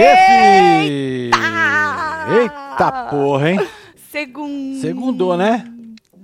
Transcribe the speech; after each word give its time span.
Fi! 0.00 1.30
Eita 2.40 3.06
porra, 3.10 3.50
hein? 3.50 3.68
Segundo. 4.10 4.80
Segundou, 4.80 5.36
né? 5.36 5.64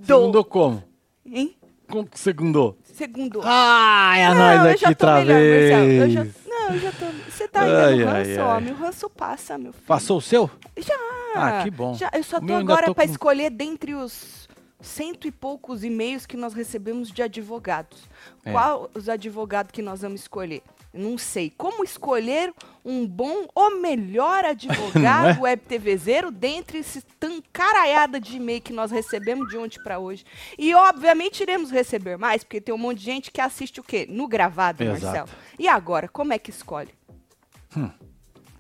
Segundou 0.03 0.45
como? 0.45 0.83
Hein? 1.27 1.55
Como 1.89 2.07
que 2.07 2.19
segundou? 2.19 2.79
Segundo. 2.85 3.41
Ah, 3.45 4.15
é 4.17 4.29
Não, 4.29 4.35
nós 4.35 4.65
eu 4.65 4.71
aqui 4.71 4.81
já 4.81 4.87
tô 4.87 5.07
outra 5.07 5.15
melhor, 5.25 5.41
Marcelo. 5.41 5.93
Eu 5.93 6.01
vez. 6.01 6.13
já... 6.13 6.27
Não, 6.49 6.75
eu 6.75 6.79
já 6.81 6.93
tô. 6.93 7.07
Você 7.31 7.49
tá 7.49 7.61
ainda 7.61 7.87
Ai, 7.87 7.95
no 7.97 8.09
ai, 8.09 8.15
ranço, 8.25 8.41
ai. 8.41 8.57
homem. 8.57 8.73
O 8.73 8.77
ranço 8.77 9.11
passa, 9.11 9.59
meu 9.59 9.73
filho. 9.73 9.85
Passou 9.87 10.19
o 10.19 10.23
seu? 10.23 10.51
Já. 10.79 10.95
Ah, 11.35 11.61
que 11.63 11.71
bom. 11.71 11.93
Já, 11.95 12.11
eu 12.15 12.23
só 12.25 12.41
tô 12.41 12.47
meu 12.47 12.57
agora 12.57 12.87
tô 12.87 12.95
pra 12.95 13.05
com- 13.05 13.11
escolher 13.11 13.51
dentre 13.51 13.95
os 13.95 14.49
cento 14.81 15.27
e 15.29 15.31
poucos 15.31 15.85
e-mails 15.85 16.25
que 16.27 16.37
nós 16.37 16.55
recebemos 16.55 17.11
de 17.11 17.23
advogados. 17.23 18.05
É. 18.45 18.53
Qual 18.53 18.91
os 18.95 19.09
advogados 19.09 19.71
que 19.71 19.83
nós 19.83 20.01
vamos 20.01 20.23
escolher? 20.23 20.63
Não 20.95 21.19
sei. 21.19 21.53
Como 21.57 21.85
escolher 21.85 22.53
um 22.87 23.05
bom 23.07 23.49
ou 23.53 23.81
melhor 23.81 24.45
Não 24.45 24.49
é? 24.49 24.51
advogado 24.53 25.41
web 25.43 25.63
TVzeiro 25.67 26.31
dentre 26.31 26.79
esse 26.79 27.03
tancaraiada 27.19 28.21
de 28.21 28.37
e-mail 28.37 28.61
que 28.63 28.73
nós 28.73 28.91
recebemos 28.93 29.49
de 29.49 29.59
ontem 29.59 29.83
pra 29.83 29.99
hoje? 29.99 30.25
E 30.57 30.73
obviamente 30.73 31.43
iremos 31.43 31.71
receber 31.71 32.17
mais, 32.17 32.45
porque 32.45 32.61
tem 32.61 32.75
um 32.75 32.79
monte 32.79 32.99
de 32.99 33.05
gente 33.05 33.31
que 33.33 33.41
assiste 33.41 33.81
o 33.81 33.83
quê? 33.83 34.07
No 34.09 34.29
gravado, 34.29 34.83
Exato. 34.85 35.05
Marcelo. 35.05 35.29
E 35.59 35.67
agora, 35.67 36.09
como 36.09 36.33
é 36.33 36.39
que 36.39 36.51
escolhe? 36.51 36.95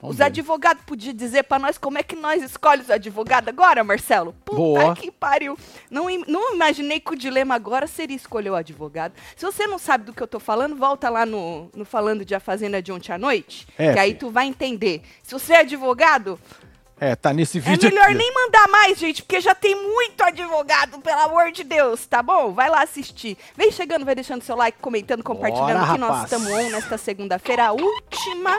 Vamos 0.06 0.16
Os 0.16 0.20
advogados 0.20 0.82
podiam 0.84 1.12
dizer 1.14 1.42
pra 1.44 1.58
nós 1.58 1.76
como 1.78 1.98
é 1.98 2.02
que 2.02 2.14
nós 2.14 2.42
escolhemos 2.42 2.86
os 2.86 2.90
advogados 2.90 3.48
agora, 3.48 3.82
Marcelo? 3.82 4.32
Puta 4.44 4.56
Boa. 4.56 4.94
que 4.94 5.10
pariu. 5.10 5.58
Não, 5.90 6.06
não 6.28 6.54
imaginei 6.54 7.00
que 7.00 7.12
o 7.12 7.16
dilema 7.16 7.54
agora 7.56 7.86
seria 7.86 8.16
escolher 8.16 8.50
o 8.50 8.54
advogado. 8.54 9.14
Se 9.36 9.44
você 9.44 9.66
não 9.66 9.78
sabe 9.78 10.04
do 10.04 10.12
que 10.12 10.22
eu 10.22 10.28
tô 10.28 10.38
falando, 10.38 10.76
volta 10.76 11.08
lá 11.10 11.26
no, 11.26 11.68
no 11.74 11.84
Falando 11.84 12.24
de 12.24 12.34
A 12.34 12.40
Fazenda 12.40 12.80
de 12.80 12.92
ontem 12.92 13.12
à 13.12 13.18
noite, 13.18 13.66
É, 13.76 13.92
que 13.92 13.98
aí 13.98 14.14
tu 14.14 14.30
vai 14.30 14.46
entender. 14.46 15.02
Se 15.22 15.32
você 15.32 15.54
é 15.54 15.58
advogado, 15.60 16.38
É, 17.00 17.14
tá 17.16 17.32
nesse 17.32 17.58
é 17.58 17.60
vídeo 17.60 17.90
melhor 17.90 18.04
aqui. 18.06 18.14
nem 18.14 18.32
mandar 18.32 18.68
mais, 18.68 18.98
gente, 18.98 19.22
porque 19.22 19.40
já 19.40 19.54
tem 19.54 19.74
muito 19.74 20.22
advogado, 20.22 20.98
pelo 21.00 21.20
amor 21.22 21.50
de 21.52 21.62
Deus, 21.64 22.06
tá 22.06 22.22
bom? 22.22 22.52
Vai 22.52 22.70
lá 22.70 22.82
assistir. 22.82 23.36
Vem 23.56 23.70
chegando, 23.72 24.04
vai 24.04 24.14
deixando 24.14 24.42
seu 24.42 24.56
like, 24.56 24.78
comentando, 24.78 25.22
compartilhando 25.22 25.80
Bora, 25.80 25.92
que 25.92 25.98
nós 25.98 26.10
rapaz. 26.10 26.32
estamos 26.32 26.52
on 26.52 26.70
nesta 26.70 26.96
segunda-feira, 26.96 27.66
a 27.66 27.72
última 27.72 28.56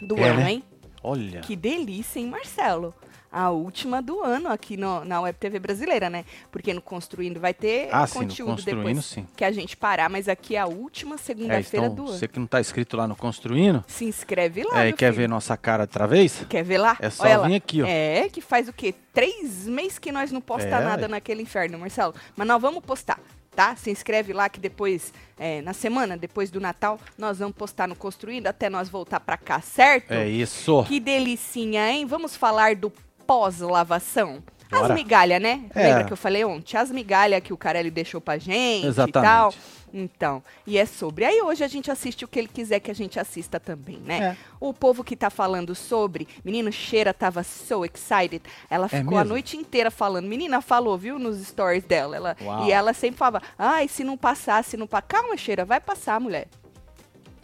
do 0.00 0.16
É, 0.18 0.28
ano, 0.30 0.40
né? 0.40 0.52
hein? 0.52 0.64
Olha. 1.02 1.40
Que 1.40 1.56
delícia, 1.56 2.18
hein, 2.20 2.26
Marcelo? 2.26 2.94
A 3.32 3.48
última 3.50 4.02
do 4.02 4.20
ano 4.24 4.48
aqui 4.48 4.76
no- 4.76 5.04
na 5.04 5.20
Web 5.20 5.38
TV 5.38 5.60
brasileira, 5.60 6.10
né? 6.10 6.24
Porque 6.50 6.74
no 6.74 6.82
Construindo 6.82 7.38
vai 7.38 7.54
ter 7.54 7.88
Ah, 7.92 8.04
sim, 8.04 8.18
no 8.18 8.24
conteúdo 8.26 8.50
Construindo, 8.56 8.78
depois 8.86 9.04
sim. 9.04 9.24
que 9.36 9.44
a 9.44 9.52
gente 9.52 9.76
parar, 9.76 10.10
mas 10.10 10.28
aqui 10.28 10.56
é 10.56 10.58
a 10.58 10.66
última 10.66 11.14
É, 11.14 11.18
segunda-feira 11.18 11.86
então, 11.86 11.94
do 11.94 12.08
ano. 12.10 12.18
você 12.18 12.26
que 12.26 12.40
não 12.40 12.46
tá 12.48 12.60
inscrito 12.60 12.96
lá 12.96 13.06
no 13.06 13.14
Construindo, 13.14 13.84
Se 13.86 14.04
inscreve 14.04 14.64
lá, 14.64 14.84
é, 14.84 14.88
e 14.88 14.92
quer 14.92 15.12
filho. 15.12 15.22
ver 15.22 15.28
nossa 15.28 15.56
cara 15.56 15.84
outra 15.84 16.08
vez? 16.08 16.44
Quer 16.48 16.64
ver 16.64 16.78
lá? 16.78 16.96
É 17.00 17.08
só 17.08 17.22
Olha 17.22 17.38
lá. 17.38 17.46
vir 17.46 17.54
aqui, 17.54 17.82
ó. 17.82 17.86
É, 17.86 18.28
que 18.28 18.40
faz 18.40 18.68
o 18.68 18.72
quê? 18.72 18.92
Três 19.14 19.64
meses 19.68 19.96
que 20.00 20.10
nós 20.10 20.32
não 20.32 20.40
posta 20.40 20.66
É, 20.68 20.84
nada 20.84 21.06
naquele 21.06 21.40
inferno, 21.42 21.78
Marcelo. 21.78 22.12
Mas 22.36 22.48
nós 22.48 22.60
vamos 22.60 22.84
postar, 22.84 23.20
tá? 23.54 23.76
Se 23.76 23.90
inscreve 23.90 24.32
lá 24.32 24.48
que 24.48 24.60
depois, 24.60 25.12
é, 25.38 25.60
na 25.62 25.72
semana, 25.72 26.16
depois 26.16 26.50
do 26.50 26.60
Natal, 26.60 26.98
nós 27.18 27.38
vamos 27.38 27.56
postar 27.56 27.86
no 27.88 27.96
Construindo 27.96 28.46
até 28.46 28.70
nós 28.70 28.88
voltar 28.88 29.20
pra 29.20 29.36
cá, 29.36 29.60
certo? 29.60 30.12
É 30.12 30.28
isso. 30.28 30.84
Que 30.84 30.98
delicinha, 31.00 31.90
hein? 31.90 32.06
Vamos 32.06 32.36
falar 32.36 32.76
do 32.76 32.92
pós-lavação. 33.26 34.42
As 34.70 34.90
migalhas, 34.94 35.42
né? 35.42 35.64
É. 35.74 35.88
Lembra 35.88 36.04
que 36.04 36.12
eu 36.12 36.16
falei 36.16 36.44
ontem? 36.44 36.76
As 36.76 36.90
migalhas 36.90 37.40
que 37.42 37.52
o 37.52 37.56
Carelli 37.56 37.90
deixou 37.90 38.20
pra 38.20 38.38
gente 38.38 38.84
e 38.84 38.86
Exatamente. 38.86 39.28
tal. 39.28 39.54
Então, 39.92 40.42
e 40.66 40.78
é 40.78 40.86
sobre. 40.86 41.24
Aí 41.24 41.42
hoje 41.42 41.64
a 41.64 41.68
gente 41.68 41.90
assiste 41.90 42.24
o 42.24 42.28
que 42.28 42.38
ele 42.38 42.48
quiser 42.48 42.80
que 42.80 42.90
a 42.90 42.94
gente 42.94 43.18
assista 43.18 43.58
também, 43.58 43.98
né? 43.98 44.18
É. 44.18 44.36
O 44.60 44.72
povo 44.72 45.02
que 45.02 45.16
tá 45.16 45.30
falando 45.30 45.74
sobre, 45.74 46.28
menino 46.44 46.70
Cheira 46.70 47.12
tava 47.12 47.42
so 47.42 47.84
excited. 47.84 48.42
Ela 48.68 48.88
ficou 48.88 49.16
a 49.18 49.20
mesmo? 49.20 49.34
noite 49.34 49.56
inteira 49.56 49.90
falando. 49.90 50.26
Menina 50.26 50.60
falou, 50.60 50.96
viu, 50.96 51.18
nos 51.18 51.44
stories 51.46 51.84
dela. 51.84 52.16
Ela, 52.16 52.36
Uau. 52.40 52.66
e 52.66 52.72
ela 52.72 52.92
sempre 52.92 53.18
falava, 53.18 53.42
ai, 53.58 53.88
se 53.88 54.04
não 54.04 54.16
passar, 54.16 54.62
se 54.64 54.76
não 54.76 54.86
passar. 54.86 55.02
Calma, 55.08 55.36
Cheira, 55.36 55.64
vai 55.64 55.80
passar, 55.80 56.20
mulher. 56.20 56.46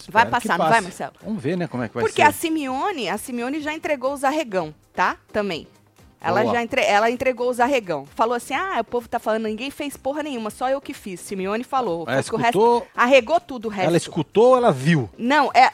Vai 0.09 0.25
Espero 0.25 0.31
passar, 0.31 0.59
não 0.59 0.69
vai. 0.69 0.81
Marcelo? 0.81 1.13
Vamos 1.23 1.43
ver, 1.43 1.57
né, 1.57 1.67
como 1.67 1.83
é 1.83 1.89
que 1.89 1.95
vai 1.95 2.05
Porque 2.05 2.23
ser. 2.23 2.29
a 2.29 2.33
Simeone, 2.33 3.09
a 3.09 3.19
Simeone 3.19 3.61
já 3.61 3.73
entregou 3.73 4.13
os 4.13 4.23
arregão, 4.23 4.73
tá? 4.95 5.17
Também. 5.33 5.67
Ela 6.21 6.43
Boa. 6.43 6.55
já 6.55 6.63
entre, 6.63 6.83
ela 6.83 7.11
entregou 7.11 7.49
os 7.51 7.61
arregão. 7.61 8.07
Falou 8.15 8.35
assim: 8.35 8.55
ah, 8.55 8.79
o 8.81 8.85
povo 8.85 9.09
tá 9.09 9.19
falando, 9.19 9.45
ninguém 9.45 9.71
fez 9.71 9.97
porra 9.97 10.23
nenhuma, 10.23 10.51
só 10.51 10.69
eu 10.69 10.81
que 10.81 10.93
fiz. 10.95 11.21
Simeone 11.21 11.63
falou. 11.63 12.03
Ela 12.09 12.13
o 12.13 12.17
resto, 12.17 12.37
escutou, 12.37 12.87
arregou 12.97 13.39
tudo 13.41 13.67
o 13.67 13.71
resto. 13.71 13.89
ela 13.89 13.97
escutou 13.97 14.51
ou 14.51 14.57
ela 14.57 14.73
viu? 14.73 15.09
Não, 15.19 15.51
é. 15.55 15.71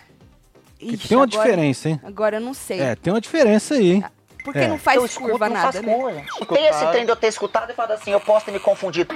Ixi, 0.81 1.09
tem 1.09 1.17
uma 1.17 1.25
agora- 1.25 1.43
diferença, 1.45 1.89
hein? 1.89 2.01
Agora 2.03 2.37
eu 2.37 2.41
não 2.41 2.53
sei. 2.55 2.81
É, 2.81 2.97
tem 2.97 3.13
uma 3.13 3.21
diferença 3.21 3.75
aí, 3.75 3.93
hein? 3.93 4.05
Porque 4.45 4.59
é. 4.59 4.67
não 4.67 4.77
faz 4.77 4.97
eu 4.97 5.07
escuto, 5.07 5.31
curva 5.31 5.49
não 5.49 5.55
nada, 5.55 5.73
faz 5.73 5.85
né? 5.87 5.95
curva. 5.95 6.55
Tem 6.57 6.67
esse 6.67 6.87
trem 6.89 7.05
de 7.05 7.13
eu 7.13 7.17
ter 7.17 7.29
escutado 7.29 7.71
e 7.71 7.75
falado 7.75 7.93
assim, 7.93 8.11
eu 8.11 8.21
posso 8.21 8.45
ter 8.47 8.51
me 8.51 8.59
confundido. 8.59 9.15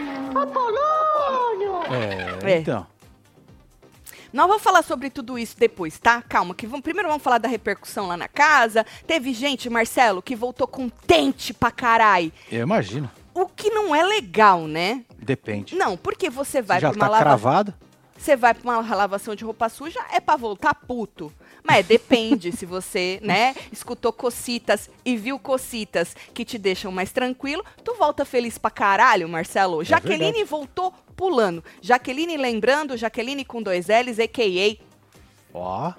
É, 2.45 2.53
É. 2.53 2.59
então. 2.59 2.87
Nós 4.33 4.47
vamos 4.47 4.63
falar 4.63 4.83
sobre 4.83 5.11
tudo 5.11 5.39
isso 5.39 5.57
depois, 5.59 5.99
tá? 5.99 6.23
Calma, 6.23 6.55
que 6.55 6.67
vamos, 6.67 6.83
primeiro 6.83 7.09
vamos 7.09 7.23
falar 7.23 7.39
da 7.39 7.49
repercussão 7.49 8.07
lá 8.07 8.17
na 8.17 8.29
casa. 8.29 8.85
Teve 9.07 9.33
gente, 9.33 9.71
Marcelo, 9.71 10.23
que 10.23 10.37
voltou 10.37 10.67
contente 10.67 11.55
pra 11.55 11.71
carai. 11.71 12.33
Eu 12.51 12.63
imagino. 12.63 13.11
O 13.35 13.47
que 13.47 13.71
não 13.71 13.95
é 13.95 14.03
legal, 14.03 14.67
né? 14.67 15.05
Depende. 15.19 15.75
Não, 15.75 15.97
porque 15.97 16.31
você 16.31 16.63
vai 16.63 16.81
já 16.81 16.91
pra 16.91 16.99
uma 16.99 17.07
tá 17.07 17.11
lava... 17.11 17.25
cravado? 17.25 17.75
Você 18.17 18.35
vai 18.35 18.55
pra 18.55 18.79
uma 18.81 18.95
lavação 18.95 19.35
de 19.35 19.45
roupa 19.45 19.69
suja, 19.69 20.01
é 20.11 20.21
pra 20.21 20.37
voltar 20.37 20.75
puto. 20.75 21.31
Mas 21.67 21.87
depende 21.87 22.53
se 22.53 22.65
você, 22.65 23.19
né, 23.23 23.55
escutou 23.73 24.13
cocitas 24.13 24.89
e 25.05 25.17
viu 25.17 25.39
cocitas 25.39 26.15
que 26.33 26.45
te 26.45 26.59
deixam 26.59 26.93
mais 26.93 27.11
tranquilo, 27.13 27.65
tu 27.83 27.95
volta 27.97 28.25
feliz 28.25 28.57
pra 28.57 28.71
caralho, 28.71 29.29
Marcelo. 29.29 29.83
Jaqueline 29.83 30.23
É 30.23 30.27
verdade. 30.33 30.45
voltou 30.45 30.95
pulando. 31.17 31.65
Jaqueline 31.81 32.37
lembrando, 32.37 32.97
Jaqueline 32.97 33.45
com 33.45 33.63
dois 33.63 33.87
L's, 33.89 34.19
a.k.a. 34.21 34.85
Ó, 35.53 35.93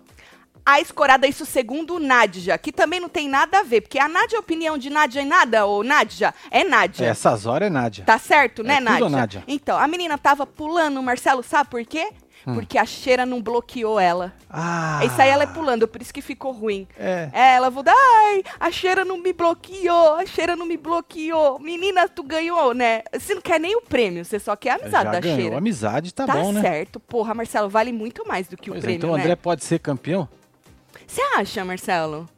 A 0.65 0.81
escorada, 0.81 1.25
isso 1.27 1.45
segundo 1.45 1.97
Nádia, 1.99 2.57
que 2.57 2.71
também 2.73 2.99
não 2.99 3.07
tem 3.09 3.27
nada 3.29 3.59
a 3.59 3.63
ver, 3.63 3.81
porque 3.81 3.97
a 3.97 4.07
Nádia, 4.09 4.37
a 4.37 4.41
opinião 4.41 4.77
de 4.77 4.89
Nádia 4.89 5.21
é 5.21 5.25
nada, 5.25 5.65
ou 5.65 5.81
Nádia, 5.83 6.33
é 6.51 6.63
Nádia. 6.63 7.07
essas 7.07 7.45
horas 7.45 7.67
é 7.67 7.69
Nádia. 7.69 8.03
Tá 8.05 8.19
certo, 8.19 8.63
né, 8.63 8.73
É 8.73 8.77
tudo 8.77 8.85
Nádia? 8.89 9.09
Nádia. 9.09 9.43
Então, 9.47 9.77
a 9.77 9.87
menina 9.87 10.17
tava 10.17 10.45
pulando, 10.45 11.01
Marcelo, 11.01 11.41
sabe 11.41 11.69
por 11.69 11.85
quê? 11.85 12.09
Hum. 12.47 12.53
Porque 12.53 12.77
a 12.77 12.85
cheira 12.85 13.25
não 13.25 13.41
bloqueou 13.41 13.99
ela. 13.99 14.33
Ah. 14.49 15.01
Isso 15.03 15.21
aí 15.21 15.27
ela 15.29 15.43
é 15.43 15.47
pulando, 15.47 15.85
por 15.85 16.01
isso 16.01 16.13
que 16.13 16.21
ficou 16.21 16.53
ruim. 16.53 16.87
É. 16.97 17.29
É, 17.33 17.55
ela 17.55 17.69
falou, 17.69 17.93
ai, 17.93 18.41
a 18.57 18.71
cheira 18.71 19.03
não 19.03 19.17
me 19.17 19.33
bloqueou, 19.33 20.15
a 20.15 20.25
cheira 20.25 20.55
não 20.55 20.65
me 20.65 20.77
bloqueou. 20.77 21.59
Menina, 21.59 22.07
tu 22.07 22.23
ganhou, 22.23 22.73
né? 22.73 23.03
Você 23.13 23.35
não 23.35 23.41
quer 23.41 23.59
nem 23.59 23.75
o 23.75 23.81
prêmio, 23.81 24.23
você 24.23 24.39
só 24.39 24.55
quer 24.55 24.71
a 24.71 24.75
amizade 24.75 25.03
Já 25.03 25.11
da 25.11 25.19
ganhou. 25.19 25.37
cheira. 25.39 25.57
Amizade 25.57 26.13
tá, 26.13 26.25
Tá 26.25 26.33
bom, 26.37 26.53
né? 26.53 26.61
certo, 26.61 26.99
porra, 27.01 27.33
Marcelo, 27.33 27.67
vale 27.69 27.91
muito 27.91 28.25
mais 28.25 28.47
do 28.47 28.55
que 28.55 28.69
o 28.69 28.73
Pois 28.73 28.83
é, 28.83 28.87
prêmio, 28.87 28.97
então 28.97 29.11
o 29.11 29.17
né? 29.17 29.23
André 29.23 29.35
pode 29.35 29.65
ser 29.65 29.79
campeão? 29.79 30.29
Você 31.05 31.21
acha, 31.35 31.65
Marcelo? 31.65 32.29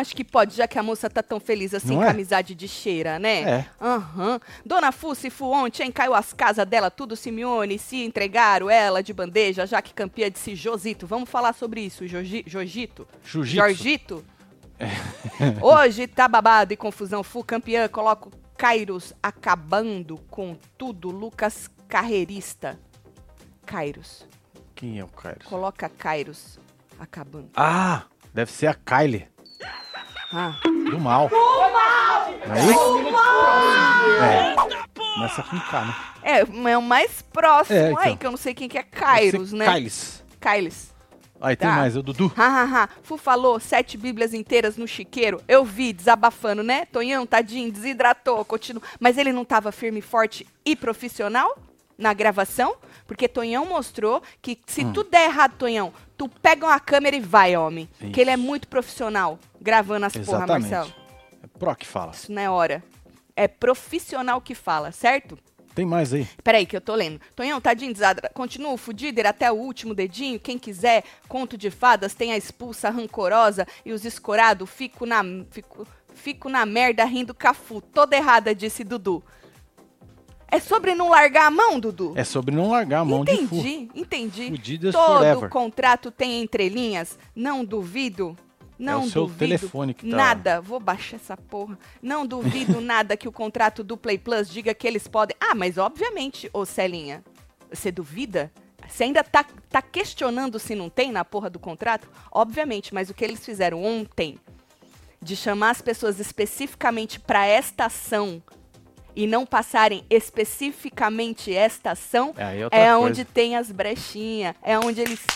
Acho 0.00 0.16
que 0.16 0.24
pode, 0.24 0.56
já 0.56 0.66
que 0.66 0.78
a 0.78 0.82
moça 0.82 1.10
tá 1.10 1.22
tão 1.22 1.38
feliz 1.38 1.74
assim 1.74 1.88
Não 1.88 1.96
com 1.98 2.04
é? 2.04 2.08
a 2.08 2.10
amizade 2.10 2.54
de 2.54 2.66
cheira, 2.66 3.18
né? 3.18 3.42
É. 3.42 3.66
Aham. 3.80 4.40
Dona 4.64 4.90
Fussi 4.92 5.28
Fu 5.30 5.46
ontem 5.52 5.92
caiu 5.92 6.14
as 6.14 6.32
casas 6.32 6.66
dela, 6.66 6.90
tudo 6.90 7.14
Simeone, 7.16 7.78
se 7.78 8.02
entregaram 8.04 8.70
ela 8.70 9.02
de 9.02 9.12
bandeja, 9.12 9.66
já 9.66 9.82
que 9.82 9.92
campeã 9.92 10.30
disse 10.30 10.54
Josito. 10.54 11.06
Vamos 11.06 11.28
falar 11.28 11.52
sobre 11.52 11.82
isso, 11.82 12.06
Joji- 12.06 12.44
Jojito? 12.46 13.06
Jiu-jitsu. 13.24 13.56
Jorgito? 13.56 14.24
Hoje 15.62 16.06
tá 16.06 16.26
babado 16.26 16.72
e 16.72 16.76
confusão. 16.76 17.22
Fu 17.22 17.44
campeã, 17.44 17.86
coloco 17.88 18.30
Kairos 18.56 19.12
acabando 19.22 20.16
com 20.30 20.56
tudo. 20.78 21.10
Lucas 21.10 21.68
Carreirista. 21.88 22.78
Kairos. 23.66 24.26
Quem 24.74 24.98
é 24.98 25.04
o 25.04 25.08
Cairo? 25.08 25.44
Coloca 25.44 25.88
Kairos 25.88 26.58
acabando. 26.98 27.50
Ah, 27.54 28.04
deve 28.32 28.50
ser 28.50 28.66
a 28.68 28.74
Kylie. 28.74 29.28
Ah. 30.32 30.54
Do 30.90 30.98
mal. 31.00 31.28
Não 32.46 32.54
é 32.54 32.64
isso? 32.64 32.98
É. 34.22 34.54
Começa 35.14 35.42
com 35.42 35.58
K, 35.60 35.84
né? 35.84 35.94
É, 36.22 36.38
é 36.70 36.78
o 36.78 36.82
mais 36.82 37.22
próximo 37.22 37.78
É, 37.78 37.86
aí, 37.88 37.92
então. 37.92 38.16
que 38.16 38.26
eu 38.26 38.30
não 38.30 38.38
sei 38.38 38.54
quem 38.54 38.68
que 38.68 38.78
é 38.78 38.82
Kairos, 38.82 39.52
né? 39.52 39.66
Kyles. 39.66 40.22
Kairos. 40.38 40.90
Aí 41.40 41.56
tem 41.56 41.68
Tá. 41.68 41.76
mais, 41.76 41.96
o 41.96 42.02
Dudu. 42.02 42.30
Hahaha, 42.36 42.88
Fu 43.02 43.16
falou 43.16 43.58
sete 43.58 43.96
bíblias 43.96 44.34
inteiras 44.34 44.76
no 44.76 44.86
chiqueiro. 44.86 45.40
Eu 45.48 45.64
vi, 45.64 45.92
desabafando, 45.92 46.62
né? 46.62 46.84
Tonhão, 46.86 47.24
tadinho, 47.26 47.72
desidratou, 47.72 48.44
continua. 48.44 48.82
Mas 48.98 49.16
ele 49.16 49.32
não 49.32 49.44
tava 49.44 49.72
firme, 49.72 50.02
forte 50.02 50.46
e 50.64 50.76
profissional 50.76 51.56
na 51.96 52.12
gravação? 52.12 52.76
Porque 53.06 53.26
Tonhão 53.26 53.64
mostrou 53.64 54.22
que 54.42 54.58
se 54.66 54.84
Hum. 54.84 54.92
tudo 54.92 55.10
der 55.10 55.24
errado, 55.24 55.54
Tonhão, 55.56 55.92
tu 56.20 56.28
pega 56.28 56.66
uma 56.66 56.78
câmera 56.78 57.16
e 57.16 57.20
vai, 57.20 57.56
homem. 57.56 57.88
Isso. 57.98 58.12
Que 58.12 58.20
ele 58.20 58.28
é 58.28 58.36
muito 58.36 58.68
profissional 58.68 59.38
gravando 59.58 60.04
as 60.04 60.12
porra, 60.12 60.22
Exatamente. 60.22 60.70
Marcelo. 60.70 60.94
É 61.42 61.46
Pro 61.46 61.74
que 61.74 61.86
fala. 61.86 62.12
Isso 62.12 62.30
não 62.30 62.42
é 62.42 62.50
hora. 62.50 62.84
É 63.34 63.48
profissional 63.48 64.38
que 64.38 64.54
fala, 64.54 64.92
certo? 64.92 65.38
Tem 65.74 65.86
mais 65.86 66.12
aí. 66.12 66.28
Peraí, 66.44 66.66
que 66.66 66.76
eu 66.76 66.80
tô 66.82 66.94
lendo. 66.94 67.18
Tonhão, 67.34 67.58
tadinho, 67.58 67.90
desada. 67.90 68.30
Continua 68.34 68.72
o 68.72 68.76
fudider 68.76 69.26
até 69.26 69.50
o 69.50 69.54
último 69.54 69.94
dedinho. 69.94 70.38
Quem 70.38 70.58
quiser, 70.58 71.04
conto 71.26 71.56
de 71.56 71.70
fadas, 71.70 72.12
tem 72.12 72.32
a 72.32 72.36
expulsa 72.36 72.90
rancorosa 72.90 73.66
e 73.82 73.90
os 73.90 74.04
escorado. 74.04 74.66
Fico 74.66 75.06
na, 75.06 75.22
fico, 75.50 75.86
fico 76.12 76.50
na 76.50 76.66
merda 76.66 77.02
rindo 77.06 77.32
cafu. 77.32 77.80
Toda 77.80 78.14
errada, 78.14 78.54
disse 78.54 78.84
Dudu. 78.84 79.24
É 80.50 80.58
sobre 80.58 80.94
não 80.94 81.08
largar 81.08 81.46
a 81.46 81.50
mão, 81.50 81.78
Dudu? 81.78 82.12
É 82.16 82.24
sobre 82.24 82.54
não 82.54 82.70
largar 82.70 83.00
a 83.00 83.04
mão 83.04 83.24
de 83.24 83.46
fu. 83.46 83.56
entendi, 83.56 83.88
entendi. 83.94 84.78
Todo 84.92 85.18
forever. 85.18 85.48
contrato 85.48 86.10
tem 86.10 86.42
entrelinhas. 86.42 87.18
Não 87.34 87.64
duvido. 87.64 88.36
Não 88.78 89.02
É 89.02 89.04
o 89.04 89.08
seu 89.10 89.22
duvido 89.26 89.38
telefone 89.38 89.94
que 89.94 90.08
tá- 90.10 90.16
nada. 90.16 90.60
Vou 90.60 90.80
baixar 90.80 91.16
essa 91.16 91.36
porra. 91.36 91.78
Não 92.02 92.26
duvido 92.26 92.80
nada 92.80 93.16
que 93.16 93.28
o 93.28 93.32
contrato 93.32 93.84
do 93.84 93.96
Play 93.96 94.18
Plus 94.18 94.48
diga 94.50 94.74
que 94.74 94.86
eles 94.88 95.06
podem. 95.06 95.36
Ah, 95.38 95.54
mas 95.54 95.76
obviamente, 95.78 96.48
ô 96.52 96.64
Celinha, 96.64 97.22
você 97.70 97.92
duvida? 97.92 98.50
Você 98.88 99.04
ainda 99.04 99.22
tá, 99.22 99.44
tá 99.68 99.82
questionando 99.82 100.58
se 100.58 100.74
não 100.74 100.88
tem 100.88 101.12
na 101.12 101.24
porra 101.24 101.48
do 101.50 101.58
contrato? 101.58 102.08
Obviamente, 102.32 102.92
mas 102.92 103.08
o 103.10 103.14
que 103.14 103.22
eles 103.22 103.44
fizeram 103.44 103.84
ontem 103.84 104.36
de 105.22 105.36
chamar 105.36 105.70
as 105.70 105.82
pessoas 105.82 106.18
especificamente 106.18 107.20
para 107.20 107.46
esta 107.46 107.84
ação 107.84 108.42
e 109.14 109.26
não 109.26 109.46
passarem 109.46 110.04
especificamente 110.08 111.54
esta 111.54 111.92
ação 111.92 112.34
É, 112.36 112.68
é 112.70 112.86
é 112.86 112.96
onde 112.96 113.24
tem 113.24 113.56
as 113.56 113.70
brechinhas, 113.70 114.54
é 114.62 114.78
onde 114.78 115.00
eles 115.00 115.20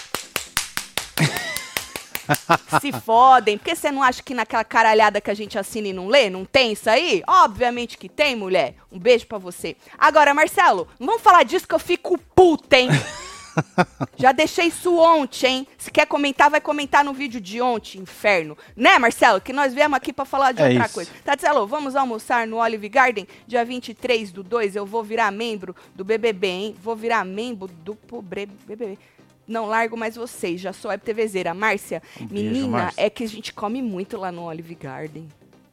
se 2.80 2.92
fodem. 2.92 3.58
Porque 3.58 3.74
você 3.74 3.90
não 3.90 4.02
acha 4.02 4.22
que 4.22 4.34
naquela 4.34 4.64
caralhada 4.64 5.20
que 5.20 5.30
a 5.30 5.34
gente 5.34 5.58
assina 5.58 5.88
e 5.88 5.92
não 5.92 6.08
lê, 6.08 6.30
não 6.30 6.44
tem 6.44 6.72
isso 6.72 6.88
aí? 6.88 7.22
Obviamente 7.26 7.98
que 7.98 8.08
tem, 8.08 8.36
mulher. 8.36 8.74
Um 8.90 8.98
beijo 8.98 9.26
pra 9.26 9.38
você. 9.38 9.76
Agora, 9.98 10.34
Marcelo, 10.34 10.88
não 10.98 11.08
vamos 11.08 11.22
falar 11.22 11.44
disso 11.44 11.66
que 11.66 11.74
eu 11.74 11.78
fico 11.78 12.18
puta, 12.34 12.78
hein? 12.78 12.88
Já 14.16 14.32
deixei 14.32 14.66
isso 14.66 14.96
ontem, 14.98 15.46
hein? 15.46 15.66
Se 15.78 15.90
quer 15.90 16.06
comentar, 16.06 16.50
vai 16.50 16.60
comentar 16.60 17.04
no 17.04 17.12
vídeo 17.12 17.40
de 17.40 17.60
ontem, 17.60 17.98
inferno. 18.00 18.56
Né, 18.76 18.98
Marcelo? 18.98 19.40
Que 19.40 19.52
nós 19.52 19.72
viemos 19.74 19.96
aqui 19.96 20.12
pra 20.12 20.24
falar 20.24 20.52
de 20.52 20.62
É 20.62 20.68
outra 20.68 20.84
isso. 20.84 20.94
coisa. 20.94 21.10
Tatielo, 21.24 21.66
vamos 21.66 21.94
almoçar 21.96 22.46
no 22.46 22.56
Olive 22.58 22.88
Garden? 22.88 23.26
Dia 23.46 23.64
23 23.64 24.32
do 24.32 24.42
2, 24.42 24.76
eu 24.76 24.86
vou 24.86 25.02
virar 25.02 25.30
membro 25.30 25.74
do 25.94 26.04
BBB, 26.04 26.46
hein? 26.46 26.76
Vou 26.82 26.96
virar 26.96 27.24
membro 27.24 27.68
do 27.68 27.94
pobre 27.94 28.46
BBB. 28.66 28.98
Não 29.46 29.66
largo 29.66 29.96
mais 29.96 30.16
vocês, 30.16 30.58
já 30.60 30.72
sou 30.72 30.90
web 30.90 31.02
TVzeira. 31.04 31.52
Márcia, 31.52 32.02
Um 32.20 32.26
menina, 32.30 32.66
Márcia. 32.68 33.04
é 33.04 33.10
que 33.10 33.24
a 33.24 33.28
gente 33.28 33.52
come 33.52 33.82
muito 33.82 34.16
lá 34.16 34.32
no 34.32 34.42
Olive 34.44 34.74
Garden. 34.74 35.28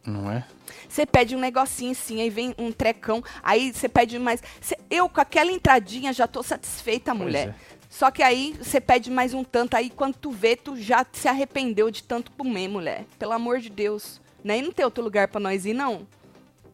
Não 0.06 0.30
é? 0.32 0.44
Você 0.90 1.06
pede 1.06 1.36
um 1.36 1.40
negocinho 1.40 1.92
assim, 1.92 2.20
aí 2.22 2.30
vem 2.30 2.56
um 2.58 2.72
trecão, 2.72 3.24
aí 3.44 3.72
você 3.72 3.88
pede 3.88 4.18
mais. 4.20 4.42
cê- 4.60 4.78
eu, 4.90 5.08
com 5.08 5.22
aquela 5.22 5.52
entradinha, 5.52 6.12
já 6.12 6.28
tô 6.28 6.42
satisfeita, 6.44 7.12
Pois 7.12 7.24
mulher. 7.24 7.50
é. 7.50 7.56
Só 7.92 8.10
que 8.10 8.24
aí 8.24 8.56
você 8.58 8.80
pede 8.80 9.12
mais 9.12 9.34
um 9.34 9.44
tanto, 9.44 9.76
aí 9.76 9.90
quando 9.90 10.16
tu 10.16 10.32
vê, 10.32 10.56
tu 10.56 10.78
já 10.78 11.06
se 11.12 11.28
arrependeu 11.28 11.92
de 11.92 12.02
tanto 12.02 12.32
comer, 12.32 12.70
mulher. 12.70 13.06
Pelo 13.20 13.34
amor 13.34 13.60
de 13.60 13.70
Deus. 13.70 14.22
Né? 14.42 14.60
E 14.60 14.62
não 14.62 14.72
tem 14.72 14.86
outro 14.86 15.04
lugar 15.04 15.28
pra 15.28 15.42
nós 15.42 15.66
ir, 15.66 15.74
não? 15.74 16.08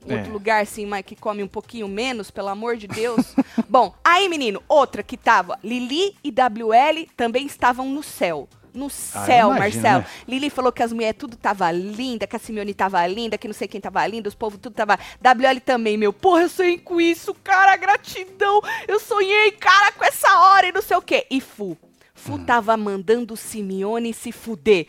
É. 0.08 0.16
Outro 0.16 0.32
lugar, 0.32 0.62
assim, 0.62 0.86
mas 0.86 1.04
que 1.04 1.16
come 1.16 1.42
um 1.42 1.48
pouquinho 1.48 1.88
menos, 1.88 2.30
pelo 2.30 2.50
amor 2.50 2.78
de 2.78 2.88
Deus. 2.88 3.36
Bom, 3.68 3.96
aí, 4.04 4.30
menino, 4.30 4.62
outra 4.70 5.02
que 5.02 5.18
tava. 5.18 5.58
Lili 5.64 6.16
e 6.24 6.30
WL 6.30 7.10
também 7.18 7.48
estavam 7.48 7.90
no 7.90 8.04
céu. 8.04 8.48
No 8.78 8.86
Ah, 8.86 8.90
céu, 8.90 9.48
imagino, 9.56 9.82
Marcelo. 9.82 10.00
né? 10.04 10.06
Lili 10.28 10.50
falou 10.52 10.72
que 10.72 10.84
as 10.84 10.94
mulheres 10.94 11.18
tudo 11.18 11.36
tava 11.36 11.72
linda, 11.72 12.28
que 12.28 12.36
a 12.36 12.40
Simeone 12.40 12.74
tava 12.76 13.06
linda, 13.08 13.38
que 13.38 13.48
não 13.48 13.54
sei 13.56 13.68
quem 13.68 13.82
tava 13.82 14.06
linda, 14.06 14.30
os 14.30 14.36
povos 14.36 14.60
tudo 14.62 14.74
tava. 14.76 15.00
WL 15.20 15.60
também, 15.66 15.98
meu. 15.98 16.14
Porra, 16.14 16.44
eu 16.44 16.50
sonhei 16.50 16.78
com 16.78 17.02
isso, 17.02 17.34
cara, 17.44 17.76
gratidão. 17.76 18.62
Eu 18.88 19.00
sonhei, 19.00 19.52
cara, 19.54 19.92
com 19.94 20.06
essa 20.06 20.28
hora 20.42 20.68
e 20.68 20.72
não 20.72 20.82
sei 20.84 20.96
o 20.96 21.02
quê. 21.02 21.26
E 21.32 21.42
Fu. 21.42 21.76
Fu 22.14 22.34
Hum. 22.34 22.46
tava 22.46 22.76
mandando 22.78 23.34
o 23.34 23.38
Simeone 23.38 24.14
se 24.14 24.32
fuder. 24.32 24.88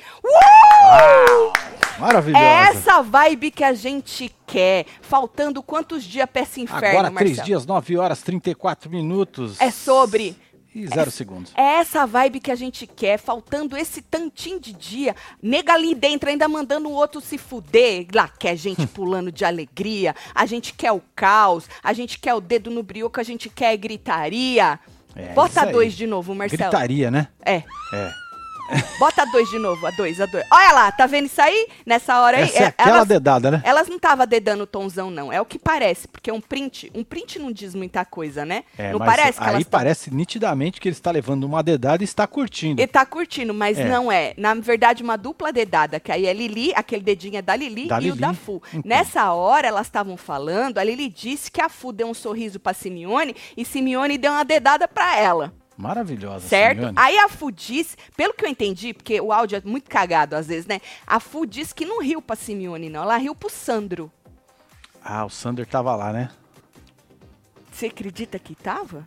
Maravilhosa. 1.98 2.44
É 2.44 2.52
essa 2.70 3.02
vibe 3.02 3.50
que 3.50 3.64
a 3.64 3.72
gente 3.74 4.32
quer. 4.46 4.86
Faltando 5.02 5.62
quantos 5.62 6.04
dias 6.04 6.28
pra 6.32 6.42
esse 6.42 6.60
inferno, 6.60 6.86
Agora, 6.86 7.10
Marcelo? 7.10 7.32
três 7.34 7.44
dias, 7.46 7.66
9 7.66 7.96
horas, 7.98 8.22
34 8.22 8.88
minutos. 8.90 9.60
É 9.60 9.70
sobre. 9.70 10.36
E 10.74 10.86
zero 10.86 11.10
segundos. 11.10 11.52
É 11.56 11.80
essa 11.80 12.06
vibe 12.06 12.40
que 12.40 12.50
a 12.50 12.54
gente 12.54 12.86
quer, 12.86 13.18
faltando 13.18 13.76
esse 13.76 14.02
tantinho 14.02 14.60
de 14.60 14.72
dia. 14.72 15.16
Nega 15.42 15.72
ali 15.72 15.94
dentro, 15.94 16.28
ainda 16.28 16.46
mandando 16.48 16.88
o 16.88 16.92
outro 16.92 17.20
se 17.20 17.38
fuder. 17.38 18.06
Lá 18.14 18.28
quer 18.28 18.56
gente 18.56 18.86
pulando 18.86 19.32
de 19.32 19.44
alegria. 19.44 20.14
A 20.34 20.46
gente 20.46 20.72
quer 20.74 20.92
o 20.92 21.02
caos. 21.16 21.68
A 21.82 21.92
gente 21.92 22.18
quer 22.18 22.34
o 22.34 22.40
dedo 22.40 22.70
no 22.70 22.82
brioco. 22.82 23.18
A 23.18 23.24
gente 23.24 23.48
quer 23.48 23.76
gritaria. 23.76 24.78
É, 25.16 25.32
Bota 25.32 25.66
dois 25.66 25.94
de 25.94 26.06
novo, 26.06 26.34
Marcelo. 26.34 26.70
Gritaria, 26.70 27.10
né? 27.10 27.28
É. 27.44 27.62
É. 27.92 28.27
Bota 28.98 29.24
dois 29.26 29.48
de 29.48 29.58
novo, 29.58 29.86
a 29.86 29.90
dois, 29.90 30.20
a 30.20 30.26
dois. 30.26 30.44
Olha 30.52 30.72
lá, 30.72 30.92
tá 30.92 31.06
vendo 31.06 31.26
isso 31.26 31.40
aí? 31.40 31.68
Nessa 31.86 32.20
hora 32.20 32.38
aí. 32.38 32.42
Essa 32.44 32.58
é 32.58 32.62
é- 32.64 32.66
aquela 32.68 32.96
elas- 32.96 33.08
dedada, 33.08 33.50
né? 33.50 33.62
Elas 33.64 33.88
não 33.88 33.96
estavam 33.96 34.26
dedando 34.26 34.64
o 34.64 34.66
tonzão, 34.66 35.10
não. 35.10 35.32
É 35.32 35.40
o 35.40 35.44
que 35.44 35.58
parece, 35.58 36.06
porque 36.08 36.30
um 36.32 36.40
print, 36.40 36.90
um 36.94 37.02
print 37.04 37.38
não 37.38 37.50
diz 37.52 37.74
muita 37.74 38.04
coisa, 38.04 38.44
né? 38.44 38.64
É, 38.76 38.92
não 38.92 38.98
parece 38.98 39.40
aí 39.42 39.48
elas 39.50 39.64
tão- 39.64 39.70
parece 39.70 40.14
nitidamente 40.14 40.80
que 40.80 40.88
ele 40.88 40.94
está 40.96 41.10
levando 41.10 41.44
uma 41.44 41.62
dedada 41.62 42.02
e 42.02 42.04
está 42.04 42.26
curtindo. 42.26 42.80
Ele 42.80 42.86
tá 42.88 43.06
curtindo, 43.06 43.54
mas 43.54 43.78
É. 43.78 43.84
não 43.88 44.10
é. 44.10 44.34
Na 44.36 44.54
verdade, 44.54 45.02
uma 45.02 45.16
dupla 45.16 45.52
dedada, 45.52 45.98
que 46.00 46.10
aí 46.12 46.26
é 46.26 46.32
Lili, 46.32 46.72
aquele 46.74 47.02
dedinho 47.02 47.36
é 47.38 47.42
da 47.42 47.54
Lili 47.56 47.86
Da 47.88 47.96
e 47.96 47.98
o 47.98 48.02
Lili. 48.14 48.18
da 48.20 48.34
Fu. 48.34 48.62
Então. 48.68 48.82
Nessa 48.84 49.32
hora, 49.32 49.68
elas 49.68 49.86
estavam 49.86 50.16
falando, 50.16 50.78
a 50.78 50.84
Lili 50.84 51.08
disse 51.08 51.50
que 51.50 51.60
a 51.60 51.68
Fu 51.68 51.92
deu 51.92 52.08
um 52.08 52.14
sorriso 52.14 52.58
pra 52.60 52.74
Simeone 52.74 53.34
e 53.56 53.64
Simeone 53.64 54.18
deu 54.18 54.32
uma 54.32 54.44
dedada 54.44 54.86
pra 54.88 55.16
ela. 55.18 55.52
Maravilhosa, 55.78 56.48
Certo? 56.48 56.78
Simeone. 56.78 56.96
Aí 56.98 57.16
a 57.18 57.28
Fu 57.28 57.52
disse, 57.52 57.96
pelo 58.16 58.34
que 58.34 58.44
eu 58.44 58.48
entendi, 58.48 58.92
porque 58.92 59.20
o 59.20 59.32
áudio 59.32 59.56
é 59.56 59.62
muito 59.64 59.88
cagado 59.88 60.34
às 60.34 60.48
vezes, 60.48 60.66
né? 60.66 60.80
A 61.06 61.20
Fu 61.20 61.46
disse 61.46 61.72
que 61.72 61.84
não 61.84 62.02
riu 62.02 62.20
pra 62.20 62.34
Simeone, 62.34 62.90
não. 62.90 63.02
Ela 63.02 63.16
riu 63.16 63.32
pro 63.34 63.48
Sandro. 63.48 64.10
Ah, 65.02 65.24
o 65.24 65.30
Sander 65.30 65.64
tava 65.66 65.94
lá, 65.94 66.12
né? 66.12 66.30
Você 67.70 67.86
acredita 67.86 68.38
que 68.40 68.56
tava? 68.56 69.06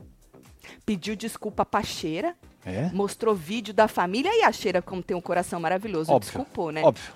Pediu 0.85 1.13
desculpa 1.15 1.65
pra 1.65 1.83
Cheira, 1.83 2.35
É? 2.65 2.89
mostrou 2.93 3.35
vídeo 3.35 3.73
da 3.73 3.89
família 3.89 4.31
e 4.33 4.43
a 4.43 4.51
Cheira, 4.53 4.81
como 4.81 5.03
tem 5.03 5.15
um 5.15 5.21
coração 5.21 5.59
maravilhoso, 5.59 6.09
Óbvio. 6.11 6.25
desculpou, 6.31 6.71
né? 6.71 6.81
Óbvio. 6.83 7.11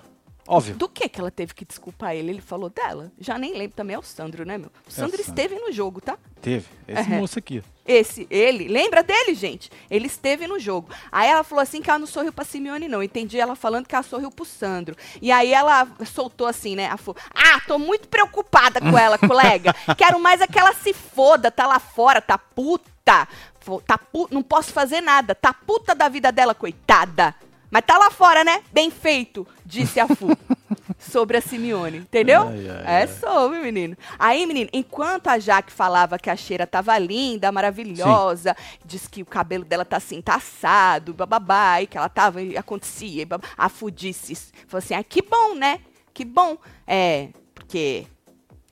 Óbvio. 0.46 0.76
Do 0.76 0.88
que 0.88 1.08
que 1.08 1.20
ela 1.20 1.30
teve 1.30 1.54
que 1.54 1.64
desculpar 1.64 2.14
ele? 2.14 2.30
Ele 2.30 2.40
falou 2.40 2.70
dela. 2.70 3.10
Já 3.18 3.38
nem 3.38 3.52
lembro 3.52 3.76
também, 3.76 3.96
é 3.96 3.98
o 3.98 4.02
Sandro, 4.02 4.44
né, 4.44 4.56
meu? 4.56 4.70
O 4.86 4.90
Sandro 4.90 5.16
Sandro. 5.16 5.20
esteve 5.20 5.54
no 5.56 5.72
jogo, 5.72 6.00
tá? 6.00 6.16
Teve. 6.40 6.66
Esse 6.86 7.10
moço 7.10 7.38
aqui. 7.38 7.62
Esse, 7.86 8.26
ele, 8.30 8.68
lembra 8.68 9.02
dele, 9.02 9.34
gente? 9.34 9.70
Ele 9.90 10.06
esteve 10.06 10.46
no 10.46 10.58
jogo. 10.58 10.90
Aí 11.10 11.28
ela 11.28 11.42
falou 11.42 11.62
assim 11.62 11.80
que 11.80 11.90
ela 11.90 11.98
não 11.98 12.06
sorriu 12.06 12.32
pra 12.32 12.44
Simeone, 12.44 12.88
não. 12.88 13.02
Entendi 13.02 13.38
ela 13.38 13.56
falando 13.56 13.86
que 13.86 13.94
ela 13.94 14.04
sorriu 14.04 14.30
pro 14.30 14.44
Sandro. 14.44 14.96
E 15.20 15.30
aí 15.32 15.52
ela 15.52 15.88
soltou 16.04 16.46
assim, 16.46 16.76
né? 16.76 16.88
Ah, 17.34 17.60
tô 17.66 17.78
muito 17.78 18.08
preocupada 18.08 18.80
com 18.80 18.96
ela, 18.96 19.18
colega. 19.26 19.74
Quero 19.96 20.20
mais 20.20 20.40
é 20.40 20.46
que 20.46 20.58
ela 20.58 20.72
se 20.74 20.92
foda, 20.92 21.50
tá 21.50 21.66
lá 21.66 21.78
fora, 21.78 22.20
tá 22.20 22.38
puta. 22.38 23.28
Tá 23.84 23.98
pu 23.98 24.28
não 24.30 24.42
posso 24.42 24.72
fazer 24.72 25.00
nada. 25.00 25.34
Tá 25.34 25.52
puta 25.52 25.94
da 25.94 26.08
vida 26.08 26.30
dela, 26.30 26.54
coitada. 26.54 27.34
Mas 27.76 27.84
tá 27.84 27.98
lá 27.98 28.10
fora, 28.10 28.42
né? 28.42 28.62
Bem 28.72 28.90
feito, 28.90 29.46
disse 29.62 30.00
a 30.00 30.08
Fu. 30.08 30.28
sobre 30.98 31.36
a 31.36 31.42
Simeone, 31.42 31.98
entendeu? 31.98 32.48
Ai, 32.48 32.70
ai, 32.70 32.84
é 32.86 33.00
ai. 33.02 33.06
sobre, 33.06 33.58
menino. 33.58 33.94
Aí, 34.18 34.46
menino, 34.46 34.70
enquanto 34.72 35.28
a 35.28 35.38
Jaque 35.38 35.70
falava 35.70 36.18
que 36.18 36.30
a 36.30 36.36
cheira 36.36 36.66
tava 36.66 36.96
linda, 36.96 37.52
maravilhosa, 37.52 38.56
diz 38.82 39.06
que 39.06 39.20
o 39.20 39.26
cabelo 39.26 39.62
dela 39.62 39.84
tá 39.84 39.98
assim, 39.98 40.22
tá 40.22 40.36
assado, 40.36 41.12
bababá, 41.12 41.82
e 41.82 41.86
que 41.86 41.98
ela 41.98 42.08
tava, 42.08 42.40
e 42.40 42.56
acontecia, 42.56 43.20
e 43.20 43.26
babá, 43.26 43.46
a 43.58 43.68
Fu 43.68 43.90
disse, 43.90 44.34
falou 44.66 44.82
assim, 44.82 44.94
ah, 44.94 45.04
que 45.04 45.20
bom, 45.20 45.54
né? 45.54 45.80
Que 46.14 46.24
bom. 46.24 46.56
É, 46.86 47.28
porque 47.54 48.06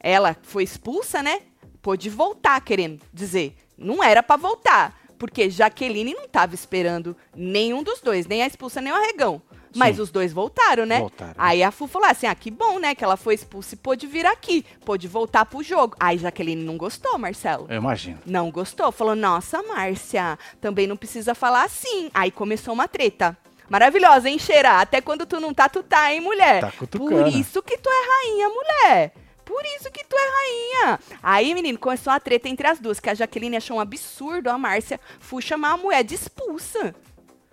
ela 0.00 0.34
foi 0.40 0.62
expulsa, 0.62 1.23
né? 1.23 1.42
Pôde 1.82 2.08
voltar, 2.08 2.58
querendo 2.62 3.02
dizer. 3.12 3.54
Não 3.76 4.02
era 4.02 4.23
pra 4.23 4.37
voltar. 4.37 4.99
Porque 5.25 5.49
Jaqueline 5.49 6.12
não 6.12 6.28
tava 6.28 6.54
esperando 6.54 7.16
nenhum 7.35 7.83
dos 7.83 7.99
dois, 8.02 8.26
nem 8.26 8.43
a 8.43 8.47
expulsa, 8.47 8.78
nem 8.83 8.93
o 8.93 8.95
arregão. 8.95 9.40
Mas 9.75 9.97
Sim. 9.97 10.02
os 10.02 10.11
dois 10.11 10.35
voltaram, 10.35 10.85
né? 10.85 11.00
Voltaram. 11.00 11.33
Aí 11.38 11.62
a 11.62 11.71
Fu 11.71 11.87
falou 11.87 12.11
assim: 12.11 12.26
ah, 12.26 12.35
que 12.35 12.50
bom, 12.50 12.78
né? 12.78 12.95
Que 12.95 13.02
ela 13.02 13.16
foi 13.16 13.33
expulsa 13.33 13.75
e 13.75 13.78
pôde 13.78 14.07
vir 14.07 14.26
aqui. 14.26 14.66
Pôde 14.85 15.09
voltar 15.09 15.47
pro 15.47 15.62
jogo. 15.62 15.97
Aí 15.99 16.19
Jaqueline 16.19 16.62
não 16.62 16.76
gostou, 16.76 17.16
Marcelo. 17.16 17.66
Eu 17.71 17.78
imagino. 17.78 18.19
Não 18.26 18.50
gostou. 18.50 18.93
Falou: 18.93 19.16
nossa, 19.16 19.62
Márcia, 19.62 20.38
também 20.61 20.87
não 20.87 20.95
precisa 20.97 21.35
falar 21.35 21.64
assim. 21.64 22.11
Aí 22.12 22.31
começou 22.31 22.75
uma 22.75 22.87
treta. 22.87 23.35
Maravilhosa, 23.71 24.28
hein, 24.28 24.38
Cheira? 24.38 24.78
Até 24.78 25.00
quando 25.00 25.25
tu 25.25 25.40
não 25.40 25.54
tá, 25.54 25.71
tu 25.71 25.83
tá, 25.83 26.12
hein, 26.12 26.21
mulher? 26.21 26.61
Tá 26.61 26.66
Por 26.66 26.81
cutucando. 26.81 27.28
isso 27.28 27.62
que 27.62 27.78
tu 27.78 27.88
é 27.88 28.26
rainha, 28.28 28.49
mulher. 28.50 29.14
Por 29.45 29.63
isso 29.77 29.91
que 29.91 30.05
tu 30.05 30.17
é 30.17 30.83
rainha. 30.83 31.01
Aí, 31.23 31.55
menino, 31.55 31.79
começou 31.79 32.13
a 32.13 32.21
treta 32.21 32.49
entre 32.49 32.67
as 32.67 32.79
duas, 32.79 33.01
que 33.01 33.11
a 33.11 33.15
Jaqueline 33.15 33.57
achou 33.57 33.77
um 33.77 33.81
absurdo 33.81 34.49
a 34.49 34.59
Márcia 34.59 35.01
fui 35.21 35.43
chamar 35.43 35.73
a 35.73 35.77
mulher 35.77 36.03
de 36.03 36.15
expulsa. 36.15 36.95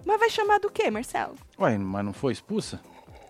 Mas 0.06 0.20
vai 0.20 0.30
chamar 0.30 0.60
do 0.60 0.70
quê, 0.70 0.90
Marcelo? 0.90 1.36
Ué, 1.60 1.78
mas 1.78 2.06
não 2.06 2.14
foi 2.14 2.34
expulsa? 2.34 2.82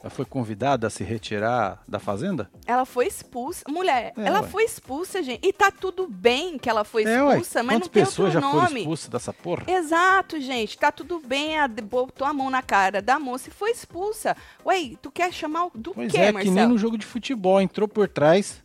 Ela 0.01 0.10
foi 0.10 0.25
convidada 0.25 0.88
a 0.88 0.89
se 0.89 1.03
retirar 1.03 1.84
da 1.88 2.00
fazenda? 2.00 2.50
Ela 2.65 2.86
foi 2.86 3.05
expulsa. 3.05 3.62
Mulher, 3.70 4.13
É, 4.17 4.25
ela 4.25 4.41
ué. 4.41 4.48
foi 4.48 4.63
expulsa, 4.63 5.22
gente. 5.22 5.46
E 5.48 5.53
tá 5.53 5.70
tudo 5.72 6.08
bem 6.08 6.58
que 6.58 6.67
ela 6.70 6.84
foi 6.84 7.03
É, 7.05 7.15
expulsa, 7.15 7.62
mas 7.62 7.75
Quantas 7.75 7.88
não 7.88 7.93
tem 7.93 8.03
pessoas 8.03 8.36
outro 8.36 8.41
já 8.41 8.50
foram 8.51 8.63
nome. 8.63 8.79
expulsas 8.79 9.10
dessa 9.10 9.31
porra? 9.34 9.63
Exato, 9.67 10.41
gente. 10.41 10.77
Tá 10.77 10.91
tudo 10.91 11.20
bem. 11.20 11.60
A, 11.60 11.67
botou 11.67 12.25
a 12.27 12.34
mão 12.34 12.50
na 12.50 12.63
cara 12.63 13.00
da 13.01 13.20
moça 13.20 13.50
e 13.50 13.51
foi 13.51 13.70
expulsa. 13.72 14.36
Ué, 14.65 14.93
tu 15.01 15.12
quer 15.12 15.31
chamar 15.31 15.65
o 15.67 15.72
do 15.75 15.93
Pois 15.93 16.12
quê, 16.12 16.17
é, 16.17 16.27
que 16.27 16.31
Marcelo? 16.34 16.55
nem 16.55 16.67
no 16.67 16.77
jogo 16.79 16.98
de 16.98 17.05
futebol. 17.05 17.62
Entrou 17.62 17.88
por 17.88 18.08
trás, 18.08 18.62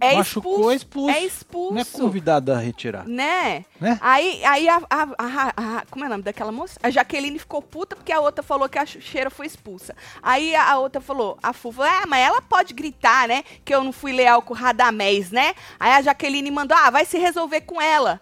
é 0.00 0.14
machucou, 0.16 0.70
expulso. 0.70 0.70
é 0.70 0.74
expulso. 0.74 1.18
É 1.18 1.24
expulso. 1.24 1.74
não 1.74 1.80
é 1.80 1.84
convidada 1.84 2.56
a 2.56 2.58
retirar. 2.60 3.06
Né? 3.06 3.64
Né? 3.80 3.98
Aí, 4.00 4.44
aí 4.44 4.68
a, 4.68 4.76
a- 4.88 5.08
a- 5.18 5.52
a- 5.56 5.84
Como 5.90 6.04
é 6.04 6.08
o 6.08 6.10
nome 6.10 6.22
daquela 6.22 6.52
moça? 6.52 6.78
A 6.82 6.90
Jaqueline 6.90 7.38
ficou 7.38 7.60
puta 7.60 7.96
porque 7.96 8.12
a 8.12 8.20
outra 8.20 8.42
falou 8.42 8.68
que 8.68 8.78
a 8.78 8.86
cheira 8.86 9.30
foi 9.30 9.46
expulsa. 9.46 9.94
Aí 10.22 10.54
a, 10.54 10.78
outra 10.78 11.00
falou, 11.00 11.36
a 11.42 11.52
Fu 11.52 11.72
falou, 11.72 11.90
ah, 11.90 12.06
mas 12.06 12.20
ela 12.26 12.40
pode 12.40 12.74
gritar, 12.74 13.26
né? 13.28 13.42
Que 13.64 13.74
eu 13.74 13.82
não 13.82 13.92
fui 13.92 14.12
leal 14.12 14.42
com 14.42 14.54
o 14.54 14.56
Radamés, 14.56 15.30
né? 15.30 15.54
Aí 15.80 15.92
a 15.92 16.02
Jaqueline 16.02 16.50
mandou, 16.50 16.76
ah, 16.76 16.90
vai 16.90 17.04
se 17.04 17.18
resolver 17.18 17.62
com 17.62 17.80
ela. 17.80 18.20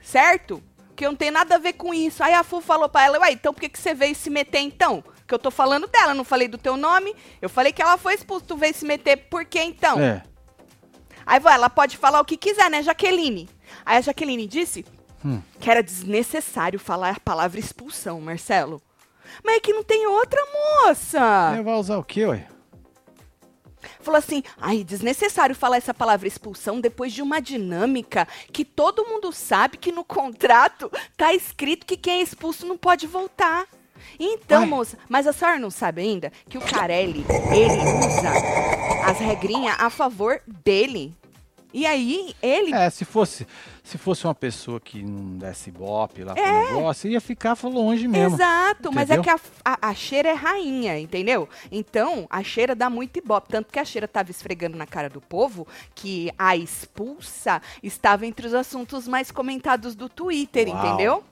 Certo? 0.00 0.62
Que 0.96 1.06
eu 1.06 1.10
não 1.10 1.16
tenho 1.16 1.32
nada 1.32 1.54
a 1.54 1.58
ver 1.58 1.74
com 1.74 1.94
isso. 1.94 2.22
Aí 2.22 2.34
a 2.34 2.42
Fu 2.42 2.60
falou 2.60 2.88
pra 2.88 3.04
ela, 3.04 3.18
ué, 3.20 3.32
então 3.32 3.52
por 3.54 3.60
que, 3.60 3.68
que 3.68 3.78
você 3.78 3.94
veio 3.94 4.14
se 4.14 4.28
meter 4.28 4.60
então? 4.60 5.02
Que 5.26 5.34
eu 5.34 5.38
tô 5.38 5.50
falando 5.50 5.86
dela, 5.86 6.12
não 6.14 6.24
falei 6.24 6.48
do 6.48 6.58
teu 6.58 6.76
nome. 6.76 7.14
Eu 7.40 7.48
falei 7.48 7.72
que 7.72 7.80
ela 7.80 7.96
foi 7.96 8.14
expulsa, 8.14 8.44
tu 8.46 8.56
veio 8.56 8.74
se 8.74 8.84
meter 8.84 9.16
por 9.30 9.44
quê 9.44 9.62
então? 9.62 9.98
É. 10.00 10.22
Aí 11.26 11.40
ela 11.44 11.70
pode 11.70 11.96
falar 11.96 12.20
o 12.20 12.24
que 12.24 12.36
quiser, 12.36 12.70
né, 12.70 12.82
Jaqueline? 12.82 13.48
Aí 13.84 13.98
a 13.98 14.00
Jaqueline 14.00 14.46
disse 14.46 14.84
Hum. 15.24 15.40
que 15.60 15.70
era 15.70 15.82
desnecessário 15.82 16.80
falar 16.80 17.16
a 17.16 17.20
palavra 17.20 17.60
expulsão, 17.60 18.20
Marcelo. 18.20 18.82
Mas 19.44 19.56
é 19.56 19.60
que 19.60 19.72
não 19.72 19.84
tem 19.84 20.06
outra 20.06 20.40
moça. 20.84 21.54
É, 21.56 21.62
vai 21.62 21.74
usar 21.74 21.96
o 21.96 22.04
quê, 22.04 22.26
ué? 22.26 22.48
Falou 24.00 24.18
assim, 24.18 24.42
ai, 24.60 24.84
desnecessário 24.84 25.54
falar 25.54 25.76
essa 25.76 25.94
palavra 25.94 26.26
expulsão 26.28 26.80
depois 26.80 27.12
de 27.12 27.22
uma 27.22 27.40
dinâmica 27.40 28.26
que 28.52 28.64
todo 28.64 29.04
mundo 29.06 29.32
sabe 29.32 29.76
que 29.76 29.92
no 29.92 30.04
contrato 30.04 30.90
tá 31.16 31.32
escrito 31.34 31.86
que 31.86 31.96
quem 31.96 32.20
é 32.20 32.22
expulso 32.22 32.66
não 32.66 32.76
pode 32.76 33.06
voltar. 33.06 33.66
Então, 34.18 34.62
Ai. 34.62 34.68
moça, 34.68 34.96
mas 35.08 35.26
a 35.26 35.32
senhora 35.32 35.58
não 35.58 35.70
sabe 35.70 36.02
ainda 36.02 36.32
que 36.48 36.58
o 36.58 36.60
Carelli, 36.60 37.24
ele 37.50 38.06
usa 38.06 38.32
as 39.08 39.18
regrinhas 39.18 39.76
a 39.78 39.90
favor 39.90 40.40
dele. 40.64 41.14
E 41.74 41.86
aí, 41.86 42.34
ele 42.42 42.74
É, 42.74 42.90
se 42.90 43.02
fosse, 43.02 43.46
se 43.82 43.96
fosse 43.96 44.26
uma 44.26 44.34
pessoa 44.34 44.78
que 44.78 45.02
não 45.02 45.38
desse 45.38 45.70
ibope 45.70 46.22
lá 46.22 46.34
pro 46.34 46.42
É. 46.42 46.74
negócio, 46.74 47.10
ia 47.10 47.18
ficar 47.18 47.56
longe 47.64 48.06
mesmo. 48.06 48.36
Exato, 48.36 48.92
mas 48.92 49.08
é 49.08 49.14
Entendeu? 49.14 49.22
que 49.22 49.30
a, 49.64 49.72
a, 49.80 49.88
a 49.88 49.94
cheira 49.94 50.28
é 50.28 50.34
rainha, 50.34 50.98
entendeu? 50.98 51.48
Então, 51.70 52.26
a 52.28 52.42
cheira 52.42 52.74
dá 52.74 52.90
muito 52.90 53.16
ibope. 53.18 53.48
Tanto 53.48 53.72
que 53.72 53.78
a 53.78 53.86
cheira 53.86 54.06
tava 54.06 54.30
esfregando 54.30 54.76
na 54.76 54.86
cara 54.86 55.08
do 55.08 55.18
povo 55.22 55.66
que 55.94 56.30
a 56.38 56.54
expulsa 56.54 57.62
estava 57.82 58.26
entre 58.26 58.46
os 58.46 58.52
assuntos 58.52 59.08
mais 59.08 59.30
comentados 59.30 59.94
do 59.94 60.10
Twitter, 60.10 60.68
Uau. 60.68 60.76
entendeu? 60.78 61.24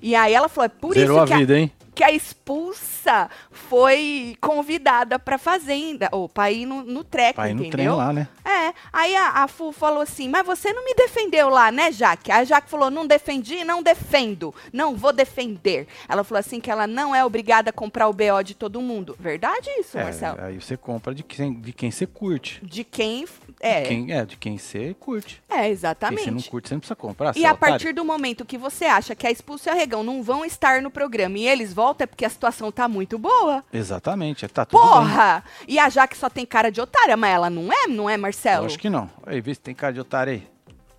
E 0.00 0.14
aí 0.14 0.32
ela 0.32 0.48
falou, 0.48 0.64
é 0.64 0.68
por 0.70 0.94
Zerou 0.94 1.18
isso 1.18 1.26
que 1.26 1.32
a, 1.34 1.36
vida, 1.36 1.58
hein? 1.58 1.70
Que 1.96 2.04
a 2.04 2.12
expulsa 2.12 3.28
foi 3.50 4.36
convidada 4.40 5.18
pra 5.18 5.38
fazenda, 5.38 6.08
ou 6.12 6.28
pra 6.28 6.52
ir 6.52 6.66
no, 6.66 6.82
no 6.82 7.02
treco, 7.02 7.34
Pra 7.36 7.48
ir 7.50 7.54
no 7.54 7.62
entendeu? 7.64 7.70
trem 7.72 7.88
lá, 7.88 8.12
né? 8.12 8.28
É, 8.44 8.72
aí 8.92 9.16
a, 9.16 9.42
a 9.44 9.48
Fu 9.48 9.72
falou 9.72 10.02
assim, 10.02 10.28
mas 10.28 10.44
você 10.46 10.72
não 10.72 10.84
me 10.84 10.94
defendeu 10.94 11.48
lá, 11.48 11.72
né, 11.72 11.90
Jaque? 11.90 12.30
A 12.30 12.44
Jaque 12.44 12.68
falou, 12.70 12.90
não 12.90 13.06
defendi, 13.06 13.64
não 13.64 13.82
defendo, 13.82 14.54
não 14.72 14.94
vou 14.94 15.12
defender. 15.12 15.88
Ela 16.08 16.22
falou 16.22 16.38
assim 16.38 16.60
que 16.60 16.70
ela 16.70 16.86
não 16.86 17.14
é 17.14 17.24
obrigada 17.24 17.70
a 17.70 17.72
comprar 17.72 18.08
o 18.08 18.12
BO 18.12 18.42
de 18.44 18.54
todo 18.54 18.80
mundo. 18.80 19.16
Verdade 19.18 19.68
isso, 19.78 19.98
É, 19.98 20.04
Marcelo? 20.04 20.38
aí 20.40 20.60
você 20.60 20.76
compra 20.76 21.14
de 21.14 21.22
quem, 21.22 21.54
de 21.54 21.72
quem 21.72 21.90
você 21.90 22.06
curte. 22.06 22.60
De 22.64 22.84
quem... 22.84 23.26
É, 23.58 23.82
Quem, 23.82 24.12
é, 24.12 24.24
de 24.24 24.36
quem 24.36 24.58
você 24.58 24.94
curte. 25.00 25.42
é 25.48 25.68
exatamente. 25.68 26.24
você 26.24 26.30
não 26.30 26.42
curte, 26.42 26.68
você 26.68 26.74
não 26.74 26.80
precisa 26.80 26.94
comprar. 26.96 27.34
E 27.36 27.40
seu 27.40 27.48
a 27.50 27.54
partir 27.54 27.92
do 27.94 28.04
momento 28.04 28.44
que 28.44 28.58
você 28.58 28.84
acha 28.84 29.14
que 29.14 29.26
a 29.26 29.30
expulsa 29.30 29.70
e 29.70 29.72
a 29.72 29.74
regão 29.74 30.04
não 30.04 30.22
vão 30.22 30.44
estar 30.44 30.82
no 30.82 30.90
programa 30.90 31.38
e 31.38 31.48
eles 31.48 31.72
voltam, 31.72 32.04
é 32.04 32.06
porque 32.06 32.24
a 32.26 32.30
situação 32.30 32.70
tá 32.70 32.86
muito 32.86 33.18
boa. 33.18 33.64
Exatamente, 33.72 34.44
é, 34.44 34.48
tá 34.48 34.64
tudo 34.66 34.78
bem. 34.80 34.88
Porra! 34.90 35.42
E 35.66 35.78
a 35.78 35.88
Jaque 35.88 36.16
só 36.16 36.28
tem 36.28 36.44
cara 36.44 36.70
de 36.70 36.80
otária, 36.82 37.16
mas 37.16 37.30
ela 37.34 37.48
não 37.48 37.72
é, 37.72 37.86
não 37.86 38.10
é, 38.10 38.16
Marcelo? 38.18 38.66
Acho 38.66 38.78
que 38.78 38.90
não. 38.90 39.10
Aí, 39.24 39.40
vê 39.40 39.54
se 39.54 39.60
tem 39.60 39.74
cara 39.74 39.92
de 39.94 40.00
otário 40.00 40.34
aí. 40.34 40.46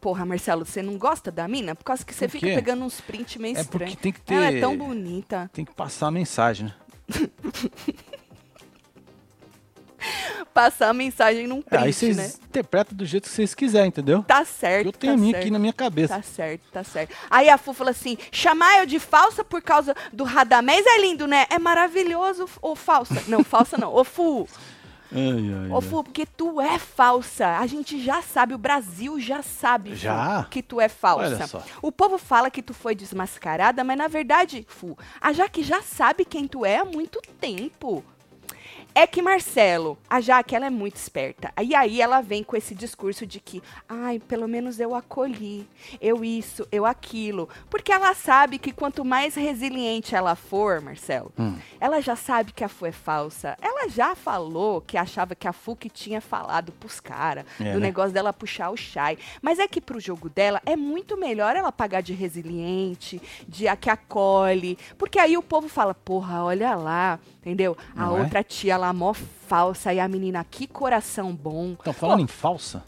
Porra, 0.02 0.26
Marcelo, 0.26 0.66
você 0.66 0.82
não 0.82 0.98
gosta 0.98 1.32
da 1.32 1.48
mina? 1.48 1.76
Por 1.76 1.84
causa 1.84 2.04
que 2.04 2.14
você 2.14 2.28
fica 2.28 2.48
pegando 2.48 2.84
uns 2.84 3.00
prints 3.02 3.36
meio 3.38 3.54
É 3.58 3.64
porque 3.64 3.76
estranhos. 3.84 3.96
tem 4.02 4.12
que 4.12 4.22
ter- 4.22 4.34
Ela 4.36 4.46
é 4.52 4.60
tão 4.60 4.76
bonita. 4.78 5.50
Tem 5.54 5.64
que 5.66 5.74
passar 5.74 6.08
a 6.08 6.12
mensagem, 6.12 6.66
né? 6.68 6.74
Passar 10.54 10.90
a 10.90 10.94
mensagem 10.94 11.48
num 11.48 11.62
print, 11.62 11.84
aí 11.84 11.94
vocês 11.94 12.18
né? 12.18 12.32
interpretam 12.50 12.96
do 12.96 13.06
jeito 13.06 13.30
que 13.30 13.36
vocês 13.36 13.54
quiserem, 13.54 13.90
entendeu? 13.90 14.24
Tá 14.24 14.44
certo, 14.46 14.88
eu 14.88 14.92
tenho 14.92 15.14
tá 15.14 15.18
a 15.18 15.20
minha 15.20 15.32
certo. 15.32 15.44
aqui 15.44 15.52
na 15.52 15.60
minha 15.60 15.74
cabeça. 15.74 16.16
Tá 16.16 16.22
certo, 16.22 16.62
tá 16.72 16.84
certo. 16.84 17.16
Aí 17.30 17.50
a 17.50 17.58
Fu 17.58 17.74
falou 17.74 17.92
assim: 17.92 18.18
chamar 18.32 18.80
eu 18.80 18.86
de 18.86 19.00
falsa 19.00 19.44
por 19.44 19.62
causa 19.62 19.96
do 20.12 20.24
Radamés 20.24 20.86
é 20.86 21.00
lindo, 21.00 21.28
né? 21.28 21.46
É 21.50 21.60
maravilhoso, 21.60 22.48
ô 22.62 22.76
falsa. 22.76 23.24
Não, 23.28 23.44
falsa 23.44 23.78
não. 23.78 23.94
Ô 23.94 24.04
Fu, 24.04 24.48
Ai, 25.12 25.54
ai, 25.54 25.72
ô. 25.72 25.80
Fu, 25.80 26.04
porque 26.04 26.26
tu 26.26 26.60
é 26.60 26.78
falsa. 26.78 27.58
A 27.58 27.66
gente 27.66 28.04
já 28.04 28.22
sabe, 28.22 28.54
o 28.54 28.58
Brasil 28.58 29.20
já 29.20 29.42
sabe 29.42 29.92
Fu, 29.92 29.96
Já? 29.96 30.46
que 30.50 30.62
tu 30.62 30.82
é 30.82 30.90
falsa. 30.90 31.36
Olha 31.36 31.48
só. 31.48 31.64
O 31.82 31.92
povo 31.92 32.18
fala 32.18 32.52
que 32.52 32.62
tu 32.62 32.74
foi 32.74 32.94
desmascarada, 32.94 33.84
mas 33.84 33.98
na 33.98 34.08
verdade, 34.08 34.66
Fu, 34.68 34.98
a 35.22 35.32
Jaque 35.32 35.64
já 35.64 35.82
sabe 35.82 36.26
quem 36.26 36.48
tu 36.48 36.66
é 36.66 36.78
há 36.78 36.86
muito 36.86 37.22
tempo. 37.40 38.04
É 39.00 39.06
que 39.06 39.22
Marcelo, 39.22 39.96
a 40.10 40.20
Jaque, 40.20 40.56
ela 40.56 40.66
é 40.66 40.70
muito 40.72 40.96
esperta. 40.96 41.54
E 41.62 41.76
aí 41.76 42.02
ela 42.02 42.20
vem 42.20 42.44
com 42.44 42.56
esse 42.58 42.74
discurso 42.74 43.28
de 43.28 43.40
que, 43.40 43.62
ai, 43.88 44.18
pelo 44.18 44.48
menos 44.48 44.80
eu 44.80 44.96
acolhi, 44.96 45.68
eu 46.02 46.26
isso, 46.26 46.68
eu 46.72 46.84
aquilo. 46.84 47.48
Porque 47.70 47.92
ela 47.92 48.16
sabe 48.16 48.58
que 48.58 48.72
quanto 48.72 49.06
mais 49.06 49.36
resiliente 49.36 50.16
ela 50.16 50.36
for, 50.36 50.82
Marcelo, 50.82 51.32
Hum. 51.38 51.56
ela 51.80 52.02
já 52.02 52.16
sabe 52.16 52.52
que 52.52 52.64
a 52.64 52.68
Fu 52.68 52.88
é 52.88 52.92
falsa. 52.92 53.56
Ela 53.62 53.88
já 53.88 54.16
falou 54.16 54.82
que 54.82 54.98
achava 54.98 55.36
que 55.36 55.48
a 55.48 55.54
Fu 55.54 55.76
que 55.76 55.92
tinha 55.92 56.20
falado 56.20 56.72
pros 56.72 57.00
caras, 57.00 57.46
É, 57.60 57.74
do 57.74 57.80
né? 57.80 57.86
negócio 57.88 58.12
dela 58.14 58.34
puxar 58.34 58.72
o 58.72 58.76
Shai. 58.76 59.16
Mas 59.44 59.60
é 59.60 59.68
que 59.68 59.80
pro 59.80 60.00
jogo 60.00 60.28
dela 60.28 60.60
é 60.66 60.76
muito 60.76 61.16
melhor 61.16 61.56
ela 61.56 61.72
pagar 61.72 62.02
de 62.02 62.14
resiliente, 62.14 63.22
de 63.48 63.68
a 63.68 63.76
que 63.76 63.92
acolhe. 63.92 64.76
Porque 64.98 65.20
aí 65.20 65.38
o 65.38 65.44
povo 65.44 65.70
fala, 65.70 65.94
porra, 65.94 66.44
olha 66.44 66.74
lá, 66.76 67.20
entendeu? 67.40 67.78
A 67.96 68.06
Não 68.08 68.18
é? 68.18 68.22
outra 68.22 68.44
tia 68.44 68.76
lá, 68.76 68.87
mó 68.94 69.14
falsa, 69.14 69.94
e 69.94 70.00
a 70.00 70.08
menina, 70.08 70.44
que 70.44 70.68
coração 70.68 71.36
bom. 71.36 71.76
Então, 71.80 71.94
falando 71.94 72.20
Pô, 72.20 72.24
em 72.24 72.28
falsa, 72.28 72.84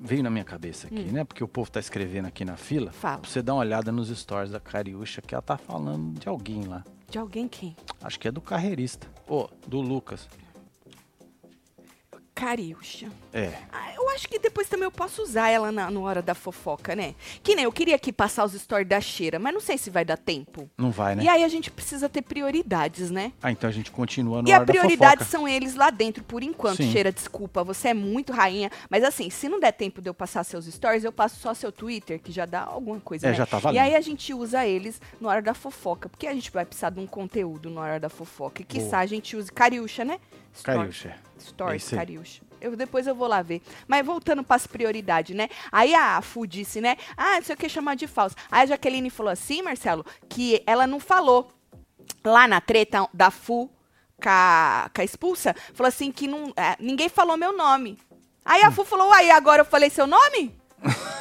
veio 0.00 0.22
na 0.22 0.30
minha 0.30 0.44
cabeça 0.44 0.86
aqui, 0.86 1.04
né? 1.12 1.24
Porque 1.24 1.42
o 1.42 1.48
povo 1.48 1.70
tá 1.70 1.80
escrevendo 1.80 2.26
aqui 2.26 2.44
na 2.44 2.56
fila. 2.56 2.90
Hum. 2.90 2.94
Fala. 2.94 3.18
Pra 3.18 3.30
você 3.30 3.42
dar 3.42 3.54
uma 3.54 3.60
olhada 3.60 3.92
nos 3.92 4.08
stories 4.08 4.50
da 4.50 4.60
Cariúcha, 4.60 5.22
que 5.22 5.34
ela 5.34 5.42
tá 5.42 5.56
falando 5.56 6.18
de 6.18 6.28
alguém 6.28 6.64
lá. 6.64 6.84
De 7.08 7.18
alguém 7.18 7.46
quem? 7.46 7.76
Acho 8.02 8.18
que 8.18 8.26
é 8.26 8.32
do 8.32 8.40
carreirista. 8.40 9.06
Ô, 9.28 9.48
do 9.66 9.80
Lucas. 9.80 10.28
Cariúcha. 12.34 13.08
É. 13.32 13.52
Ah, 13.70 13.92
eu 13.94 14.08
acho 14.10 14.28
que 14.28 14.38
depois 14.38 14.68
também 14.68 14.84
eu 14.84 14.90
posso 14.90 15.22
usar 15.22 15.48
ela 15.50 15.70
na, 15.70 15.90
na 15.90 16.00
hora 16.00 16.22
da 16.22 16.34
fofoca, 16.34 16.96
né? 16.96 17.14
Que 17.42 17.54
nem 17.54 17.64
eu 17.64 17.72
queria 17.72 17.94
aqui 17.94 18.12
passar 18.12 18.44
os 18.44 18.52
stories 18.52 18.88
da 18.88 19.00
cheira, 19.00 19.38
mas 19.38 19.52
não 19.52 19.60
sei 19.60 19.76
se 19.76 19.90
vai 19.90 20.04
dar 20.04 20.16
tempo. 20.16 20.68
Não 20.76 20.90
vai, 20.90 21.14
né? 21.14 21.24
E 21.24 21.28
aí 21.28 21.44
a 21.44 21.48
gente 21.48 21.70
precisa 21.70 22.08
ter 22.08 22.22
prioridades, 22.22 23.10
né? 23.10 23.32
Ah, 23.42 23.52
então 23.52 23.68
a 23.68 23.72
gente 23.72 23.90
continua 23.90 24.42
no 24.42 24.48
E 24.48 24.52
a 24.52 24.60
prioridade 24.60 25.24
são 25.24 25.46
eles 25.46 25.74
lá 25.74 25.90
dentro, 25.90 26.24
por 26.24 26.42
enquanto. 26.42 26.78
Sim. 26.78 26.90
Cheira, 26.90 27.12
desculpa, 27.12 27.62
você 27.62 27.88
é 27.88 27.94
muito 27.94 28.32
rainha. 28.32 28.70
Mas 28.88 29.04
assim, 29.04 29.28
se 29.30 29.48
não 29.48 29.60
der 29.60 29.72
tempo 29.72 30.00
de 30.00 30.08
eu 30.08 30.14
passar 30.14 30.42
seus 30.44 30.64
stories, 30.66 31.04
eu 31.04 31.12
passo 31.12 31.38
só 31.38 31.52
seu 31.54 31.70
Twitter, 31.70 32.18
que 32.20 32.32
já 32.32 32.46
dá 32.46 32.62
alguma 32.62 32.98
coisa, 33.00 33.26
É, 33.26 33.30
né? 33.30 33.36
já 33.36 33.46
tá 33.46 33.58
E 33.58 33.60
valendo. 33.60 33.82
aí 33.82 33.94
a 33.94 34.00
gente 34.00 34.32
usa 34.34 34.66
eles 34.66 35.00
na 35.20 35.28
hora 35.28 35.42
da 35.42 35.54
fofoca, 35.54 36.08
porque 36.08 36.26
a 36.26 36.34
gente 36.34 36.50
vai 36.50 36.64
precisar 36.64 36.90
de 36.90 36.98
um 37.00 37.06
conteúdo 37.06 37.68
na 37.70 37.80
hora 37.82 38.00
da 38.00 38.08
fofoca. 38.08 38.62
E 38.62 38.64
quiçá 38.64 38.90
Boa. 38.90 38.98
a 39.02 39.06
gente 39.06 39.36
use 39.36 39.52
Cariúcha, 39.52 40.04
né? 40.04 40.18
Cariúcha. 40.62 41.16
Stories, 41.42 41.92
aí. 41.92 41.98
Cariúcha. 41.98 42.42
Eu, 42.60 42.76
depois 42.76 43.06
eu 43.06 43.14
vou 43.14 43.26
lá 43.26 43.42
ver. 43.42 43.60
Mas 43.88 44.06
voltando 44.06 44.44
para 44.44 44.56
as 44.56 44.66
prioridades, 44.66 45.34
né? 45.34 45.48
Aí 45.70 45.94
a 45.94 46.20
Fu 46.22 46.46
disse, 46.46 46.80
né? 46.80 46.96
Ah, 47.16 47.36
não 47.36 47.42
sei 47.42 47.54
o 47.54 47.58
que 47.58 47.68
chamar 47.68 47.96
de 47.96 48.06
falsa. 48.06 48.36
Aí 48.50 48.62
a 48.62 48.66
Jaqueline 48.66 49.10
falou 49.10 49.32
assim, 49.32 49.62
Marcelo, 49.62 50.06
que 50.28 50.62
ela 50.66 50.86
não 50.86 51.00
falou 51.00 51.52
lá 52.24 52.46
na 52.46 52.60
treta 52.60 53.08
da 53.12 53.30
Fu 53.30 53.68
com 54.22 54.28
a, 54.28 54.88
com 54.94 55.00
a 55.00 55.04
expulsa, 55.04 55.54
falou 55.74 55.88
assim 55.88 56.12
que 56.12 56.28
não, 56.28 56.52
é, 56.56 56.76
ninguém 56.78 57.08
falou 57.08 57.36
meu 57.36 57.56
nome. 57.56 57.98
Aí 58.44 58.62
a 58.62 58.70
Fu 58.70 58.84
falou, 58.84 59.08
uai, 59.08 59.30
agora 59.30 59.62
eu 59.62 59.66
falei 59.66 59.90
seu 59.90 60.06
nome? 60.06 60.56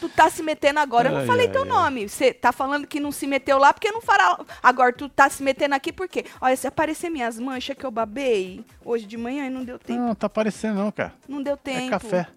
Tu, 0.00 0.08
tá 0.10 0.30
se 0.30 0.42
metendo 0.42 0.78
agora, 0.78 1.08
eu 1.08 1.12
não 1.12 1.20
Ai, 1.20 1.26
falei 1.26 1.46
ai, 1.46 1.52
teu 1.52 1.62
ai. 1.62 1.68
nome. 1.68 2.08
Você 2.08 2.32
tá 2.32 2.52
falando 2.52 2.86
que 2.86 3.00
não 3.00 3.10
se 3.10 3.26
meteu 3.26 3.58
lá 3.58 3.72
porque 3.72 3.90
não 3.90 4.00
fará. 4.00 4.38
Agora 4.62 4.92
tu 4.92 5.08
tá 5.08 5.28
se 5.28 5.42
metendo 5.42 5.74
aqui 5.74 5.92
por 5.92 6.08
quê? 6.08 6.24
Olha, 6.40 6.56
se 6.56 6.66
aparecer 6.66 7.10
minhas 7.10 7.38
manchas 7.38 7.76
que 7.76 7.84
eu 7.84 7.90
babei 7.90 8.64
hoje 8.84 9.04
de 9.04 9.16
manhã 9.16 9.46
e 9.46 9.50
não 9.50 9.64
deu 9.64 9.78
tempo. 9.78 10.00
Não, 10.00 10.14
tá 10.14 10.28
parecendo 10.28 10.78
não, 10.78 10.92
cara. 10.92 11.12
Não 11.28 11.42
deu 11.42 11.56
tempo. 11.56 11.86
É 11.86 11.90
café. 11.90 12.28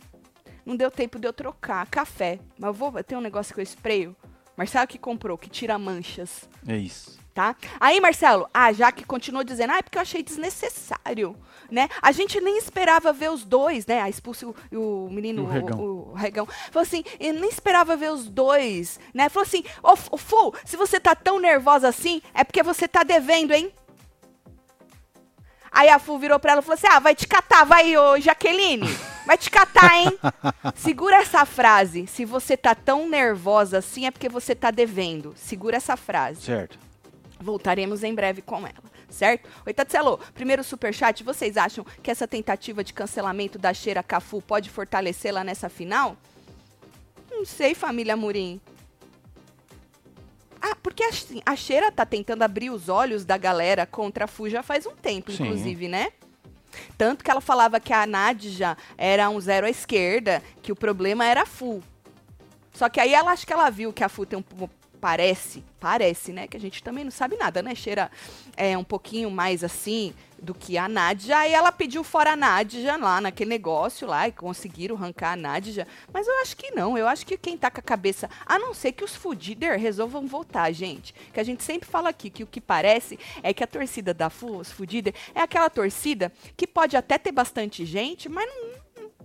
Não 0.66 0.76
deu 0.76 0.90
tempo 0.90 1.20
de 1.20 1.28
eu 1.28 1.34
trocar. 1.34 1.86
Café. 1.88 2.40
Mas 2.58 2.68
eu 2.68 2.74
vou 2.74 3.04
ter 3.04 3.16
um 3.16 3.22
negócio 3.22 3.54
que 3.54 3.60
eu 3.60 3.64
espreio. 3.64 4.16
Marcelo 4.58 4.88
que 4.88 4.98
comprou, 4.98 5.38
que 5.38 5.50
tira 5.50 5.78
manchas. 5.78 6.50
É 6.68 6.76
isso. 6.76 7.20
Tá? 7.34 7.56
Aí, 7.80 8.00
Marcelo, 8.02 8.48
a 8.54 8.74
Jaque 8.74 9.06
continuou 9.06 9.44
dizendo, 9.44 9.72
ah, 9.72 9.78
é 9.78 9.82
porque 9.82 9.98
eu 9.98 10.02
achei 10.02 10.22
desnecessário, 10.22 11.36
né? 11.72 11.88
A 12.02 12.12
gente 12.12 12.40
nem 12.42 12.58
esperava 12.58 13.12
ver 13.14 13.32
os 13.32 13.44
dois, 13.46 13.86
né? 13.86 14.02
A 14.02 14.10
expulsa 14.10 14.46
o, 14.46 14.56
o 14.74 15.10
menino, 15.10 15.44
O 15.44 15.48
Regão. 15.48 15.80
o, 15.80 16.12
o 16.12 16.14
Regão. 16.14 16.46
Falou 16.46 16.84
assim, 16.84 17.04
eu 17.20 17.34
nem 17.34 17.50
esperava 17.50 17.96
ver 17.96 18.12
os 18.12 18.28
dois, 18.28 19.00
né? 19.14 19.30
Falou 19.30 19.48
assim, 19.48 19.64
ô, 19.82 19.94
ô 20.12 20.18
Fu, 20.18 20.54
se 20.66 20.76
você 20.76 21.00
tá 21.00 21.16
tão 21.16 21.40
nervosa 21.40 21.88
assim, 21.88 22.22
é 22.34 22.44
porque 22.44 22.62
você 22.62 22.88
tá 22.88 23.04
devendo, 23.04 23.54
hein? 23.54 23.72
Aí 25.72 25.88
a 25.88 26.00
Fu 26.00 26.20
virou 26.20 26.38
pra 26.38 26.52
ela 26.52 26.62
e 26.62 26.64
falou 26.64 26.74
assim, 26.76 26.88
ah, 26.88 27.00
vai 27.00 27.16
te 27.16 27.26
catar, 27.26 27.64
vai, 27.64 27.96
ô 27.98 28.20
Jaqueline. 28.20 28.88
Vai 29.26 29.38
te 29.38 29.50
catar, 29.50 29.96
hein? 29.96 30.20
Segura 30.76 31.18
essa 31.18 31.46
frase. 31.46 32.08
Se 32.08 32.26
você 32.26 32.58
tá 32.58 32.76
tão 32.76 33.08
nervosa 33.08 33.78
assim, 33.78 34.06
é 34.06 34.12
porque 34.12 34.28
você 34.28 34.54
tá 34.54 34.70
devendo. 34.70 35.34
Segura 35.38 35.78
essa 35.78 35.96
frase. 35.96 36.42
Certo. 36.42 36.78
Voltaremos 37.40 38.04
em 38.04 38.14
breve 38.14 38.42
com 38.42 38.58
ela, 38.58 38.84
certo? 39.12 39.48
Oi, 39.66 39.74
Tatselo, 39.74 40.20
primeiro 40.34 40.64
superchat, 40.64 41.24
vocês 41.24 41.58
acham 41.58 41.86
que 42.02 42.10
essa 42.10 42.28
tentativa 42.28 42.84
de 42.84 42.94
cancelamento 42.94 43.60
da 43.60 43.74
Cheira 43.74 44.02
Cafu 44.02 44.42
pode 44.42 44.70
fortalecê-la 44.70 45.44
nessa 45.44 45.70
final? 45.70 46.18
Não 47.30 47.46
sei, 47.46 47.76
família 47.76 48.16
Murim. 48.16 48.60
Ah, 50.62 50.76
porque 50.76 51.04
assim, 51.04 51.42
a 51.46 51.56
Cheira 51.56 51.92
tá 51.92 52.06
tentando 52.06 52.44
abrir 52.44 52.70
os 52.70 52.88
olhos 52.88 53.26
da 53.26 53.38
galera 53.38 53.86
contra 53.86 54.26
a 54.26 54.28
Fu 54.28 54.48
já 54.48 54.62
faz 54.62 54.86
um 54.86 54.96
tempo, 54.96 55.32
Sim. 55.32 55.44
inclusive, 55.44 55.88
né? 55.88 56.12
Tanto 56.98 57.24
que 57.24 57.32
ela 57.32 57.42
falava 57.42 57.80
que 57.80 57.92
a 57.92 58.06
Nadja 58.06 58.78
era 58.98 59.30
um 59.30 59.40
zero 59.40 59.66
à 59.66 59.70
esquerda, 59.70 60.42
que 60.62 60.72
o 60.72 60.76
problema 60.76 61.26
era 61.26 61.42
a 61.42 61.46
Fu. 61.46 61.84
Só 62.74 62.88
que 62.88 63.00
aí 63.00 63.14
ela 63.14 63.32
acho 63.32 63.46
que 63.46 63.52
ela 63.52 63.70
viu 63.70 63.92
que 63.92 64.04
a 64.04 64.10
Fu 64.10 64.26
tem 64.26 64.40
um 64.40 64.44
parece, 65.02 65.64
parece, 65.80 66.32
né, 66.32 66.48
que 66.48 66.56
a 66.56 66.60
gente 66.60 66.84
também 66.84 67.04
não 67.04 67.12
sabe 67.12 67.36
nada, 67.36 67.64
né? 67.64 67.74
Cheira 67.74 68.12
é 68.56 68.78
um 68.78 68.84
pouquinho 68.84 69.32
mais 69.32 69.64
assim 69.64 70.14
do 70.40 70.54
que 70.54 70.78
a 70.78 70.88
Nadja, 70.88 71.38
aí 71.38 71.54
ela 71.54 71.72
pediu 71.72 72.04
fora 72.04 72.32
a 72.32 72.36
Nadja 72.36 72.98
lá 72.98 73.20
naquele 73.20 73.50
negócio 73.50 74.08
lá 74.08 74.28
e 74.28 74.32
conseguiram 74.32 74.96
arrancar 74.96 75.34
a 75.34 75.36
Nadja, 75.36 75.88
mas 76.14 76.28
eu 76.28 76.42
acho 76.42 76.56
que 76.56 76.72
não, 76.72 76.98
eu 76.98 77.08
acho 77.08 77.26
que 77.26 77.38
quem 77.38 77.58
tá 77.58 77.70
com 77.70 77.80
a 77.80 77.84
cabeça, 77.84 78.30
a 78.46 78.58
não 78.58 78.74
ser 78.74 78.92
que 78.92 79.04
os 79.04 79.16
fudider 79.16 79.80
resolvam 79.80 80.28
voltar, 80.28 80.72
gente, 80.72 81.14
que 81.34 81.40
a 81.40 81.44
gente 81.44 81.64
sempre 81.64 81.90
fala 81.90 82.10
aqui 82.10 82.30
que 82.30 82.44
o 82.44 82.48
que 82.48 82.62
parece 82.62 83.20
é 83.44 83.54
que 83.54 83.64
a 83.64 83.68
torcida 83.68 84.14
da 84.14 84.30
Fu, 84.30 84.58
os 84.58 84.72
fudider, 84.72 85.14
é 85.34 85.42
aquela 85.42 85.70
torcida 85.70 86.32
que 86.56 86.68
pode 86.68 86.96
até 86.96 87.18
ter 87.18 87.32
bastante 87.32 87.86
gente, 87.86 88.30
mas 88.30 88.48
não 88.48 88.82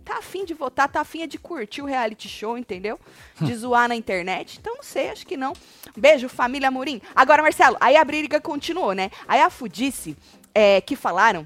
tá 0.07 0.19
afim 0.19 0.45
de 0.45 0.55
votar, 0.55 0.89
tá 0.89 1.01
afim 1.01 1.23
é 1.23 1.27
de 1.27 1.37
curtir 1.37 1.83
o 1.83 1.85
reality 1.85 2.29
show, 2.29 2.57
entendeu? 2.57 2.99
De 3.41 3.53
zoar 3.55 3.89
na 3.89 3.97
internet. 3.97 4.59
Então, 4.61 4.77
não 4.77 4.83
sei, 4.83 5.11
acho 5.11 5.27
que 5.27 5.37
não. 5.37 5.53
Beijo, 5.97 6.29
família 6.29 6.69
Amorim. 6.69 7.03
Agora, 7.15 7.43
Marcelo, 7.43 7.77
aí 7.81 7.97
a 7.97 8.05
briga 8.05 8.41
continuou, 8.41 8.93
né? 8.93 9.11
Aí 9.27 9.41
a 9.41 9.51
Fu 9.51 9.69
disse 9.69 10.17
é, 10.55 10.81
que 10.81 10.95
falaram 10.95 11.45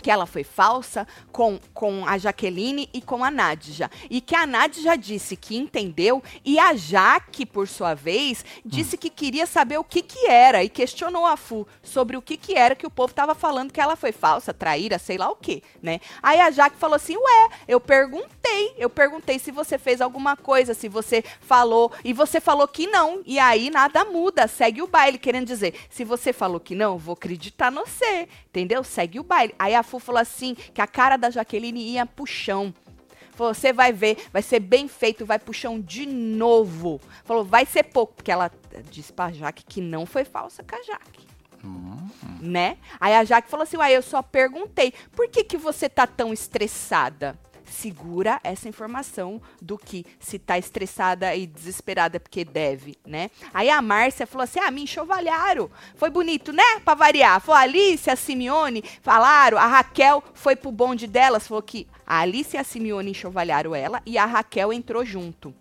que 0.00 0.10
ela 0.10 0.26
foi 0.26 0.42
falsa 0.42 1.06
com, 1.30 1.60
com 1.74 2.06
a 2.06 2.18
Jaqueline 2.18 2.88
e 2.92 3.02
com 3.02 3.22
a 3.22 3.30
Nadja. 3.30 3.90
E 4.08 4.20
que 4.20 4.34
a 4.34 4.46
Nadja 4.46 4.96
disse 4.96 5.36
que 5.36 5.56
entendeu 5.56 6.22
e 6.44 6.58
a 6.58 6.74
Jaque, 6.74 7.44
por 7.44 7.68
sua 7.68 7.94
vez, 7.94 8.44
disse 8.64 8.96
que 8.96 9.10
queria 9.10 9.46
saber 9.46 9.78
o 9.78 9.84
que 9.84 10.02
que 10.02 10.26
era 10.26 10.64
e 10.64 10.68
questionou 10.68 11.26
a 11.26 11.36
Fu 11.36 11.66
sobre 11.82 12.16
o 12.16 12.22
que 12.22 12.36
que 12.36 12.54
era 12.54 12.74
que 12.74 12.86
o 12.86 12.90
povo 12.90 13.12
tava 13.12 13.34
falando 13.34 13.72
que 13.72 13.80
ela 13.80 13.96
foi 13.96 14.12
falsa, 14.12 14.54
traíra, 14.54 14.98
sei 14.98 15.18
lá 15.18 15.30
o 15.30 15.36
que, 15.36 15.62
né? 15.82 16.00
Aí 16.22 16.40
a 16.40 16.50
Jaque 16.50 16.76
falou 16.76 16.96
assim, 16.96 17.16
ué, 17.16 17.48
eu 17.68 17.80
perguntei, 17.80 18.74
eu 18.78 18.88
perguntei 18.88 19.38
se 19.38 19.50
você 19.50 19.78
fez 19.78 20.00
alguma 20.00 20.36
coisa, 20.36 20.74
se 20.74 20.88
você 20.88 21.22
falou, 21.40 21.92
e 22.04 22.12
você 22.12 22.40
falou 22.40 22.66
que 22.66 22.86
não, 22.86 23.20
e 23.26 23.38
aí 23.38 23.70
nada 23.70 24.04
muda, 24.04 24.48
segue 24.48 24.80
o 24.80 24.86
baile, 24.86 25.18
querendo 25.18 25.46
dizer, 25.46 25.74
se 25.90 26.04
você 26.04 26.32
falou 26.32 26.58
que 26.58 26.74
não, 26.74 26.98
vou 26.98 27.12
acreditar 27.12 27.70
no 27.70 27.90
você, 27.90 28.28
entendeu? 28.48 28.84
Segue 28.84 29.18
o 29.18 29.24
baile. 29.24 29.54
Aí 29.58 29.74
a 29.74 29.82
Fu 29.90 29.98
falou 29.98 30.20
assim, 30.20 30.54
que 30.54 30.80
a 30.80 30.86
cara 30.86 31.16
da 31.16 31.30
Jaqueline 31.30 31.82
ia 31.82 32.06
pro 32.06 32.24
chão. 32.24 32.72
Falou, 33.32 33.52
você 33.54 33.72
vai 33.72 33.92
ver, 33.92 34.28
vai 34.32 34.42
ser 34.42 34.60
bem 34.60 34.86
feito, 34.86 35.26
vai 35.26 35.38
pro 35.38 35.52
chão 35.52 35.80
de 35.80 36.06
novo. 36.06 37.00
Falou, 37.24 37.44
vai 37.44 37.66
ser 37.66 37.84
pouco, 37.84 38.14
porque 38.14 38.30
ela 38.30 38.50
disse 38.90 39.12
pra 39.12 39.32
Jaque 39.32 39.64
que 39.64 39.80
não 39.80 40.06
foi 40.06 40.24
falsa 40.24 40.62
com 40.62 40.76
a 40.76 40.82
Jaque. 40.82 41.26
Né? 42.40 42.76
Aí 43.00 43.14
a 43.14 43.24
Jaque 43.24 43.50
falou 43.50 43.64
assim, 43.64 43.76
uai, 43.76 43.96
eu 43.96 44.02
só 44.02 44.22
perguntei, 44.22 44.92
por 45.12 45.28
que 45.28 45.42
que 45.42 45.56
você 45.56 45.88
tá 45.88 46.06
tão 46.06 46.32
estressada? 46.32 47.38
Segura 47.70 48.40
essa 48.42 48.68
informação 48.68 49.40
do 49.62 49.78
que 49.78 50.04
se 50.18 50.38
tá 50.38 50.58
estressada 50.58 51.34
e 51.36 51.46
desesperada 51.46 52.18
porque 52.18 52.44
deve, 52.44 52.96
né? 53.06 53.30
Aí 53.54 53.70
a 53.70 53.80
Márcia 53.80 54.26
falou 54.26 54.42
assim: 54.42 54.58
ah, 54.58 54.70
me 54.70 54.82
enxovalharam. 54.82 55.70
Foi 55.94 56.10
bonito, 56.10 56.52
né? 56.52 56.80
Pra 56.84 56.94
variar. 56.94 57.40
Foi 57.40 57.54
a 57.54 57.60
Alice, 57.60 58.10
a 58.10 58.16
Simeone, 58.16 58.82
falaram. 59.00 59.56
A 59.56 59.66
Raquel 59.66 60.22
foi 60.34 60.56
pro 60.56 60.72
bonde 60.72 61.06
delas, 61.06 61.46
falou 61.46 61.62
que 61.62 61.86
a 62.04 62.18
Alice 62.18 62.56
e 62.56 62.58
a 62.58 62.64
Simeone 62.64 63.12
enxovalharam 63.12 63.74
ela 63.74 64.02
e 64.04 64.18
a 64.18 64.26
Raquel 64.26 64.72
entrou 64.72 65.04
junto. 65.04 65.54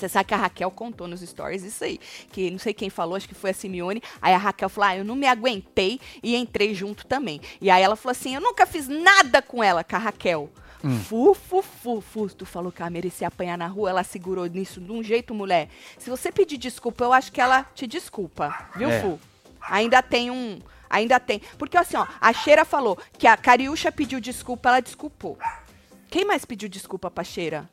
Você 0.00 0.08
sabe 0.08 0.28
que 0.28 0.34
a 0.34 0.38
Raquel 0.38 0.70
contou 0.70 1.06
nos 1.06 1.20
stories 1.20 1.62
isso 1.62 1.84
aí. 1.84 2.00
Que 2.32 2.50
não 2.50 2.58
sei 2.58 2.72
quem 2.72 2.88
falou, 2.88 3.16
acho 3.16 3.28
que 3.28 3.34
foi 3.34 3.50
a 3.50 3.54
Simeone. 3.54 4.02
Aí 4.22 4.32
a 4.32 4.38
Raquel 4.38 4.68
falou: 4.68 4.90
Ah, 4.90 4.96
eu 4.96 5.04
não 5.04 5.16
me 5.16 5.26
aguentei 5.26 6.00
e 6.22 6.36
entrei 6.36 6.72
junto 6.74 7.06
também. 7.06 7.40
E 7.60 7.68
aí 7.68 7.82
ela 7.82 7.96
falou 7.96 8.12
assim: 8.12 8.34
Eu 8.34 8.40
nunca 8.40 8.64
fiz 8.64 8.88
nada 8.88 9.42
com 9.42 9.62
ela, 9.62 9.84
com 9.84 9.96
a 9.96 9.98
Raquel. 9.98 10.50
Fu, 11.04 11.34
fu, 11.34 11.62
fu, 11.62 12.00
fu. 12.00 12.28
Tu 12.28 12.46
falou 12.46 12.72
que 12.72 12.80
ela 12.80 12.90
merecia 12.90 13.28
apanhar 13.28 13.58
na 13.58 13.66
rua, 13.66 13.90
ela 13.90 14.02
segurou 14.02 14.46
nisso 14.46 14.80
de 14.80 14.90
um 14.90 15.02
jeito, 15.02 15.34
mulher. 15.34 15.68
Se 15.98 16.08
você 16.08 16.32
pedir 16.32 16.56
desculpa, 16.56 17.04
eu 17.04 17.12
acho 17.12 17.30
que 17.30 17.40
ela 17.40 17.64
te 17.74 17.86
desculpa, 17.86 18.68
viu, 18.76 18.90
É. 18.90 19.00
Fu? 19.00 19.18
Ainda 19.60 20.02
tem 20.02 20.30
um. 20.30 20.58
Ainda 20.88 21.20
tem. 21.20 21.40
Porque 21.58 21.76
assim, 21.76 21.96
ó, 21.96 22.06
a 22.20 22.32
Cheira 22.32 22.64
falou 22.64 22.98
que 23.18 23.26
a 23.26 23.36
Cariúcha 23.36 23.92
pediu 23.92 24.18
desculpa, 24.20 24.70
ela 24.70 24.80
desculpou. 24.80 25.38
Quem 26.08 26.24
mais 26.24 26.44
pediu 26.44 26.68
desculpa 26.68 27.10
pra 27.10 27.22
Cheira? 27.22 27.68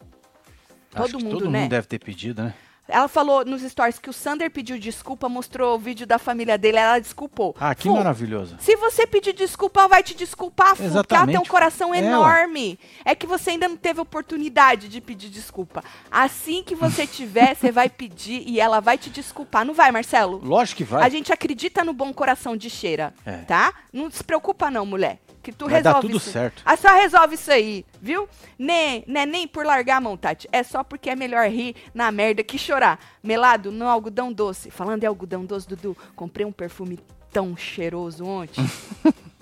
Todo 0.92 1.20
mundo, 1.20 1.40
todo 1.40 1.50
né? 1.50 1.62
mundo 1.62 1.70
deve 1.70 1.88
ter 1.88 2.00
pedido, 2.00 2.44
né? 2.44 2.54
Ela 2.88 3.08
falou 3.08 3.44
nos 3.44 3.62
stories 3.62 4.00
que 4.00 4.10
o 4.10 4.14
Sander 4.14 4.50
pediu 4.50 4.80
desculpa, 4.80 5.28
mostrou 5.28 5.76
o 5.76 5.80
vídeo 5.80 6.08
da 6.08 6.18
família 6.18 6.58
dele, 6.58 6.78
ela 6.78 7.00
desculpou. 7.00 7.56
Ah, 7.60 7.76
que 7.76 7.84
Fu, 7.90 7.94
maravilhoso. 7.96 8.56
Se 8.60 8.76
você 8.78 9.06
pedir 9.06 9.34
desculpa, 9.34 9.82
ela 9.82 9.90
vai 9.90 10.04
te 10.04 10.16
desculpar, 10.16 10.70
Fu, 10.76 10.84
porque 10.84 10.86
ela 10.88 10.96
tem 10.96 11.10
um 11.10 11.22
Exatamente. 11.42 11.50
coração 11.50 11.94
É, 11.94 12.00
enorme. 12.00 12.80
É 13.04 13.14
que 13.14 13.28
você 13.28 13.52
ainda 13.52 13.68
não 13.68 13.76
teve 13.78 14.00
oportunidade 14.00 14.88
de 14.88 15.02
pedir 15.02 15.30
desculpa. 15.30 15.84
Assim 16.12 16.64
que 16.64 16.76
você 16.76 17.06
tiver, 17.08 17.56
você 17.56 17.72
vai 17.72 17.90
pedir 17.90 18.44
e 18.48 18.60
ela 18.60 18.80
vai 18.80 18.98
te 18.98 19.10
desculpar. 19.10 19.66
Não 19.66 19.74
vai, 19.74 19.92
Marcelo? 19.92 20.40
Lógico 20.44 20.78
que 20.78 20.84
vai. 20.84 21.04
A 21.04 21.10
gente 21.10 21.32
acredita 21.34 21.84
no 21.84 21.94
bom 21.94 22.14
coração 22.14 22.56
de 22.56 22.70
cheira, 22.70 23.14
É. 23.26 23.38
tá? 23.40 23.74
Não 23.92 24.10
se 24.10 24.24
preocupa 24.24 24.72
não, 24.72 24.86
mulher. 24.86 25.20
Que 25.48 25.54
tu 25.54 25.70
Vai 25.70 25.82
dar 25.82 25.92
resolve 25.92 26.08
tudo 26.10 26.18
isso. 26.18 26.30
certo. 26.30 26.62
A 26.66 26.76
só 26.76 26.90
resolve 26.94 27.36
isso 27.36 27.50
aí, 27.50 27.86
viu? 28.02 28.28
Nem, 28.60 29.02
não 29.08 29.22
é 29.22 29.26
nem 29.26 29.48
por 29.48 29.66
largar 29.66 29.96
a 29.96 30.02
mão, 30.02 30.18
Tati. 30.18 30.46
É 30.52 30.62
só 30.62 30.84
porque 30.84 31.10
é 31.10 31.16
melhor 31.16 31.48
rir 31.48 31.74
na 31.94 32.12
merda 32.12 32.44
que 32.44 32.58
chorar. 32.58 33.00
Melado 33.24 33.72
no 33.72 33.88
algodão 33.88 34.34
doce. 34.34 34.70
Falando 34.70 35.06
em 35.06 35.08
algodão 35.08 35.46
doce, 35.46 35.66
Dudu, 35.66 35.96
comprei 36.18 36.46
um 36.46 36.52
perfume 36.52 37.00
tão 37.32 37.56
cheiroso 37.56 38.26
ontem. 38.26 38.62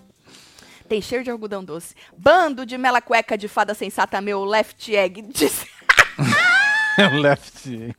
Tem 0.88 1.02
cheiro 1.02 1.24
de 1.24 1.32
algodão 1.32 1.64
doce. 1.64 1.96
Bando 2.16 2.68
de 2.68 2.78
mela 2.78 3.02
cueca 3.02 3.36
de 3.36 3.48
fada 3.48 3.74
sensata, 3.74 4.22
meu 4.22 4.46
left 4.46 4.96
egg. 4.96 5.24
Disse... 5.24 5.68
É 7.00 7.08
um 7.08 7.20
left. 7.20 7.96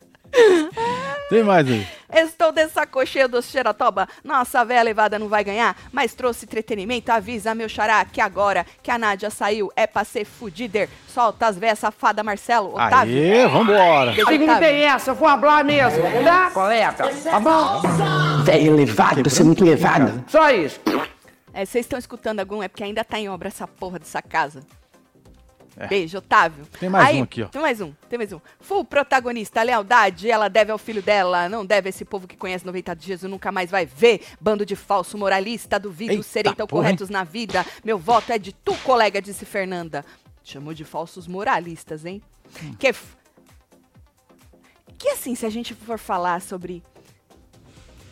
Tem 1.29 1.43
mais 1.43 1.67
aí. 1.69 1.85
Estou 2.13 2.53
desacocheio 2.53 3.29
do 3.29 3.43
Xeratoba. 3.43 4.09
Nossa 4.25 4.65
véia 4.65 4.83
levada 4.83 5.19
não 5.19 5.29
vai 5.29 5.43
ganhar, 5.45 5.77
mas 5.93 6.15
trouxe 6.15 6.45
entretenimento. 6.45 7.11
Avisa 7.11 7.55
meu 7.55 7.69
xará 7.69 8.05
que 8.05 8.21
agora 8.21 8.67
que 8.83 8.91
a 8.91 8.99
Nádia 8.99 9.31
saiu 9.31 9.71
é 9.77 9.87
pra 9.87 10.05
ser 10.05 10.25
fudider. 10.25 10.89
Solta 11.09 11.47
as 11.47 11.59
véias 11.59 11.79
safada, 11.79 12.23
Marcelo. 12.23 12.75
Otávio. 12.75 13.15
Aê, 13.17 13.47
vambora. 13.47 14.11
Assim 14.13 14.39
que 14.39 14.47
não 14.47 14.59
tem 14.59 14.83
essa, 14.83 15.11
eu 15.11 15.15
vou 15.15 15.29
hablar 15.29 15.65
mesmo, 15.65 16.03
tá? 16.25 16.51
Coleta, 16.51 17.09
tá 17.25 17.41
bom? 17.41 17.83
Velho 18.45 18.75
elevado, 18.75 19.29
você 19.29 19.43
é 19.43 19.45
muito 19.45 19.65
elevado. 19.65 20.25
Só 20.29 20.51
isso. 20.51 20.81
É, 21.53 21.65
Vocês 21.65 21.87
estão 21.87 21.99
escutando 21.99 22.41
algum? 22.41 22.63
É 22.63 22.69
porque 22.69 22.85
ainda 22.85 23.03
tá 23.03 23.19
em 23.19 23.29
obra 23.31 23.49
essa 23.49 23.67
porra 23.67 23.99
dessa 23.99 24.21
casa. 24.21 24.63
É. 25.79 25.87
Beijo, 25.89 26.17
Otávio. 26.19 26.65
Tem 26.81 26.89
mais 26.89 27.07
Aí, 27.09 27.21
um 27.21 27.25
aqui, 27.25 27.43
ó. 27.43 27.49
Tem 27.49 27.61
mais 27.61 27.81
um, 27.83 27.93
tem 28.09 28.19
mais 28.19 28.33
um. 28.33 28.41
Full 28.61 28.85
protagonista, 28.85 29.61
a 29.61 29.63
lealdade, 29.63 30.31
ela 30.31 30.49
deve 30.49 30.73
ao 30.73 30.79
filho 30.79 31.03
dela, 31.03 31.49
não 31.51 31.67
deve 31.67 31.89
a 31.89 31.91
esse 31.91 32.03
povo 32.05 32.27
que 32.27 32.37
conhece 32.37 32.65
90 32.65 32.97
dias 32.97 33.23
e 33.23 33.29
nunca 33.29 33.53
mais 33.53 33.71
vai 33.71 33.85
ver. 33.85 34.23
Bando 34.41 34.65
de 34.65 34.75
falso 34.75 35.19
moralista, 35.19 35.79
duvido 35.79 36.13
Eita 36.13 36.23
serem 36.23 36.55
tão 36.55 36.67
porra, 36.67 36.85
corretos 36.85 37.11
na 37.11 37.25
vida. 37.25 37.65
Meu 37.85 37.99
voto 37.99 38.33
é 38.33 38.39
de 38.39 38.53
tu, 38.55 38.75
colega, 38.79 39.21
disse 39.21 39.45
Fernanda. 39.45 40.03
Chamou 40.43 40.73
de 40.73 40.85
falsos 40.85 41.27
moralistas, 41.27 42.07
hein? 42.07 42.23
Hum. 42.63 42.75
Que, 42.79 42.89
f- 42.89 43.15
que 44.97 45.09
assim, 45.11 45.35
se 45.35 45.45
a 45.45 45.51
gente 45.51 45.75
for 45.75 45.99
falar 45.99 46.41
sobre 46.41 46.83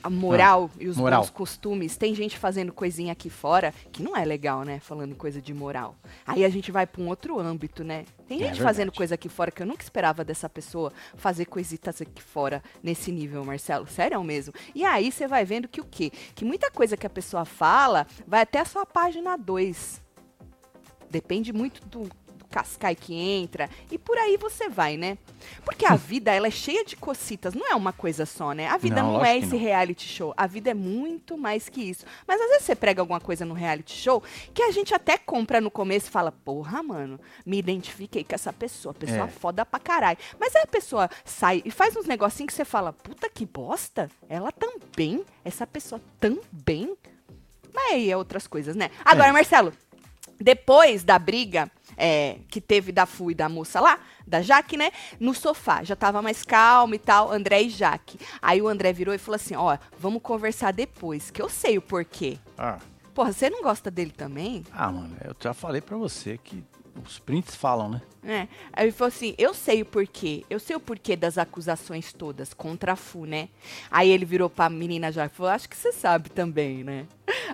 a 0.04 0.10
moral 0.10 0.70
e 0.78 0.86
os 0.86 0.98
moral. 0.98 1.22
bons 1.22 1.30
costumes. 1.30 1.96
Tem 1.96 2.14
gente 2.14 2.36
fazendo 2.36 2.72
coisinha 2.72 3.10
aqui 3.12 3.30
fora 3.30 3.72
que 3.90 4.02
não 4.02 4.14
é 4.14 4.22
legal, 4.22 4.62
né? 4.62 4.78
Falando 4.78 5.12
em 5.12 5.14
coisa 5.14 5.40
de 5.40 5.54
moral. 5.54 5.96
Aí 6.26 6.44
a 6.44 6.48
gente 6.50 6.70
vai 6.70 6.86
pra 6.86 7.00
um 7.00 7.08
outro 7.08 7.40
âmbito, 7.40 7.82
né? 7.82 8.04
Tem 8.28 8.42
É 8.42 8.48
gente 8.48 8.60
fazendo 8.60 8.86
verdade. 8.88 8.96
coisa 8.98 9.14
aqui 9.14 9.28
fora 9.30 9.50
que 9.50 9.62
eu 9.62 9.66
nunca 9.66 9.82
esperava 9.82 10.22
dessa 10.22 10.46
pessoa 10.48 10.92
fazer 11.16 11.46
coisitas 11.46 12.02
aqui 12.02 12.22
fora 12.22 12.62
nesse 12.82 13.10
nível, 13.10 13.42
Marcelo. 13.46 13.86
Sério 13.86 14.22
mesmo. 14.22 14.52
E 14.74 14.84
aí 14.84 15.10
você 15.10 15.26
vai 15.26 15.44
vendo 15.44 15.66
que 15.68 15.80
o 15.80 15.84
quê? 15.84 16.12
Que 16.34 16.44
muita 16.44 16.70
coisa 16.70 16.96
que 16.98 17.06
a 17.06 17.10
pessoa 17.10 17.46
fala 17.46 18.06
vai 18.26 18.42
até 18.42 18.60
a 18.60 18.64
sua 18.66 18.84
página 18.84 19.36
2. 19.38 20.02
Depende 21.10 21.52
muito 21.52 21.80
do 21.86 22.08
cascai 22.54 22.94
que 22.94 23.12
entra. 23.12 23.68
E 23.90 23.98
por 23.98 24.16
aí 24.16 24.36
você 24.36 24.68
vai, 24.68 24.96
né? 24.96 25.18
Porque 25.64 25.84
a 25.84 25.96
vida, 25.96 26.32
ela 26.32 26.46
é 26.46 26.50
cheia 26.52 26.84
de 26.84 26.94
cocitas. 26.94 27.52
Não 27.52 27.68
é 27.68 27.74
uma 27.74 27.92
coisa 27.92 28.24
só, 28.24 28.52
né? 28.52 28.68
A 28.68 28.76
vida 28.76 29.02
Não, 29.02 29.14
não, 29.14 29.24
é 29.24 29.36
esse 29.36 29.48
não. 29.54 29.58
reality 29.58 30.06
show. 30.06 30.32
A 30.36 30.46
vida 30.46 30.70
é 30.70 30.74
muito 30.74 31.36
mais 31.36 31.68
que 31.68 31.80
isso. 31.82 32.04
Mas 32.28 32.40
às 32.40 32.48
vezes 32.48 32.64
você 32.66 32.76
prega 32.76 33.02
alguma 33.02 33.20
coisa 33.20 33.44
no 33.44 33.54
reality 33.54 33.92
show 33.96 34.22
que 34.54 34.62
a 34.62 34.70
gente 34.70 34.94
até 34.94 35.18
compra 35.18 35.60
no 35.60 35.68
começo 35.70 36.06
e 36.06 36.10
fala, 36.10 36.30
porra, 36.30 36.80
mano, 36.80 37.18
me 37.44 37.58
identifiquei 37.58 38.22
com 38.22 38.34
essa 38.36 38.52
pessoa. 38.52 38.94
Pessoa 38.94 39.24
É. 39.24 39.28
foda 39.28 39.66
pra 39.66 39.80
caralho. 39.80 40.18
Mas 40.38 40.54
aí 40.54 40.62
a 40.62 40.66
pessoa 40.68 41.10
sai 41.24 41.60
e 41.64 41.72
faz 41.72 41.96
uns 41.96 42.06
negocinhos 42.06 42.52
que 42.52 42.56
você 42.56 42.64
fala, 42.64 42.92
puta 42.92 43.28
que 43.28 43.44
bosta. 43.44 44.08
Ela 44.28 44.52
também? 44.52 45.24
Essa 45.44 45.66
pessoa 45.66 46.00
também? 46.20 46.96
Mas 47.74 47.92
aí 47.94 48.10
é 48.12 48.16
outras 48.16 48.46
coisas, 48.46 48.76
né? 48.76 48.90
Agora, 49.04 49.30
É. 49.30 49.32
Marcelo, 49.32 49.72
depois 50.40 51.02
da 51.04 51.18
briga 51.18 51.70
é, 51.96 52.38
que 52.48 52.60
teve 52.60 52.92
da 52.92 53.06
Fu 53.06 53.30
e 53.30 53.34
da 53.34 53.48
moça 53.48 53.80
lá, 53.80 53.98
da 54.26 54.40
Jaque, 54.42 54.76
né? 54.76 54.90
No 55.20 55.34
sofá, 55.34 55.82
já 55.84 55.94
tava 55.96 56.20
mais 56.22 56.42
calmo 56.44 56.94
e 56.94 56.98
tal, 56.98 57.30
André 57.30 57.62
e 57.62 57.70
Jaque. 57.70 58.18
Aí 58.40 58.60
o 58.62 58.68
André 58.68 58.92
virou 58.92 59.14
e 59.14 59.18
falou 59.18 59.36
assim: 59.36 59.54
ó, 59.56 59.76
vamos 59.98 60.22
conversar 60.22 60.72
depois, 60.72 61.30
que 61.30 61.40
eu 61.42 61.48
sei 61.48 61.78
o 61.78 61.82
porquê. 61.82 62.38
Ah, 62.58 62.78
Porra, 63.14 63.32
você 63.32 63.48
não 63.48 63.62
gosta 63.62 63.90
dele 63.92 64.10
também? 64.10 64.64
ah, 64.72 64.90
mano, 64.90 65.16
eu 65.24 65.36
já 65.38 65.54
falei 65.54 65.80
pra 65.80 65.96
você 65.96 66.36
que 66.36 66.64
os 67.04 67.18
prints 67.18 67.54
falam, 67.54 67.88
né? 67.88 68.00
É. 68.24 68.48
Aí 68.72 68.86
ele 68.86 68.92
falou 68.92 69.08
assim: 69.08 69.34
eu 69.38 69.52
sei 69.54 69.82
o 69.82 69.84
porquê, 69.86 70.44
eu 70.50 70.58
sei 70.58 70.74
o 70.74 70.80
porquê 70.80 71.14
das 71.14 71.36
acusações 71.38 72.12
todas 72.12 72.52
contra 72.54 72.92
a 72.92 72.96
Fu, 72.96 73.24
né? 73.24 73.48
Aí 73.90 74.10
ele 74.10 74.24
virou 74.24 74.48
pra 74.50 74.68
menina 74.70 75.12
Jaque 75.12 75.34
e 75.34 75.36
falou: 75.36 75.52
acho 75.52 75.68
que 75.68 75.76
você 75.76 75.92
sabe 75.92 76.28
também, 76.30 76.82
né? 76.82 77.06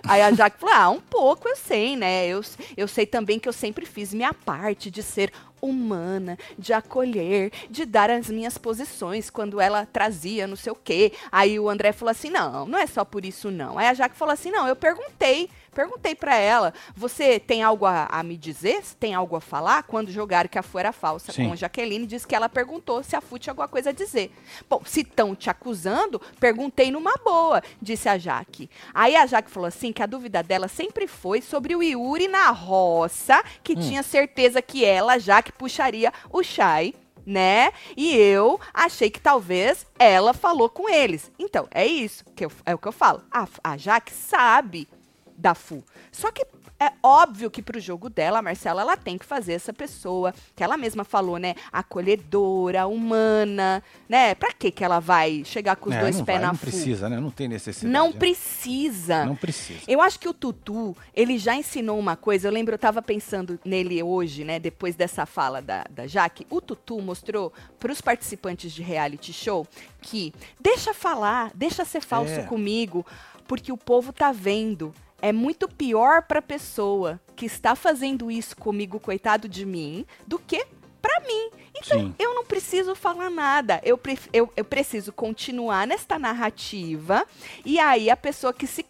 Aí 0.03 0.21
a 0.21 0.31
Jaque 0.31 0.59
falou: 0.59 0.75
ah, 0.75 0.89
um 0.89 0.99
pouco 0.99 1.47
eu 1.47 1.55
sei, 1.55 1.95
né? 1.95 2.27
Eu, 2.27 2.41
eu 2.75 2.87
sei 2.87 3.05
também 3.05 3.39
que 3.39 3.47
eu 3.47 3.53
sempre 3.53 3.85
fiz 3.85 4.13
minha 4.13 4.33
parte 4.33 4.89
de 4.89 5.03
ser 5.03 5.31
humana, 5.61 6.37
de 6.57 6.73
acolher, 6.73 7.51
de 7.69 7.85
dar 7.85 8.09
as 8.09 8.29
minhas 8.29 8.57
posições 8.57 9.29
quando 9.29 9.61
ela 9.61 9.85
trazia 9.85 10.47
não 10.47 10.55
sei 10.55 10.71
o 10.71 10.75
quê. 10.75 11.13
Aí 11.31 11.59
o 11.59 11.69
André 11.69 11.91
falou 11.91 12.11
assim: 12.11 12.29
não, 12.29 12.65
não 12.65 12.79
é 12.79 12.87
só 12.87 13.05
por 13.05 13.23
isso 13.25 13.51
não. 13.51 13.77
Aí 13.77 13.87
a 13.87 13.93
Jaque 13.93 14.15
falou 14.15 14.33
assim: 14.33 14.51
não, 14.51 14.67
eu 14.67 14.75
perguntei. 14.75 15.49
Perguntei 15.73 16.13
pra 16.15 16.35
ela, 16.35 16.73
você 16.95 17.39
tem 17.39 17.63
algo 17.63 17.85
a, 17.85 18.05
a 18.11 18.21
me 18.23 18.35
dizer? 18.35 18.83
Tem 18.99 19.13
algo 19.13 19.35
a 19.37 19.41
falar? 19.41 19.83
Quando 19.83 20.11
jogaram 20.11 20.49
que 20.49 20.59
a 20.59 20.63
Fu 20.63 20.77
era 20.77 20.91
falsa 20.91 21.31
Sim. 21.31 21.47
com 21.47 21.53
a 21.53 21.55
Jaqueline, 21.55 22.05
disse 22.05 22.27
que 22.27 22.35
ela 22.35 22.49
perguntou 22.49 23.01
se 23.03 23.15
a 23.15 23.21
Fu 23.21 23.39
tinha 23.39 23.51
alguma 23.51 23.67
coisa 23.69 23.91
a 23.91 23.93
dizer. 23.93 24.31
Bom, 24.69 24.81
se 24.85 24.99
estão 25.01 25.33
te 25.33 25.49
acusando, 25.49 26.19
perguntei 26.39 26.91
numa 26.91 27.13
boa, 27.23 27.63
disse 27.81 28.09
a 28.09 28.17
Jaque. 28.17 28.69
Aí 28.93 29.15
a 29.15 29.25
Jaque 29.25 29.49
falou 29.49 29.67
assim 29.67 29.93
que 29.93 30.03
a 30.03 30.05
dúvida 30.05 30.43
dela 30.43 30.67
sempre 30.67 31.07
foi 31.07 31.41
sobre 31.41 31.73
o 31.75 31.81
Yuri 31.81 32.27
na 32.27 32.49
roça, 32.51 33.41
que 33.63 33.75
tinha 33.75 34.03
certeza 34.03 34.61
que 34.61 34.83
ela, 34.83 35.17
Jaque, 35.19 35.51
puxaria 35.53 36.11
o 36.29 36.43
Shai 36.43 36.93
né? 37.23 37.71
E 37.95 38.15
eu 38.15 38.59
achei 38.73 39.11
que 39.11 39.21
talvez 39.21 39.85
ela 39.99 40.33
falou 40.33 40.67
com 40.67 40.89
eles. 40.89 41.31
Então, 41.37 41.67
é 41.69 41.85
isso 41.85 42.25
que 42.35 42.43
eu- 42.45 42.51
é 42.65 42.73
o 42.73 42.79
que 42.79 42.87
eu 42.87 42.91
falo. 42.91 43.21
A, 43.31 43.47
a 43.63 43.77
Jaque 43.77 44.11
sabe 44.11 44.87
da 45.41 45.55
Fu. 45.55 45.83
Só 46.11 46.31
que 46.31 46.45
é 46.79 46.91
óbvio 47.03 47.49
que 47.51 47.61
pro 47.61 47.79
jogo 47.79 48.09
dela, 48.09 48.39
a 48.39 48.41
Marcela, 48.41 48.81
ela 48.81 48.95
tem 48.97 49.17
que 49.17 49.25
fazer 49.25 49.53
essa 49.53 49.71
pessoa, 49.73 50.33
que 50.55 50.63
ela 50.63 50.77
mesma 50.77 51.03
falou, 51.03 51.37
né? 51.37 51.55
Acolhedora, 51.71 52.87
humana, 52.87 53.83
né? 54.09 54.33
Pra 54.35 54.51
que 54.53 54.71
que 54.71 54.83
ela 54.83 54.99
vai 54.99 55.43
chegar 55.45 55.75
com 55.75 55.89
os 55.89 55.95
É, 55.95 56.01
dois 56.01 56.17
não 56.17 56.25
pés 56.25 56.37
vai, 56.37 56.45
na 56.45 56.51
não 56.53 56.57
Fu? 56.59 56.65
precisa, 56.65 57.09
né? 57.09 57.19
Não 57.19 57.29
tem 57.29 57.47
necessidade. 57.47 57.91
Não 57.93 58.07
né? 58.11 58.15
precisa. 58.17 59.25
Não 59.25 59.35
precisa. 59.35 59.79
Eu 59.87 60.01
acho 60.01 60.19
que 60.19 60.27
o 60.27 60.33
Tutu, 60.33 60.95
ele 61.13 61.37
já 61.37 61.55
ensinou 61.55 61.99
uma 61.99 62.15
coisa. 62.15 62.47
Eu 62.47 62.51
lembro, 62.51 62.73
eu 62.73 62.79
tava 62.79 63.01
pensando 63.01 63.59
nele 63.63 64.01
hoje, 64.01 64.43
né? 64.43 64.59
Depois 64.59 64.95
dessa 64.95 65.25
fala 65.25 65.61
da, 65.61 65.85
da 65.89 66.07
Jaque. 66.07 66.47
O 66.49 66.59
Tutu 66.61 66.99
mostrou 67.01 67.53
para 67.79 67.91
os 67.91 68.01
participantes 68.01 68.71
de 68.71 68.81
reality 68.81 69.31
show 69.33 69.67
que 70.01 70.33
deixa 70.59 70.93
falar, 70.93 71.51
deixa 71.53 71.85
ser 71.85 72.01
falso 72.01 72.33
É. 72.33 72.43
comigo, 72.43 73.05
porque 73.47 73.71
o 73.71 73.77
povo 73.77 74.11
tá 74.11 74.31
vendo. 74.31 74.93
É 75.21 75.31
muito 75.31 75.67
pior 75.67 76.23
pra 76.23 76.41
pessoa 76.41 77.19
que 77.35 77.45
está 77.45 77.75
fazendo 77.75 78.31
isso 78.31 78.55
comigo, 78.57 78.99
coitado 78.99 79.47
de 79.47 79.65
mim, 79.65 80.05
do 80.25 80.39
que 80.39 80.65
pra 81.01 81.19
mim. 81.21 81.49
Então, 81.75 81.99
Sim. 81.99 82.15
eu 82.19 82.33
não 82.35 82.45
preciso 82.45 82.95
falar 82.95 83.29
nada. 83.29 83.79
Eu, 83.83 83.99
eu, 84.33 84.51
eu 84.55 84.65
preciso 84.65 85.11
continuar 85.11 85.87
nesta 85.87 86.17
narrativa. 86.19 87.25
E 87.65 87.79
aí, 87.79 88.09
a 88.09 88.17
pessoa 88.17 88.53
que 88.53 88.67
se 88.67 88.85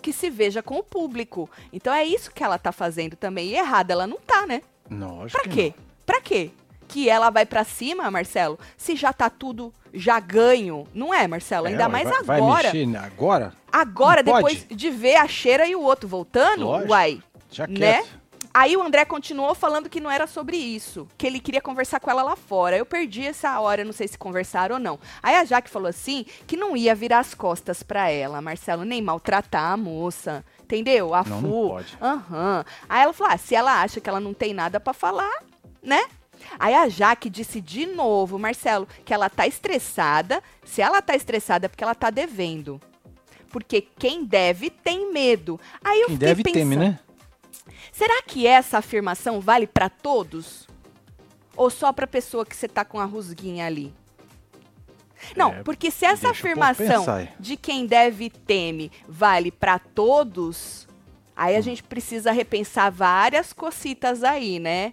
que 0.00 0.12
se 0.12 0.30
veja 0.30 0.62
com 0.62 0.76
o 0.76 0.82
público. 0.82 1.50
Então 1.72 1.92
é 1.92 2.04
isso 2.04 2.30
que 2.30 2.44
ela 2.44 2.56
tá 2.56 2.70
fazendo 2.70 3.16
também. 3.16 3.48
E 3.48 3.56
errada 3.56 3.92
ela 3.92 4.06
não 4.06 4.18
tá, 4.18 4.46
né? 4.46 4.62
Lógico 4.90 5.42
Pra 5.42 5.50
que 5.50 5.72
quê? 5.72 5.74
Pra 6.06 6.20
quê? 6.20 6.50
Que 6.86 7.10
ela 7.10 7.30
vai 7.30 7.44
pra 7.44 7.64
cima, 7.64 8.10
Marcelo, 8.10 8.58
se 8.76 8.96
já 8.96 9.12
tá 9.12 9.28
tudo 9.28 9.74
já 9.92 10.18
ganho. 10.20 10.86
Não 10.94 11.12
é, 11.12 11.26
Marcelo? 11.26 11.64
não. 11.64 11.70
Ainda 11.72 11.84
É, 11.84 11.88
mais 11.88 12.08
vai, 12.08 12.22
vai 12.22 12.36
agora. 12.38 12.72
mexer 12.72 12.96
agora? 12.96 13.52
Agora, 13.70 14.22
Não 14.22 14.32
pode? 14.32 14.54
depois 14.56 14.66
de 14.78 14.90
ver 14.90 15.16
a 15.16 15.28
cheira 15.28 15.66
e 15.66 15.74
o 15.76 15.82
outro 15.82 16.08
voltando, 16.08 16.64
Lógico. 16.64 16.90
uai. 16.90 17.22
Já 17.50 17.66
Né? 17.66 17.74
quieto. 17.74 18.18
Aí 18.54 18.76
o 18.76 18.82
André 18.82 19.04
continuou 19.04 19.54
falando 19.54 19.88
que 19.90 20.00
não 20.00 20.10
era 20.10 20.26
sobre 20.26 20.56
isso, 20.56 21.06
que 21.18 21.26
ele 21.26 21.38
queria 21.38 21.60
conversar 21.60 22.00
com 22.00 22.10
ela 22.10 22.22
lá 22.22 22.34
fora. 22.34 22.76
Eu 22.76 22.84
perdi 22.86 23.24
essa 23.24 23.60
hora, 23.60 23.84
não 23.84 23.92
sei 23.92 24.08
se 24.08 24.18
conversaram 24.18 24.76
ou 24.76 24.80
não. 24.80 24.98
Aí 25.22 25.36
a 25.36 25.44
Jaque 25.44 25.70
falou 25.70 25.86
assim 25.88 26.24
que 26.46 26.56
não 26.56 26.76
ia 26.76 26.94
virar 26.94 27.20
as 27.20 27.34
costas 27.34 27.82
pra 27.82 28.10
ela, 28.10 28.40
Marcelo, 28.40 28.84
nem 28.84 29.00
maltratar 29.02 29.72
a 29.72 29.76
moça. 29.76 30.44
Entendeu? 30.62 31.14
A 31.14 31.22
Não, 31.24 31.40
Fu. 31.40 31.46
não 31.46 31.68
pode. 31.68 31.98
Aham. 32.00 32.64
Aí 32.88 33.02
ela 33.02 33.12
falou: 33.12 33.32
ah, 33.32 33.38
se 33.38 33.54
ela 33.54 33.80
acha 33.82 34.00
que 34.00 34.08
ela 34.08 34.18
não 34.20 34.34
tem 34.34 34.52
nada 34.52 34.80
pra 34.80 34.92
falar, 34.92 35.42
né? 35.82 36.02
Aí 36.58 36.74
a 36.74 36.88
Jaque 36.88 37.28
disse 37.30 37.60
de 37.60 37.86
novo, 37.86 38.38
Marcelo, 38.38 38.86
que 39.04 39.12
ela 39.14 39.28
tá 39.30 39.46
estressada. 39.46 40.42
Se 40.64 40.80
ela 40.80 41.00
tá 41.02 41.14
estressada 41.14 41.66
é 41.66 41.68
porque 41.68 41.84
ela 41.84 41.94
tá 41.94 42.10
devendo. 42.10 42.80
Porque 43.50 43.80
quem 43.80 44.24
deve 44.24 44.68
tem 44.70 45.12
medo. 45.12 45.58
Aí 45.82 46.00
eu 46.02 46.08
Quem 46.08 46.16
deve 46.16 46.42
pensando, 46.42 46.58
teme, 46.60 46.76
né? 46.76 46.98
Será 47.92 48.22
que 48.22 48.46
essa 48.46 48.78
afirmação 48.78 49.40
vale 49.40 49.66
pra 49.66 49.88
todos? 49.88 50.68
Ou 51.56 51.70
só 51.70 51.92
pra 51.92 52.06
pessoa 52.06 52.44
que 52.46 52.54
você 52.54 52.68
tá 52.68 52.84
com 52.84 53.00
a 53.00 53.04
rusguinha 53.04 53.66
ali? 53.66 53.92
Não, 55.36 55.52
É, 55.52 55.62
porque 55.64 55.90
se 55.90 56.04
essa 56.04 56.30
afirmação 56.30 57.04
de 57.40 57.56
quem 57.56 57.86
deve 57.86 58.30
teme 58.30 58.92
vale 59.08 59.50
pra 59.50 59.78
todos, 59.78 60.86
aí 61.34 61.54
Hum. 61.54 61.58
a 61.58 61.60
gente 61.60 61.82
precisa 61.82 62.30
repensar 62.30 62.90
várias 62.90 63.52
cocitas 63.52 64.22
aí, 64.22 64.58
né? 64.60 64.92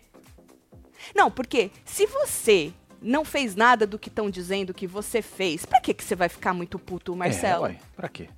Não, 1.16 1.30
porque 1.32 1.72
se 1.86 2.06
você 2.06 2.74
não 3.02 3.24
fez 3.24 3.56
nada 3.56 3.86
do 3.86 4.00
que 4.00 4.10
estão 4.10 4.30
dizendo 4.30 4.74
que 4.74 4.88
você 4.88 5.22
fez, 5.22 5.66
pra 5.66 5.80
que 5.80 5.94
que 5.94 6.04
você 6.04 6.16
vai 6.16 6.30
ficar 6.30 6.54
muito 6.54 6.80
puto, 6.80 7.16
Marcelo? 7.16 7.66
É, 7.66 7.70
uai, 7.70 7.80
pra 7.96 8.10
quê? 8.10 8.30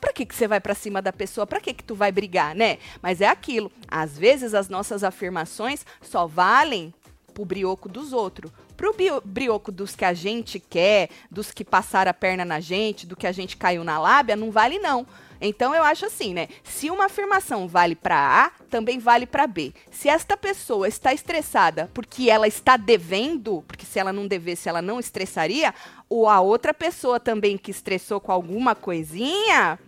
Pra 0.00 0.12
que, 0.12 0.26
que 0.26 0.34
você 0.34 0.46
vai 0.46 0.60
pra 0.60 0.74
cima 0.74 1.00
da 1.00 1.12
pessoa? 1.12 1.46
Pra 1.46 1.58
que, 1.58 1.72
que 1.72 1.82
tu 1.82 1.94
vai 1.94 2.12
brigar, 2.12 2.54
né? 2.54 2.78
Mas 3.02 3.20
é 3.20 3.26
aquilo. 3.26 3.72
Às 3.88 4.16
vezes 4.16 4.52
as 4.54 4.68
nossas 4.68 5.02
afirmações 5.02 5.84
só 6.02 6.26
valem 6.26 6.92
pro 7.32 7.44
brioco 7.46 7.88
dos 7.88 8.12
outros. 8.12 8.52
Pro 8.76 8.92
bio- 8.94 9.22
brioco 9.24 9.72
dos 9.72 9.96
que 9.96 10.04
a 10.04 10.12
gente 10.12 10.60
quer, 10.60 11.08
dos 11.30 11.50
que 11.50 11.64
passaram 11.64 12.10
a 12.10 12.14
perna 12.14 12.44
na 12.44 12.60
gente, 12.60 13.06
do 13.06 13.16
que 13.16 13.26
a 13.26 13.32
gente 13.32 13.56
caiu 13.56 13.82
na 13.82 13.98
lábia, 13.98 14.36
não 14.36 14.50
vale 14.50 14.78
não. 14.78 15.06
Então 15.40 15.74
eu 15.74 15.82
acho 15.82 16.06
assim, 16.06 16.32
né? 16.34 16.48
Se 16.64 16.90
uma 16.90 17.06
afirmação 17.06 17.66
vale 17.68 17.94
pra 17.94 18.16
A, 18.46 18.50
também 18.70 18.98
vale 18.98 19.26
pra 19.26 19.46
B. 19.46 19.72
Se 19.90 20.08
esta 20.08 20.36
pessoa 20.36 20.88
está 20.88 21.12
estressada 21.12 21.90
porque 21.92 22.30
ela 22.30 22.46
está 22.48 22.76
devendo, 22.76 23.62
porque 23.66 23.84
se 23.86 23.98
ela 23.98 24.12
não 24.12 24.26
devesse, 24.26 24.68
ela 24.68 24.80
não 24.82 24.98
estressaria, 25.00 25.74
ou 26.08 26.28
a 26.28 26.40
outra 26.40 26.72
pessoa 26.72 27.18
também 27.20 27.56
que 27.58 27.70
estressou 27.70 28.20
com 28.20 28.32
alguma 28.32 28.74
coisinha, 28.74 29.78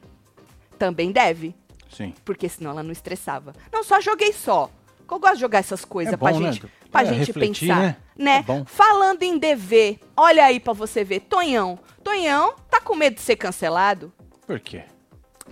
também 0.78 1.10
deve, 1.12 1.54
Sim. 1.90 2.14
porque 2.24 2.48
senão 2.48 2.70
ela 2.72 2.82
não 2.82 2.92
estressava. 2.92 3.52
Não, 3.72 3.82
só 3.82 4.00
joguei 4.00 4.32
só. 4.32 4.70
Eu 5.10 5.18
gosto 5.18 5.34
de 5.36 5.40
jogar 5.40 5.58
essas 5.60 5.84
coisas 5.86 6.12
É 6.12 6.16
pra 6.18 6.30
bom, 6.32 6.40
né? 6.40 6.52
gente, 6.52 6.66
pra 6.90 7.00
É, 7.02 7.06
gente 7.06 7.26
refletir, 7.28 7.68
pensar, 7.68 7.80
né? 7.80 7.96
né? 8.14 8.44
É. 8.46 8.64
Falando 8.66 9.22
em 9.22 9.38
dever, 9.38 9.98
olha 10.14 10.44
aí 10.44 10.60
pra 10.60 10.74
você 10.74 11.02
ver, 11.02 11.20
Tonhão. 11.20 11.78
Tonhão 12.04 12.54
tá 12.70 12.78
com 12.78 12.94
medo 12.94 13.14
de 13.14 13.22
ser 13.22 13.36
cancelado? 13.36 14.12
Por 14.46 14.60
quê? 14.60 14.84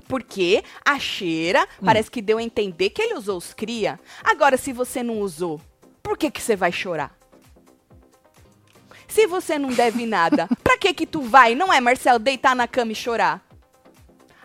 Porque 0.08 0.62
a 0.84 0.98
cheira 0.98 1.66
parece 1.84 2.10
que 2.10 2.22
deu 2.22 2.38
a 2.38 2.42
entender 2.42 2.90
que 2.90 3.02
ele 3.02 3.14
usou 3.14 3.38
os 3.38 3.52
cria. 3.52 3.98
Agora, 4.22 4.56
se 4.56 4.72
você 4.72 5.02
não 5.02 5.20
usou, 5.20 5.60
por 6.02 6.16
que, 6.16 6.30
que 6.30 6.40
você 6.40 6.54
vai 6.54 6.70
chorar? 6.70 7.16
Se 9.08 9.26
você 9.26 9.58
não 9.58 9.70
deve 9.70 10.04
nada, 10.06 10.48
Pra 10.62 10.76
que 10.76 10.92
que 10.92 11.06
tu 11.06 11.22
vai, 11.22 11.54
não 11.54 11.72
é, 11.72 11.80
Marcelo, 11.80 12.18
deitar 12.18 12.54
na 12.54 12.68
cama 12.68 12.92
e 12.92 12.94
chorar? 12.94 13.42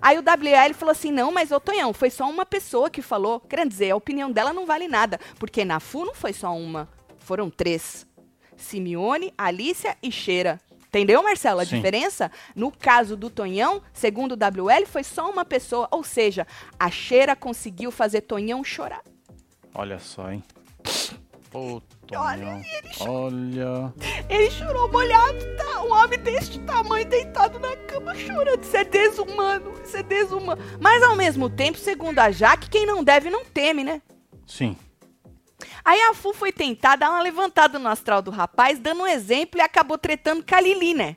Aí 0.02 0.18
o 0.18 0.22
WL 0.22 0.74
falou 0.74 0.92
assim: 0.92 1.12
não, 1.12 1.32
mas 1.32 1.52
ô 1.52 1.60
Tonhão, 1.60 1.94
foi 1.94 2.10
só 2.10 2.30
uma 2.30 2.46
pessoa 2.46 2.90
que 2.90 3.02
falou. 3.02 3.40
Querendo 3.40 3.70
dizer, 3.70 3.92
a 3.92 3.96
opinião 3.96 4.32
dela 4.32 4.54
não 4.54 4.66
vale 4.66 4.88
nada. 4.88 5.20
Porque 5.38 5.66
na 5.66 5.80
FU 5.80 6.06
não 6.06 6.16
foi 6.16 6.34
só 6.34 6.56
uma, 6.56 6.90
foram 7.20 7.50
três: 7.50 8.08
Simeone, 8.56 9.34
Alícia 9.38 9.98
e 10.02 10.12
Cheira. 10.12 10.60
Entendeu, 10.94 11.24
Marcelo, 11.24 11.62
a 11.62 11.66
Sim. 11.66 11.78
diferença? 11.78 12.30
No 12.54 12.70
caso 12.70 13.16
do 13.16 13.30
Tonhão, 13.30 13.82
segundo 13.94 14.34
o 14.34 14.36
WL, 14.36 14.86
foi 14.86 15.06
só 15.06 15.30
uma 15.32 15.46
pessoa. 15.46 15.88
Ou 15.90 16.04
seja, 16.04 16.46
a 16.78 16.92
Cheira 16.92 17.34
conseguiu 17.34 17.92
fazer 17.92 18.20
Tonhão 18.22 18.62
chorar. 18.62 19.02
Olha 19.74 19.98
só, 20.00 20.30
hein? 20.30 20.44
Pô, 21.50 21.82
Olha, 22.14 22.44
Tonhão. 22.44 22.62
Olha. 23.08 23.94
Ele 24.30 24.52
chorou 24.52 24.92
molhado, 24.92 25.40
tá? 25.56 25.82
Um 25.84 25.94
homem 25.94 26.20
deste 26.20 26.60
tamanho 26.60 27.06
deitado 27.06 27.58
na 27.58 27.74
cama 27.78 28.14
chorando. 28.14 28.62
Isso 28.62 28.76
é 28.76 28.84
desumano, 28.84 29.74
isso 29.82 29.96
é 29.96 30.04
desumano. 30.04 30.62
Mas 30.78 31.02
ao 31.04 31.16
mesmo 31.16 31.50
tempo, 31.50 31.78
segundo 31.78 32.20
a 32.20 32.32
Jaque, 32.32 32.70
quem 32.70 32.86
não 32.86 33.02
deve 33.02 33.30
não 33.30 33.46
teme, 33.46 33.86
né? 33.86 34.02
Sim. 34.46 34.76
Aí 35.84 36.00
a 36.02 36.14
Fu 36.14 36.34
foi 36.34 36.52
tentar 36.52 36.96
dar 36.96 37.10
uma 37.10 37.22
levantada 37.22 37.80
no 37.80 37.90
astral 37.90 38.22
do 38.22 38.32
rapaz, 38.32 38.80
dando 38.80 39.04
um 39.04 39.08
exemplo 39.08 39.60
e 39.60 39.62
acabou 39.62 39.98
tretando 39.98 40.44
com 40.44 40.56
a 40.56 40.62
Lili, 40.62 40.94
né? 40.94 41.16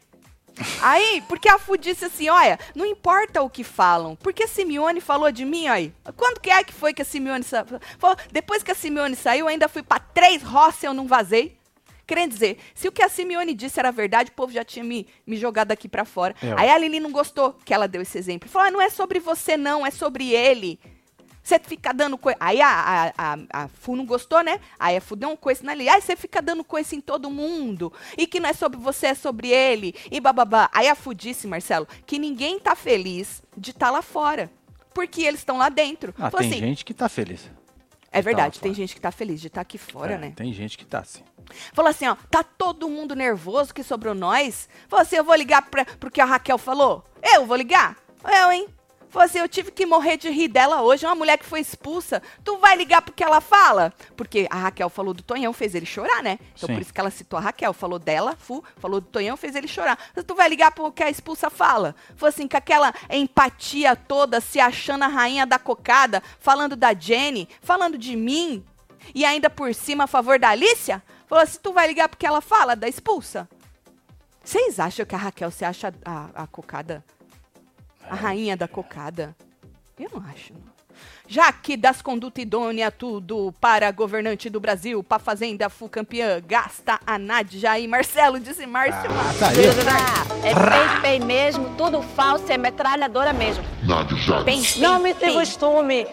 Aí, 0.80 1.22
porque 1.28 1.48
a 1.48 1.58
Fu 1.58 1.76
disse 1.76 2.04
assim, 2.04 2.28
olha, 2.28 2.58
não 2.74 2.86
importa 2.86 3.42
o 3.42 3.50
que 3.50 3.64
falam, 3.64 4.14
porque 4.16 4.44
a 4.44 4.48
Simeone 4.48 5.00
falou 5.00 5.32
de 5.32 5.44
mim, 5.44 5.66
aí. 5.66 5.92
Quando 6.16 6.40
que 6.40 6.50
é 6.50 6.62
que 6.62 6.72
foi 6.72 6.94
que 6.94 7.02
a 7.02 7.04
Simeone 7.04 7.42
sa... 7.42 7.64
falou? 7.98 8.16
Depois 8.30 8.62
que 8.62 8.70
a 8.70 8.74
Simeone 8.74 9.16
saiu, 9.16 9.40
eu 9.40 9.48
ainda 9.48 9.68
fui 9.68 9.82
pra 9.82 9.98
três 9.98 10.42
roças 10.42 10.82
e 10.82 10.86
eu 10.86 10.94
não 10.94 11.06
vazei. 11.06 11.58
Querendo 12.06 12.32
dizer, 12.32 12.58
se 12.74 12.86
o 12.86 12.92
que 12.92 13.02
a 13.02 13.08
Simeone 13.08 13.54
disse 13.54 13.80
era 13.80 13.90
verdade, 13.90 14.30
o 14.30 14.34
povo 14.34 14.52
já 14.52 14.62
tinha 14.62 14.84
me, 14.84 15.06
me 15.26 15.36
jogado 15.36 15.72
aqui 15.72 15.88
pra 15.88 16.04
fora. 16.04 16.34
É. 16.42 16.52
Aí 16.56 16.70
a 16.70 16.78
Lili 16.78 17.00
não 17.00 17.10
gostou 17.10 17.56
que 17.64 17.72
ela 17.72 17.88
deu 17.88 18.02
esse 18.02 18.18
exemplo. 18.18 18.48
Falou, 18.48 18.68
ah, 18.68 18.70
não 18.70 18.80
é 18.80 18.90
sobre 18.90 19.18
você 19.18 19.56
não, 19.56 19.86
é 19.86 19.90
sobre 19.90 20.30
ele. 20.32 20.78
Você 21.44 21.58
fica 21.58 21.92
dando 21.92 22.16
coisa. 22.16 22.38
Aí 22.40 22.62
a, 22.62 22.68
a, 22.68 23.12
a, 23.18 23.64
a 23.64 23.68
Fu 23.68 23.94
não 23.94 24.06
gostou, 24.06 24.42
né? 24.42 24.58
Aí 24.80 24.96
a 24.96 25.00
Fu 25.00 25.14
deu 25.14 25.28
um 25.28 25.36
coice 25.36 25.62
na 25.62 25.74
Lili. 25.74 25.90
Aí 25.90 26.00
você 26.00 26.16
fica 26.16 26.40
dando 26.40 26.64
coice 26.64 26.96
em 26.96 27.02
todo 27.02 27.30
mundo. 27.30 27.92
E 28.16 28.26
que 28.26 28.40
não 28.40 28.48
é 28.48 28.54
sobre 28.54 28.78
você, 28.80 29.08
é 29.08 29.14
sobre 29.14 29.48
ele. 29.50 29.94
E 30.10 30.18
bababá. 30.20 30.70
Aí 30.72 30.88
a 30.88 30.94
Fu 30.94 31.12
disse, 31.12 31.46
Marcelo, 31.46 31.86
que 32.06 32.18
ninguém 32.18 32.58
tá 32.58 32.74
feliz 32.74 33.42
de 33.54 33.72
estar 33.72 33.90
lá 33.90 34.00
fora. 34.00 34.50
Porque 34.94 35.22
eles 35.22 35.40
estão 35.40 35.58
lá 35.58 35.68
dentro. 35.68 36.14
Ah, 36.18 36.30
tem 36.30 36.48
assim, 36.48 36.58
gente 36.60 36.82
que 36.84 36.94
tá 36.94 37.10
feliz. 37.10 37.50
é 38.10 38.22
verdade, 38.22 38.58
tá 38.58 38.62
tem 38.62 38.72
gente 38.72 38.94
que 38.94 39.00
tá 39.00 39.10
feliz 39.12 39.38
de 39.38 39.48
estar 39.48 39.60
aqui 39.60 39.76
fora, 39.76 40.14
É, 40.14 40.18
né? 40.18 40.32
Tem 40.34 40.50
gente 40.50 40.78
que 40.78 40.86
tá 40.86 41.00
assim. 41.00 41.22
Falou 41.74 41.90
assim, 41.90 42.06
ó, 42.06 42.16
tá 42.30 42.42
todo 42.42 42.88
mundo 42.88 43.14
nervoso 43.14 43.74
que 43.74 43.82
sobrou 43.82 44.14
nós. 44.14 44.66
Falou 44.88 45.02
assim, 45.02 45.16
eu 45.16 45.24
vou 45.24 45.34
ligar 45.34 45.60
pra, 45.68 45.84
pro 45.84 46.10
que 46.10 46.22
a 46.22 46.24
Raquel 46.24 46.56
falou. 46.56 47.04
Eu 47.22 47.44
vou 47.44 47.56
ligar? 47.56 47.98
Eu, 48.24 48.50
hein? 48.50 48.66
Falou 49.14 49.26
assim, 49.26 49.38
eu 49.38 49.48
tive 49.48 49.70
que 49.70 49.86
morrer 49.86 50.16
de 50.16 50.28
rir 50.28 50.48
dela 50.48 50.82
hoje, 50.82 51.06
uma 51.06 51.14
mulher 51.14 51.38
que 51.38 51.44
foi 51.44 51.60
expulsa. 51.60 52.20
Tu 52.42 52.58
vai 52.58 52.74
ligar 52.74 53.00
porque 53.00 53.22
ela 53.22 53.40
fala? 53.40 53.92
Porque 54.16 54.48
a 54.50 54.56
Raquel 54.56 54.88
falou 54.90 55.14
do 55.14 55.22
Tonhão, 55.22 55.52
fez 55.52 55.72
ele 55.76 55.86
chorar, 55.86 56.20
né? 56.20 56.36
Então 56.56 56.66
Sim. 56.66 56.74
por 56.74 56.82
isso 56.82 56.92
que 56.92 56.98
ela 56.98 57.12
citou 57.12 57.38
a 57.38 57.42
Raquel. 57.42 57.72
Falou 57.72 58.00
dela, 58.00 58.34
Fu, 58.36 58.64
falou 58.76 59.00
do 59.00 59.06
Tonhão, 59.06 59.36
fez 59.36 59.54
ele 59.54 59.68
chorar. 59.68 59.96
Tu 60.26 60.34
vai 60.34 60.48
ligar 60.48 60.72
porque 60.72 61.00
a 61.00 61.08
expulsa 61.08 61.48
fala? 61.48 61.94
Falou 62.16 62.28
assim, 62.28 62.48
com 62.48 62.56
aquela 62.56 62.92
empatia 63.08 63.94
toda, 63.94 64.40
se 64.40 64.58
achando 64.58 65.04
a 65.04 65.06
rainha 65.06 65.46
da 65.46 65.60
cocada, 65.60 66.20
falando 66.40 66.74
da 66.74 66.92
Jenny, 66.92 67.48
falando 67.60 67.96
de 67.96 68.16
mim, 68.16 68.64
e 69.14 69.24
ainda 69.24 69.48
por 69.48 69.72
cima 69.76 70.04
a 70.04 70.08
favor 70.08 70.40
da 70.40 70.48
Alicia? 70.48 71.00
Falou 71.28 71.44
assim, 71.44 71.60
tu 71.62 71.72
vai 71.72 71.86
ligar 71.86 72.08
porque 72.08 72.26
ela 72.26 72.40
fala 72.40 72.74
da 72.74 72.88
expulsa? 72.88 73.48
Vocês 74.42 74.80
acham 74.80 75.06
que 75.06 75.14
a 75.14 75.18
Raquel 75.18 75.52
se 75.52 75.64
acha 75.64 75.94
a, 76.04 76.42
a 76.42 76.46
cocada? 76.48 77.04
A 78.08 78.14
rainha 78.14 78.56
da 78.56 78.68
cocada? 78.68 79.34
Eu 79.98 80.10
não 80.12 80.22
acho, 80.28 80.52
não. 80.52 80.74
Já 81.26 81.50
que 81.52 81.76
das 81.76 82.02
conduta 82.02 82.40
idônea 82.40 82.90
tudo 82.90 83.52
para 83.60 83.90
governante 83.90 84.50
do 84.50 84.60
Brasil, 84.60 85.02
pra 85.02 85.18
fazenda 85.18 85.70
fu 85.70 85.88
campeã, 85.88 86.40
gasta 86.46 87.00
a 87.06 87.18
Nádia 87.18 87.78
e 87.78 87.88
Marcelo, 87.88 88.38
disse 88.38 88.66
Márcio. 88.66 89.10
Ah, 89.10 89.34
tá 89.38 89.48
aí. 89.48 89.64
É 90.46 90.54
bem, 90.54 91.00
bem 91.00 91.20
mesmo, 91.26 91.74
tudo 91.76 92.02
falso, 92.02 92.52
é 92.52 92.58
metralhadora 92.58 93.32
mesmo. 93.32 93.64
Bem, 94.44 94.62
Não 94.78 95.02
bem, 95.02 95.14
me 95.14 95.18
tem 95.18 95.34
costume. 95.34 96.06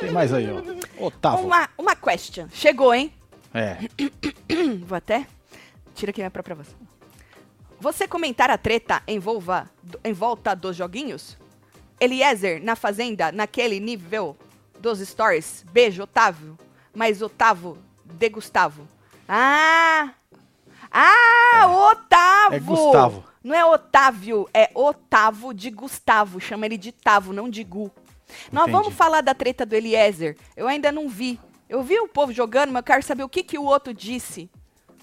Tem 0.00 0.10
mais 0.10 0.32
aí, 0.32 0.46
ó. 0.50 1.06
Otávio. 1.06 1.46
Uma, 1.46 1.68
uma 1.78 1.96
question. 1.96 2.46
Chegou, 2.52 2.94
hein? 2.94 3.12
É. 3.54 3.78
Vou 4.86 4.96
até. 4.96 5.26
Tira 5.94 6.10
aqui 6.10 6.20
minha 6.20 6.30
própria 6.30 6.54
voz. 6.54 6.68
Você 7.80 8.08
comentar 8.08 8.50
a 8.50 8.58
treta 8.58 9.02
em, 9.06 9.18
volva, 9.18 9.70
em 10.04 10.12
volta 10.12 10.54
dos 10.54 10.76
joguinhos? 10.76 11.36
Eliezer 12.00 12.62
na 12.62 12.74
fazenda, 12.74 13.30
naquele 13.30 13.78
nível 13.78 14.36
dos 14.80 15.00
stories. 15.00 15.64
Beijo, 15.70 16.02
Otávio. 16.02 16.58
Mas 16.94 17.22
Otávio 17.22 17.78
de 18.04 18.28
Gustavo. 18.28 18.88
Ah! 19.28 20.10
Ah, 20.90 21.66
Otávio! 21.92 22.56
É 22.56 22.60
Gustavo. 22.60 23.24
Não 23.44 23.54
é 23.54 23.64
Otávio, 23.64 24.48
é 24.52 24.70
Otávio 24.74 25.54
de 25.54 25.70
Gustavo. 25.70 26.40
Chama 26.40 26.66
ele 26.66 26.76
de 26.76 26.90
Tavo, 26.92 27.32
não 27.32 27.48
de 27.48 27.62
Gu. 27.62 27.90
Nós 28.50 28.64
Entendi. 28.64 28.72
vamos 28.72 28.94
falar 28.94 29.20
da 29.20 29.34
treta 29.34 29.64
do 29.64 29.74
Eliezer. 29.74 30.36
Eu 30.56 30.66
ainda 30.66 30.90
não 30.90 31.08
vi. 31.08 31.40
Eu 31.68 31.82
vi 31.82 31.98
o 32.00 32.08
povo 32.08 32.32
jogando, 32.32 32.72
mas 32.72 32.80
eu 32.80 32.84
quero 32.84 33.02
saber 33.02 33.22
o 33.22 33.28
que, 33.28 33.42
que 33.42 33.58
o 33.58 33.64
outro 33.64 33.94
disse. 33.94 34.50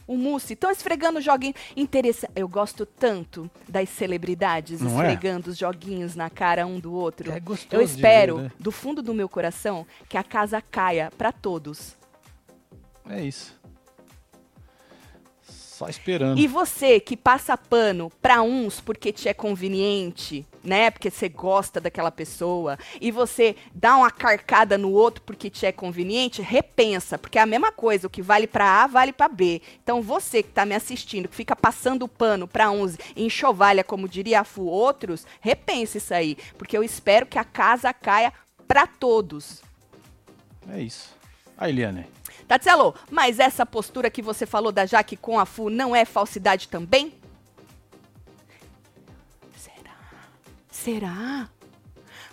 O 0.08 0.16
Mussi, 0.18 0.54
estão 0.54 0.70
esfregando 0.70 1.20
joguinhos. 1.20 1.56
Interessa. 1.76 2.30
Eu 2.36 2.48
gosto 2.48 2.86
tanto 2.86 3.50
das 3.68 3.90
celebridades 3.90 4.82
Não 4.82 5.02
é? 5.02 5.12
esfregando 5.12 5.50
os 5.50 5.58
joguinhos 5.58 6.16
na 6.16 6.30
cara 6.30 6.66
um 6.66 6.80
do 6.80 6.94
outro. 6.94 7.32
É 7.32 7.40
gostoso 7.40 7.82
eu 7.82 7.82
espero, 7.82 8.38
ver, 8.38 8.44
né? 8.44 8.52
do 8.60 8.72
fundo 8.72 9.02
do 9.02 9.14
meu 9.14 9.28
coração, 9.28 9.86
que 10.08 10.18
a 10.18 10.24
casa 10.24 10.62
caia 10.62 11.12
pra 11.18 11.32
todos. 11.32 11.96
É 13.10 13.24
isso. 13.24 13.60
Só 15.76 15.90
esperando. 15.90 16.40
E 16.40 16.48
você 16.48 17.02
que 17.02 17.18
passa 17.18 17.58
pano 17.58 18.10
pra 18.22 18.42
uns 18.42 18.80
porque 18.80 19.12
te 19.12 19.28
é 19.28 19.34
conveniente, 19.34 20.48
né? 20.64 20.90
Porque 20.90 21.12
você 21.12 21.28
gosta 21.28 21.82
daquela 21.82 22.10
pessoa, 22.10 22.80
e 23.02 23.12
você 23.12 23.58
dá 23.74 23.98
uma 23.98 24.10
carcada 24.10 24.78
no 24.78 24.90
outro 24.92 25.22
porque 25.24 25.50
te 25.50 25.66
é 25.66 25.74
conveniente, 25.74 26.42
repensa, 26.42 27.18
porque 27.18 27.38
é 27.38 27.42
a 27.42 27.46
mesma 27.46 27.74
coisa, 27.74 28.08
o 28.08 28.10
que 28.10 28.22
vale 28.22 28.48
pra 28.48 28.84
A 28.84 28.88
vale 28.88 29.12
pra 29.12 29.28
B. 29.28 29.62
Então 29.84 30.02
você 30.02 30.42
que 30.42 30.48
tá 30.48 30.66
me 30.66 30.74
assistindo, 30.74 31.28
que 31.28 31.36
fica 31.36 31.58
passando 31.58 32.08
pano 32.08 32.48
pra 32.48 32.72
uns 32.72 32.98
enxovalha, 33.14 33.84
como 33.84 34.08
diria 34.08 34.40
a 34.40 34.44
Fu, 34.46 34.64
outros, 34.64 35.28
repensa 35.42 35.98
isso 35.98 36.14
aí, 36.14 36.38
porque 36.58 36.78
eu 36.78 36.86
espero 36.86 37.26
que 37.26 37.38
a 37.38 37.44
casa 37.44 37.92
caia 37.92 38.32
pra 38.66 38.88
todos. 38.88 39.62
É 40.70 40.82
isso. 40.82 41.14
A 41.58 41.68
Eliane. 41.68 42.06
Tatselo, 42.48 42.94
mas 43.10 43.40
essa 43.40 43.66
postura 43.66 44.10
que 44.10 44.22
você 44.22 44.46
falou 44.46 44.72
da 44.72 44.86
Jaque 44.86 45.18
com 45.18 45.40
a 45.40 45.46
Fu 45.46 45.70
não 45.70 45.96
é 45.96 46.06
falsidade 46.06 46.68
também? 46.68 47.14
Será? 49.56 49.96
Será? 50.70 51.50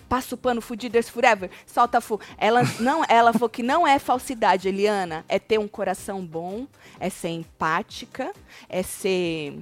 Passa 0.08 0.34
o 0.34 0.38
pano 0.38 0.60
Fudiders 0.60 1.08
Forever, 1.08 1.50
solta 1.66 1.96
a 1.96 2.00
Fu. 2.02 2.20
Ela 2.36 2.60
não, 2.78 3.02
ela 3.08 3.32
falou 3.32 3.48
que 3.48 3.62
não 3.62 3.86
é 3.86 3.98
falsidade, 3.98 4.68
Eliana. 4.68 5.24
É 5.26 5.38
ter 5.38 5.58
um 5.58 5.66
coração 5.66 6.24
bom, 6.24 6.66
é 7.00 7.08
ser 7.08 7.30
empática, 7.30 8.30
é 8.68 8.82
ser. 8.82 9.58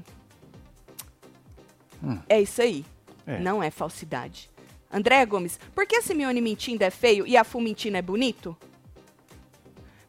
É 2.28 2.40
isso 2.40 2.60
aí. 2.60 2.84
É. 3.24 3.38
Não 3.38 3.62
é 3.62 3.70
falsidade. 3.70 4.50
André 4.92 5.24
Gomes, 5.24 5.60
por 5.72 5.86
que 5.86 5.94
a 5.94 6.02
Simeone 6.02 6.40
mentindo 6.40 6.82
é 6.82 6.90
feio 6.90 7.24
e 7.24 7.36
a 7.36 7.44
Fu 7.44 7.60
mentindo 7.60 7.96
é 7.96 8.02
bonito? 8.02 8.56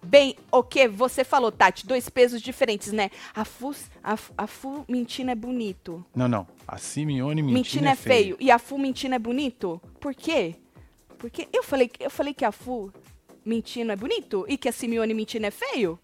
Bem, 0.03 0.35
o 0.51 0.63
que 0.63 0.87
você 0.87 1.23
falou, 1.23 1.51
Tati? 1.51 1.85
Dois 1.85 2.09
pesos 2.09 2.41
diferentes, 2.41 2.91
né? 2.91 3.11
A 3.35 3.45
Fu, 3.45 3.73
a, 4.03 4.17
a 4.37 4.47
Fu 4.47 4.83
mentindo 4.87 5.29
é 5.31 5.35
bonito. 5.35 6.03
Não, 6.15 6.27
não. 6.27 6.47
A 6.67 6.77
Simeone 6.77 7.41
mentindo, 7.41 7.53
Mentindo 7.53 7.87
é 7.87 7.95
feio. 7.95 8.35
E 8.39 8.49
a 8.49 8.57
Fu 8.57 8.77
mentindo 8.77 9.13
é 9.15 9.19
bonito? 9.19 9.79
Por 9.99 10.15
quê? 10.15 10.55
Porque 11.19 11.47
eu 11.53 11.61
falei, 11.63 11.89
eu 11.99 12.09
falei 12.09 12.33
que 12.33 12.43
a 12.43 12.51
Fu 12.51 12.91
mentindo 13.45 13.91
é 13.91 13.95
bonito 13.95 14.45
e 14.47 14.57
que 14.57 14.67
a 14.67 14.71
Simeone 14.71 15.13
mentindo 15.13 15.45
é 15.45 15.51
feio? 15.51 15.99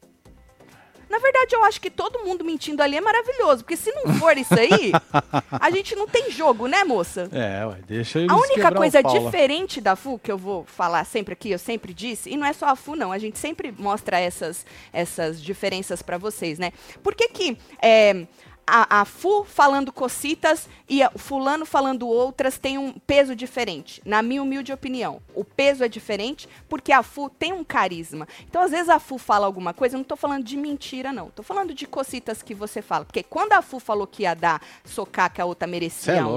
Na 1.09 1.19
verdade, 1.19 1.55
eu 1.55 1.63
acho 1.63 1.79
que 1.79 1.89
todo 1.89 2.19
mundo 2.19 2.43
mentindo 2.43 2.81
ali 2.81 2.97
é 2.97 3.01
maravilhoso. 3.01 3.63
Porque 3.63 3.77
se 3.77 3.91
não 3.91 4.13
for 4.15 4.37
isso 4.37 4.53
aí, 4.53 4.91
a 5.51 5.69
gente 5.71 5.95
não 5.95 6.07
tem 6.07 6.31
jogo, 6.31 6.67
né, 6.67 6.83
moça? 6.83 7.29
É, 7.31 7.65
ué, 7.65 7.77
deixa 7.87 8.19
eles 8.19 8.31
A 8.31 8.35
única 8.35 8.71
coisa 8.71 9.01
diferente 9.01 9.79
da 9.81 9.95
FU, 9.95 10.19
que 10.19 10.31
eu 10.31 10.37
vou 10.37 10.65
falar 10.65 11.05
sempre 11.05 11.33
aqui, 11.33 11.51
eu 11.51 11.59
sempre 11.59 11.93
disse, 11.93 12.29
e 12.29 12.37
não 12.37 12.45
é 12.45 12.53
só 12.53 12.67
a 12.67 12.75
FU, 12.75 12.95
não, 12.95 13.11
a 13.11 13.17
gente 13.17 13.37
sempre 13.39 13.73
mostra 13.77 14.19
essas, 14.19 14.65
essas 14.91 15.41
diferenças 15.41 16.01
pra 16.01 16.17
vocês, 16.17 16.59
né? 16.59 16.71
Por 17.01 17.15
que 17.15 17.27
que 17.29 17.57
é, 17.81 18.25
a, 18.67 18.99
a 19.01 19.05
Fu 19.05 19.45
falando 19.45 19.93
cocitas 19.93 20.67
e 20.89 21.01
a- 21.01 21.09
o 21.13 21.17
fulano 21.17 21.65
falando 21.65 22.05
outras 22.07 22.57
tem 22.57 22.77
um 22.77 22.91
peso 22.91 23.33
diferente, 23.33 24.01
na 24.03 24.21
minha 24.21 24.43
humilde 24.43 24.73
opinião. 24.73 25.21
O 25.33 25.45
peso 25.45 25.83
é 25.85 25.87
diferente 25.87 26.49
porque 26.67 26.91
a 26.91 27.01
Fu 27.01 27.29
tem 27.29 27.53
um 27.53 27.63
carisma. 27.63 28.27
Então, 28.43 28.61
às 28.61 28.71
vezes 28.71 28.89
a 28.89 28.99
Fu 28.99 29.17
fala 29.17 29.45
alguma 29.45 29.73
coisa, 29.73 29.95
eu 29.95 29.99
não 29.99 30.03
tô 30.03 30.17
falando 30.17 30.43
de 30.43 30.57
mentira, 30.57 31.13
não. 31.13 31.29
Tô 31.29 31.41
falando 31.43 31.73
de 31.73 31.87
cocitas 31.87 32.41
que 32.43 32.53
você 32.53 32.81
fala. 32.81 33.05
Porque 33.05 33.23
quando 33.23 33.53
a 33.53 33.61
Fu 33.61 33.79
falou 33.79 34.05
que 34.05 34.23
ia 34.23 34.33
dar 34.33 34.61
socar 34.83 35.31
que 35.31 35.39
a 35.41 35.45
outra 35.45 35.65
merecia 35.67 36.13
é 36.13 36.25
um, 36.25 36.27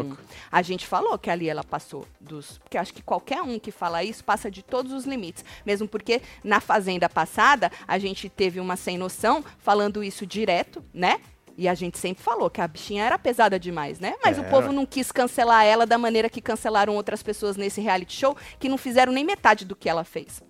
a 0.52 0.62
gente 0.62 0.86
falou 0.86 1.18
que 1.18 1.30
ali 1.30 1.48
ela 1.48 1.64
passou 1.64 2.06
dos. 2.20 2.58
Porque 2.58 2.78
acho 2.78 2.94
que 2.94 3.02
qualquer 3.02 3.42
um 3.42 3.58
que 3.58 3.72
fala 3.72 4.04
isso 4.04 4.22
passa 4.22 4.48
de 4.50 4.62
todos 4.62 4.92
os 4.92 5.04
limites. 5.04 5.44
Mesmo 5.66 5.88
porque 5.88 6.22
na 6.44 6.60
Fazenda 6.60 7.08
passada, 7.08 7.72
a 7.88 7.98
gente 7.98 8.28
teve 8.28 8.60
uma 8.60 8.76
sem 8.76 8.96
noção 8.96 9.44
falando 9.58 10.04
isso 10.04 10.24
direto, 10.24 10.84
né? 10.94 11.20
E 11.60 11.68
a 11.68 11.74
gente 11.74 11.98
sempre 11.98 12.24
falou 12.24 12.48
que 12.48 12.58
a 12.58 12.66
bichinha 12.66 13.04
era 13.04 13.18
pesada 13.18 13.60
demais, 13.60 14.00
né? 14.00 14.14
Mas 14.24 14.38
o 14.38 14.40
Era. 14.40 14.48
povo 14.48 14.72
não 14.72 14.86
quis 14.86 15.12
cancelar 15.12 15.62
ela 15.62 15.84
da 15.84 15.98
maneira 15.98 16.30
que 16.30 16.40
cancelaram 16.40 16.96
outras 16.96 17.22
pessoas 17.22 17.54
nesse 17.54 17.82
reality 17.82 18.16
show, 18.16 18.34
que 18.58 18.66
não 18.66 18.78
fizeram 18.78 19.12
nem 19.12 19.22
metade 19.22 19.66
do 19.66 19.76
que 19.76 19.86
ela 19.86 20.02
fez. 20.02 20.42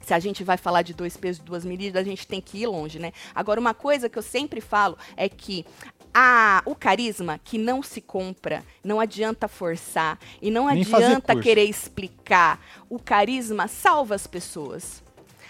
Se 0.00 0.12
a 0.12 0.18
gente 0.18 0.42
vai 0.42 0.56
falar 0.56 0.82
de 0.82 0.92
dois 0.92 1.16
pesos 1.16 1.40
e 1.40 1.44
duas 1.44 1.64
medidas, 1.64 2.02
a 2.02 2.04
gente 2.04 2.26
tem 2.26 2.40
que 2.40 2.58
ir 2.58 2.66
longe, 2.66 2.98
né? 2.98 3.12
Agora, 3.32 3.60
uma 3.60 3.72
coisa 3.72 4.08
que 4.08 4.18
eu 4.18 4.22
sempre 4.22 4.60
falo 4.60 4.98
é 5.16 5.28
que 5.28 5.64
a, 6.12 6.60
o 6.66 6.74
carisma 6.74 7.38
que 7.38 7.56
não 7.56 7.80
se 7.80 8.00
compra, 8.00 8.64
não 8.82 8.98
adianta 8.98 9.46
forçar 9.46 10.18
e 10.42 10.50
não 10.50 10.66
Nem 10.66 10.82
adianta 10.82 11.40
querer 11.40 11.66
explicar. 11.66 12.60
O 12.90 12.98
carisma 12.98 13.68
salva 13.68 14.16
as 14.16 14.26
pessoas. 14.26 15.04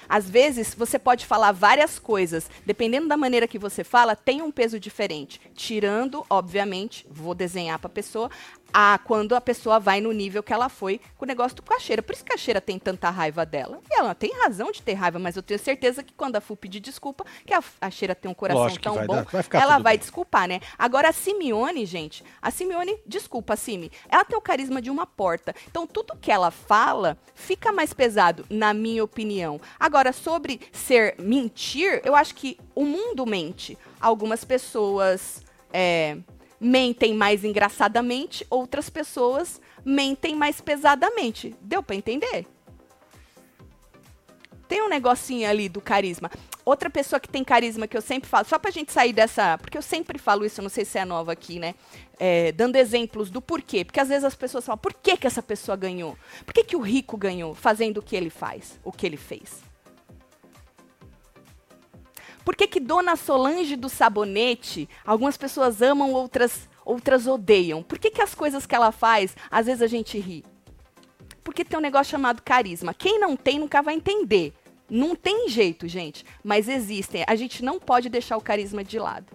Às 0.09 0.29
vezes, 0.29 0.75
você 0.75 0.99
pode 0.99 1.27
falar 1.27 1.53
várias 1.53 1.99
coisas, 1.99 2.51
dependendo 2.65 3.09
da 3.09 3.17
maneira 3.17 3.47
que 3.47 3.59
você 3.59 3.85
fala, 3.85 4.17
tem 4.17 4.41
um 4.41 4.51
peso 4.51 4.81
diferente. 4.81 5.41
Tirando, 5.55 6.25
obviamente, 6.31 7.07
vou 7.11 7.35
desenhar 7.35 7.79
para 7.79 7.89
a 7.89 7.91
pessoa, 7.91 8.31
a, 8.73 8.99
quando 9.05 9.35
a 9.35 9.41
pessoa 9.41 9.79
vai 9.81 10.01
no 10.01 10.13
nível 10.13 10.43
que 10.43 10.53
ela 10.53 10.69
foi 10.69 11.01
com 11.17 11.25
o 11.25 11.29
negócio 11.29 11.57
do 11.57 11.63
Cacheira. 11.63 12.03
Por 12.03 12.13
isso 12.15 12.25
que 12.25 12.33
a 12.33 12.37
Cacheira 12.37 12.61
tem 12.61 12.79
tanta 12.79 13.09
raiva 13.11 13.45
dela. 13.47 13.81
E 13.91 13.95
ela 13.99 14.15
tem 14.15 14.33
razão 14.41 14.71
de 14.71 14.83
ter 14.83 14.95
raiva, 14.95 15.19
mas 15.19 15.37
eu 15.37 15.43
tenho 15.43 15.59
certeza 15.59 16.03
que 16.03 16.13
quando 16.13 16.37
a 16.37 16.41
Fu 16.41 16.57
pedir 16.57 16.81
desculpa, 16.81 17.25
que 17.47 17.55
a, 17.55 17.63
a 17.81 17.91
Cheira 17.91 18.15
tem 18.15 18.31
um 18.31 18.35
coração 18.35 18.63
Lógico 18.63 18.83
tão 18.83 18.95
vai 18.95 19.07
bom, 19.07 19.15
dar- 19.17 19.25
vai 19.25 19.43
ficar 19.43 19.61
ela 19.61 19.79
vai 19.79 19.95
bem. 19.95 20.01
desculpar, 20.01 20.47
né? 20.49 20.61
Agora, 20.79 21.09
a 21.09 21.13
Simeone, 21.13 21.87
gente, 21.87 22.23
a 22.43 22.51
Simeone, 22.51 22.99
desculpa, 23.07 23.57
Simi, 23.57 23.91
ela 24.09 24.25
tem 24.25 24.37
o 24.37 24.41
carisma 24.41 24.81
de 24.83 24.91
uma 24.91 25.07
porta. 25.07 25.55
Então, 25.71 25.87
tudo 25.87 26.17
que 26.17 26.31
ela 26.31 26.51
fala 26.51 27.17
fica 27.35 27.73
mais 27.73 27.93
pesado, 27.93 28.45
na 28.51 28.75
minha 28.75 29.03
opinião. 29.03 29.61
Agora, 29.81 30.13
sobre 30.13 30.61
ser 30.73 31.15
mentir, 31.19 32.01
eu 32.05 32.15
acho 32.15 32.35
que 32.35 32.59
o 32.75 32.85
mundo 32.85 33.25
mente. 33.27 33.77
Algumas 34.01 34.45
pessoas 34.45 35.43
é, 35.73 36.19
mentem 36.61 37.15
mais 37.15 37.45
engraçadamente, 37.45 38.47
outras 38.51 38.91
pessoas 38.91 39.61
mentem 39.85 40.35
mais 40.35 40.61
pesadamente. 40.61 41.55
Deu 41.61 41.83
pra 41.83 41.97
entender? 41.97 42.47
Tem 44.69 44.83
um 44.83 44.89
negocinho 44.89 45.49
ali 45.49 45.69
do 45.69 45.81
carisma. 45.81 46.31
Outra 46.65 46.91
pessoa 46.91 47.19
que 47.19 47.29
tem 47.29 47.43
carisma 47.43 47.89
que 47.89 47.97
eu 47.97 48.03
sempre 48.03 48.29
falo, 48.29 48.45
só 48.45 48.59
pra 48.59 48.71
gente 48.71 48.93
sair 48.93 49.15
dessa. 49.15 49.57
Porque 49.57 49.79
eu 49.79 49.83
sempre 49.83 50.19
falo 50.19 50.45
isso, 50.45 50.61
não 50.61 50.69
sei 50.69 50.85
se 50.85 50.99
é 50.99 51.05
nova 51.07 51.33
aqui, 51.33 51.59
né? 51.59 51.75
É, 52.19 52.53
dando 52.53 52.77
exemplos 52.77 53.31
do 53.31 53.41
porquê. 53.41 53.85
Porque 53.85 53.99
às 53.99 54.09
vezes 54.09 54.25
as 54.25 54.35
pessoas 54.35 54.67
falam, 54.67 54.77
por 54.77 54.93
que, 54.93 55.17
que 55.17 55.27
essa 55.27 55.43
pessoa 55.43 55.75
ganhou? 55.75 56.19
Por 56.45 56.53
que, 56.53 56.63
que 56.63 56.77
o 56.77 56.81
rico 56.81 57.17
ganhou 57.17 57.55
fazendo 57.55 57.99
o 57.99 58.03
que 58.03 58.15
ele 58.15 58.29
faz, 58.29 58.79
o 58.85 58.93
que 58.93 59.07
ele 59.07 59.17
fez? 59.17 59.68
Por 62.49 62.57
que, 62.57 62.67
que 62.67 62.81
Dona 62.81 63.15
Solange 63.15 63.77
do 63.77 63.91
Sabonete, 63.91 64.89
algumas 65.05 65.37
pessoas 65.37 65.83
amam, 65.83 66.15
outras, 66.15 66.67
outras 66.83 67.27
odeiam? 67.27 67.83
Por 67.83 67.99
que, 67.99 68.11
que 68.11 68.23
as 68.23 68.35
coisas 68.35 68.65
que 68.65 68.75
ela 68.75 68.91
faz, 68.91 69.37
às 69.51 69.67
vezes 69.67 69.83
a 69.83 69.87
gente 69.87 70.19
ri? 70.19 70.43
Porque 71.45 71.63
tem 71.63 71.79
um 71.79 71.83
negócio 71.83 72.11
chamado 72.11 72.41
carisma. 72.41 72.95
Quem 72.95 73.21
não 73.21 73.37
tem 73.37 73.59
nunca 73.59 73.83
vai 73.83 73.97
entender. 73.97 74.55
Não 74.89 75.15
tem 75.15 75.51
jeito, 75.51 75.87
gente. 75.87 76.25
Mas 76.43 76.71
existem. 76.71 77.23
A 77.29 77.37
gente 77.37 77.63
não 77.63 77.79
pode 77.79 78.09
deixar 78.09 78.39
o 78.39 78.41
carisma 78.41 78.83
de 78.83 78.99
lado. 78.99 79.27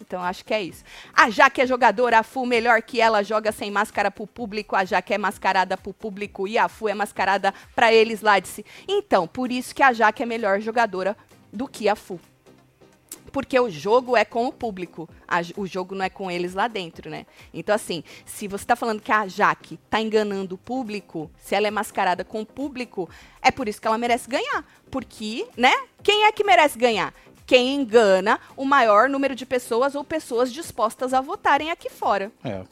Então, 0.00 0.22
acho 0.22 0.42
que 0.42 0.54
é 0.54 0.62
isso. 0.62 0.82
A 1.12 1.28
Jaque 1.28 1.60
é 1.60 1.66
jogadora, 1.66 2.20
a 2.20 2.22
Fu 2.22 2.46
melhor 2.46 2.80
que 2.80 3.02
ela, 3.02 3.22
joga 3.22 3.52
sem 3.52 3.70
máscara 3.70 4.10
pro 4.10 4.26
público, 4.26 4.74
a 4.74 4.82
Jaque 4.82 5.12
é 5.12 5.18
mascarada 5.18 5.76
pro 5.76 5.92
público 5.92 6.48
e 6.48 6.56
a 6.56 6.70
Fu 6.70 6.88
é 6.88 6.94
mascarada 6.94 7.52
pra 7.74 7.92
eles 7.92 8.22
lá 8.22 8.38
de 8.38 8.48
si. 8.48 8.64
Então, 8.88 9.28
por 9.28 9.52
isso 9.52 9.74
que 9.74 9.82
a 9.82 9.92
Jaque 9.92 10.22
é 10.22 10.26
melhor 10.26 10.58
jogadora 10.58 11.14
do 11.52 11.68
que 11.68 11.86
a 11.86 11.94
Fu. 11.94 12.18
Porque 13.32 13.58
o 13.58 13.70
jogo 13.70 14.16
é 14.16 14.24
com 14.24 14.46
o 14.46 14.52
público, 14.52 15.08
a 15.26 15.40
o 15.56 15.66
jogo 15.66 15.94
não 15.94 16.04
é 16.04 16.10
com 16.10 16.30
eles 16.30 16.54
lá 16.54 16.68
dentro, 16.68 17.10
né? 17.10 17.26
Então, 17.52 17.74
assim, 17.74 18.02
se 18.24 18.48
você 18.48 18.64
tá 18.64 18.74
falando 18.74 19.00
que 19.00 19.12
a 19.12 19.26
Jaque 19.26 19.78
tá 19.90 20.00
enganando 20.00 20.54
o 20.54 20.58
público, 20.58 21.30
se 21.38 21.54
ela 21.54 21.66
é 21.66 21.70
mascarada 21.70 22.24
com 22.24 22.40
o 22.40 22.46
público, 22.46 23.08
é 23.42 23.50
por 23.50 23.68
isso 23.68 23.80
que 23.80 23.86
ela 23.86 23.98
merece 23.98 24.28
ganhar. 24.28 24.64
Porque, 24.90 25.46
né? 25.56 25.72
Quem 26.02 26.24
é 26.24 26.32
que 26.32 26.44
merece 26.44 26.78
ganhar? 26.78 27.12
Quem 27.46 27.74
engana 27.74 28.40
o 28.56 28.64
maior 28.64 29.08
número 29.08 29.34
de 29.34 29.46
pessoas 29.46 29.94
ou 29.94 30.02
pessoas 30.02 30.52
dispostas 30.52 31.14
a 31.14 31.20
votarem 31.20 31.70
aqui 31.70 31.88
fora. 31.88 32.32
É. 32.42 32.64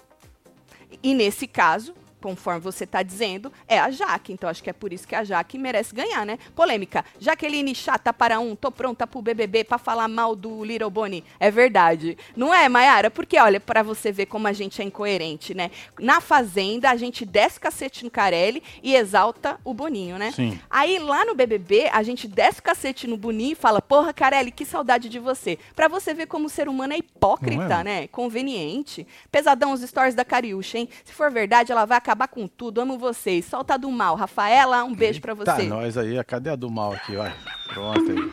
E 1.03 1.15
nesse 1.15 1.47
caso, 1.47 1.95
conforme 2.25 2.61
você 2.61 2.85
está 2.85 3.03
dizendo, 3.03 3.53
é 3.69 3.79
a 3.79 3.91
Jaque. 3.91 4.33
Então 4.33 4.49
acho 4.49 4.63
que 4.63 4.71
é 4.71 4.73
por 4.73 4.95
isso 4.95 5.07
que 5.07 5.15
a 5.15 5.23
Jaque 5.23 5.59
merece 5.59 5.95
ganhar, 5.95 6.25
né? 6.25 6.39
Polêmica. 6.57 7.05
Jaqueline 7.21 7.75
chata 7.75 8.15
para 8.15 8.41
um, 8.41 8.57
tô 8.57 8.73
pronta 8.73 9.07
pro 9.07 9.21
BBB 9.21 9.65
para 9.65 9.77
falar 9.77 10.09
mal 10.09 10.35
do 10.35 10.65
Little 10.65 10.89
Bonnie. 10.89 11.23
É 11.39 11.51
verdade. 11.51 12.17
Não 12.35 12.55
é, 12.55 12.67
Mayara? 12.67 13.11
Porque 13.11 13.39
olha, 13.39 13.61
para 13.61 13.83
você 13.83 14.11
ver 14.11 14.25
como 14.25 14.49
a 14.49 14.55
gente 14.55 14.81
é 14.81 14.85
incoerente, 14.87 15.53
né? 15.53 15.71
Na 16.01 16.19
Fazenda, 16.19 16.89
a 16.89 16.97
gente 16.97 17.27
desce 17.27 17.59
o 17.59 17.61
cacete 17.61 18.05
no 18.05 18.11
Carelli 18.11 18.63
e 18.83 18.97
exalta 18.97 19.61
o 19.63 19.75
Boninho, 19.75 20.17
né? 20.17 20.33
Sim. 20.33 20.59
Aí 20.71 20.99
lá 20.99 21.27
no 21.27 21.35
BBB, 21.35 21.91
a 21.93 22.03
gente 22.03 22.27
desce 22.27 22.61
o 22.61 22.63
cacete 22.63 23.07
no 23.07 23.19
Boninho 23.19 23.53
e 23.53 23.55
fala: 23.55 23.83
Porra, 23.83 24.15
Carelli, 24.15 24.51
que 24.51 24.65
saudade 24.65 25.11
de 25.11 25.19
você. 25.19 25.59
Pra 25.77 25.89
você 25.89 26.15
ver 26.15 26.27
como 26.27 26.47
o 26.47 26.51
ser 26.51 26.71
humano 26.71 26.95
é 26.95 26.97
hipócrita, 26.97 27.81
é? 27.81 27.85
né? 27.85 28.07
Conveniente. 28.09 29.07
Pesadão 29.31 29.73
os 29.73 29.83
stories 29.83 30.15
da 30.15 30.25
Cariúcha, 30.25 30.79
hein? 30.79 30.89
Se 31.05 31.13
for 31.13 31.31
verdade, 31.31 31.71
ela 31.71 31.85
vai 31.85 31.99
acabar 31.99 32.14
com 32.29 32.47
tudo. 32.47 32.81
Amo 32.81 32.97
vocês. 32.99 33.45
Solta 33.47 33.77
do 33.77 33.91
mal. 33.91 34.15
Rafaela, 34.15 34.85
um 34.85 34.95
beijo 34.95 35.21
pra 35.21 35.35
Tá, 35.37 35.57
você. 35.57 35.63
nós 35.65 35.97
aí. 35.99 36.23
Cadê 36.25 36.51
a 36.51 36.57
do 36.57 36.71
mal 36.71 36.93
aqui, 36.93 37.17
vai? 37.17 37.35
Pronto 37.69 38.11
aí. 38.11 38.33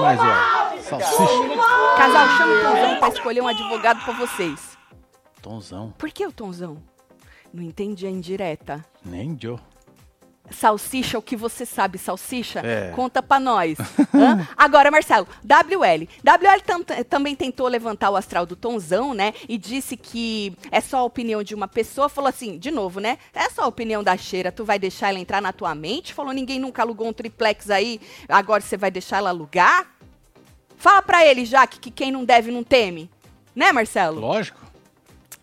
Mas, 0.00 0.18
ó. 0.20 0.78
Salsicha. 0.82 1.56
Casal, 1.96 2.28
chama 2.38 2.52
o 2.52 2.62
Tonzão 2.62 2.98
pra 2.98 3.08
escolher 3.08 3.40
um 3.42 3.48
advogado 3.48 4.02
pra 4.04 4.14
vocês. 4.14 4.78
Tonzão. 5.42 5.92
Por 5.98 6.10
que 6.10 6.26
o 6.26 6.32
Tonzão? 6.32 6.78
Não 7.52 7.62
entendi 7.62 8.06
a 8.06 8.10
indireta. 8.10 8.84
Nem 9.04 9.36
Joe. 9.40 9.58
Salsicha, 10.50 11.18
o 11.18 11.22
que 11.22 11.36
você 11.36 11.64
sabe, 11.66 11.98
salsicha? 11.98 12.60
É. 12.64 12.90
Conta 12.94 13.22
pra 13.22 13.38
nós. 13.38 13.76
Agora, 14.56 14.90
Marcelo, 14.90 15.26
WL. 15.44 16.08
WL 16.24 16.60
tam- 16.64 16.82
também 17.08 17.34
tentou 17.34 17.68
levantar 17.68 18.10
o 18.10 18.16
astral 18.16 18.46
do 18.46 18.56
Tonzão, 18.56 19.12
né? 19.14 19.34
E 19.48 19.58
disse 19.58 19.96
que 19.96 20.56
é 20.70 20.80
só 20.80 20.98
a 20.98 21.04
opinião 21.04 21.42
de 21.42 21.54
uma 21.54 21.68
pessoa. 21.68 22.08
Falou 22.08 22.28
assim, 22.28 22.58
de 22.58 22.70
novo, 22.70 23.00
né? 23.00 23.18
É 23.34 23.48
só 23.50 23.62
a 23.62 23.66
opinião 23.66 24.02
da 24.02 24.16
cheira. 24.16 24.50
Tu 24.50 24.64
vai 24.64 24.78
deixar 24.78 25.10
ela 25.10 25.18
entrar 25.18 25.40
na 25.42 25.52
tua 25.52 25.74
mente? 25.74 26.14
Falou, 26.14 26.32
ninguém 26.32 26.58
nunca 26.58 26.82
alugou 26.82 27.08
um 27.08 27.12
triplex 27.12 27.70
aí. 27.70 28.00
Agora 28.28 28.60
você 28.62 28.76
vai 28.76 28.90
deixar 28.90 29.18
ela 29.18 29.30
alugar? 29.30 29.86
Fala 30.76 31.02
pra 31.02 31.24
ele, 31.26 31.44
Jaque, 31.44 31.80
que 31.80 31.90
quem 31.90 32.10
não 32.12 32.24
deve 32.24 32.50
não 32.50 32.62
teme. 32.64 33.10
Né, 33.54 33.72
Marcelo? 33.72 34.20
Lógico. 34.20 34.60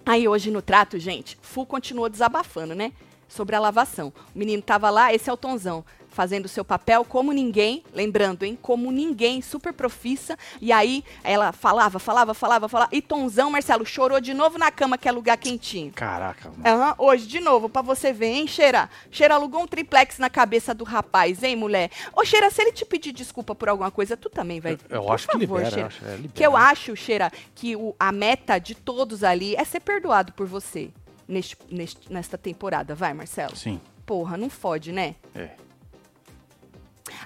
Aí 0.06 0.28
hoje 0.28 0.52
no 0.52 0.62
trato, 0.62 0.98
gente, 1.00 1.38
Fu 1.42 1.66
continuou 1.66 2.08
desabafando, 2.08 2.76
né? 2.76 2.92
Sobre 3.28 3.56
a 3.56 3.60
lavação. 3.60 4.14
O 4.34 4.38
menino 4.40 4.62
tava 4.62 4.90
lá, 4.90 5.14
esse 5.14 5.30
é 5.30 5.34
o 5.34 5.38
Tonzão, 5.38 5.84
fazendo 6.10 6.46
o 6.46 6.50
seu 6.50 6.64
papel 6.64 7.04
como 7.04 7.34
ninguém, 7.34 7.84
lembrando, 7.94 8.44
hein? 8.44 8.58
Como 8.62 8.92
ninguém, 8.92 9.42
super 9.42 9.74
profissa. 9.74 10.38
E 10.62 10.72
aí 10.72 11.04
ela 11.24 11.52
falava, 11.52 12.00
falava, 12.00 12.34
falava, 12.34 12.70
falava. 12.70 12.90
E 12.94 13.02
Tonzão, 13.02 13.50
Marcelo, 13.52 13.86
chorou 13.86 14.22
de 14.22 14.34
novo 14.34 14.58
na 14.58 14.72
cama, 14.72 14.98
que 14.98 15.10
é 15.10 15.12
lugar 15.12 15.38
quentinho. 15.38 15.92
Caraca, 15.94 16.50
mano. 16.52 16.64
Aham, 16.66 16.96
hoje, 17.00 17.26
de 17.28 17.40
novo, 17.42 17.68
pra 17.68 17.82
você 17.82 18.14
ver, 18.14 18.28
hein, 18.28 18.48
Cheira? 18.48 18.90
Cheira 19.12 19.34
alugou 19.34 19.62
um 19.64 19.68
triplex 19.68 20.18
na 20.20 20.30
cabeça 20.30 20.74
do 20.74 20.84
rapaz, 20.86 21.44
hein, 21.44 21.56
mulher? 21.56 21.90
Ô, 22.16 22.24
Cheira, 22.24 22.50
se 22.52 22.62
ele 22.62 22.72
te 22.72 22.86
pedir 22.86 23.12
desculpa 23.12 23.54
por 23.56 23.68
alguma 23.68 23.92
coisa, 23.92 24.16
tu 24.16 24.30
também 24.30 24.62
vai. 24.62 24.78
Eu 24.88 25.02
Por 25.04 25.12
acho 25.14 25.28
que 25.28 25.34
favor, 25.40 25.58
libera, 25.58 25.70
Cheira. 25.72 25.82
eu 25.82 25.88
acho, 25.88 26.06
é, 26.06 26.16
libera. 26.16 26.34
Que 26.34 26.44
eu 26.46 26.56
acho, 26.56 26.96
Cheira, 26.96 27.32
que 27.56 27.76
o- 27.76 27.94
a 28.00 28.12
meta 28.12 28.58
de 28.60 28.76
todos 28.76 29.24
ali 29.24 29.56
é 29.56 29.64
ser 29.66 29.80
perdoado 29.82 30.32
por 30.32 30.46
você 30.48 30.92
neste, 31.28 31.58
neste- 31.70 32.12
nesta 32.12 32.38
temporada. 32.38 32.94
Vai, 32.96 33.14
Marcelo. 33.14 33.56
Sim. 33.56 33.80
Porra, 34.06 34.38
não 34.38 34.50
fode, 34.50 34.92
né? 34.92 35.16
É. 35.34 35.50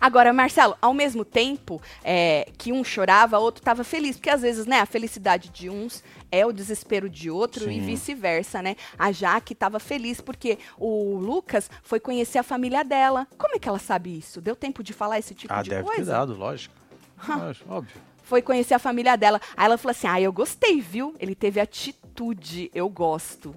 Agora, 0.02 0.32
Marcelo, 0.34 0.78
ao 0.82 0.94
mesmo 0.94 1.24
tempo 1.26 1.82
é, 2.04 2.50
que 2.58 2.72
um 2.72 2.84
chorava, 2.84 3.38
o 3.40 3.42
outro 3.42 3.64
tava 3.64 3.84
feliz. 3.84 4.18
Porque 4.18 4.30
às 4.30 4.42
vezes, 4.42 4.66
né, 4.66 4.80
a 4.80 4.86
felicidade 4.86 5.50
de 5.50 5.70
uns 5.70 6.04
é 6.32 6.46
o 6.46 6.52
desespero 6.52 7.10
de 7.10 7.30
outro 7.30 7.70
e 7.70 7.76
Sim. 7.80 7.86
vice-versa, 7.86 8.62
né? 8.62 8.76
A 8.98 9.12
Jaque 9.12 9.56
tava 9.56 9.80
feliz 9.80 10.20
porque 10.22 10.58
o 10.78 11.18
Lucas 11.18 11.70
foi 11.82 12.00
conhecer 12.00 12.38
a 12.38 12.44
família 12.44 12.84
dela. 12.84 13.26
Como 13.38 13.56
é 13.56 13.60
que 13.60 13.68
ela 13.70 13.80
sabe 13.80 14.18
isso? 14.18 14.42
Deu 14.42 14.56
tempo 14.56 14.84
de 14.84 14.94
falar 14.94 15.20
esse 15.20 15.34
tipo 15.34 15.54
Ah, 15.54 15.62
de 15.62 15.70
deve 15.70 15.90
ter 15.90 16.06
dado, 16.06 16.34
lógico. 16.36 16.76
Lógico, 17.28 17.74
óbvio. 17.74 18.02
foi 18.24 18.42
conhecer 18.42 18.74
a 18.74 18.80
família 18.80 19.18
dela. 19.18 19.42
Aí 19.58 19.66
ela 19.66 19.78
falou 19.78 19.92
assim: 19.92 20.08
ah, 20.08 20.22
eu 20.22 20.32
gostei, 20.32 20.80
viu? 20.80 21.14
Ele 21.20 21.36
teve 21.36 21.60
atitude, 21.60 22.72
eu 22.74 22.88
gosto. 22.88 23.54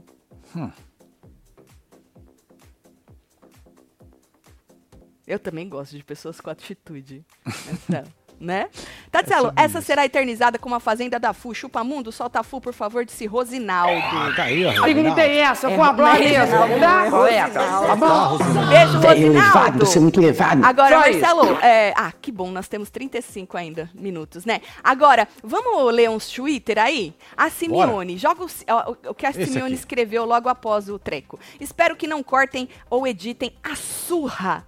Eu 5.26 5.38
também 5.38 5.68
gosto 5.68 5.96
de 5.96 6.04
pessoas 6.04 6.40
com 6.40 6.50
atitude. 6.50 7.24
Essa, 7.46 8.04
né? 8.42 8.68
Tatielo, 9.10 9.46
sobre 9.46 9.62
essa 9.62 9.78
isso. 9.78 9.86
será 9.86 10.04
eternizada 10.04 10.58
como 10.58 10.74
a 10.74 10.80
Fazenda 10.80 11.18
da 11.20 11.32
Fu. 11.32 11.54
Chupa 11.54 11.82
Mundo, 11.84 12.10
solta 12.10 12.42
Fu, 12.42 12.60
por 12.60 12.72
favor, 12.74 13.04
disse 13.04 13.26
Rosinaldo. 13.26 13.92
Ah, 14.04 14.32
tá 14.34 14.42
aí, 14.44 14.64
ó. 14.66 14.70
Que 14.72 14.76
não 14.78 14.84
Reginaldo. 14.84 15.20
interessa, 15.20 15.70
É, 15.70 15.76
com 15.76 15.84
a 15.84 15.92
blá 15.92 16.12
mas- 16.14 16.20
mesmo. 16.20 16.56
Tá, 16.80 17.04
é? 17.04 17.08
Rosinaldo. 17.08 17.96
Rosinaldo. 17.96 18.68
Beijo, 18.70 18.98
Rosinaldo. 19.00 19.86
você 19.86 19.98
é 19.98 20.00
muito 20.00 20.20
levado. 20.20 20.64
Agora, 20.64 20.94
Só. 20.94 21.00
Marcelo, 21.00 21.58
é, 21.62 21.92
ah, 21.96 22.12
que 22.20 22.32
bom, 22.32 22.50
nós 22.50 22.68
temos 22.68 22.90
35 22.90 23.56
ainda 23.56 23.88
minutos, 23.94 24.44
né? 24.44 24.60
Agora, 24.82 25.28
vamos 25.42 25.92
ler 25.94 26.10
uns 26.10 26.28
Twitter 26.28 26.78
aí? 26.78 27.14
A 27.36 27.48
Simeone, 27.50 28.18
joga 28.18 28.44
o, 28.44 29.10
o- 29.10 29.14
que 29.14 29.26
a 29.26 29.32
Simeone 29.32 29.74
escreveu 29.74 30.24
logo 30.24 30.48
após 30.48 30.88
o 30.88 30.98
treco. 30.98 31.38
Espero 31.60 31.94
que 31.96 32.06
não 32.06 32.22
cortem 32.22 32.68
ou 32.90 33.06
editem 33.06 33.52
a 33.62 33.76
surra 33.76 34.66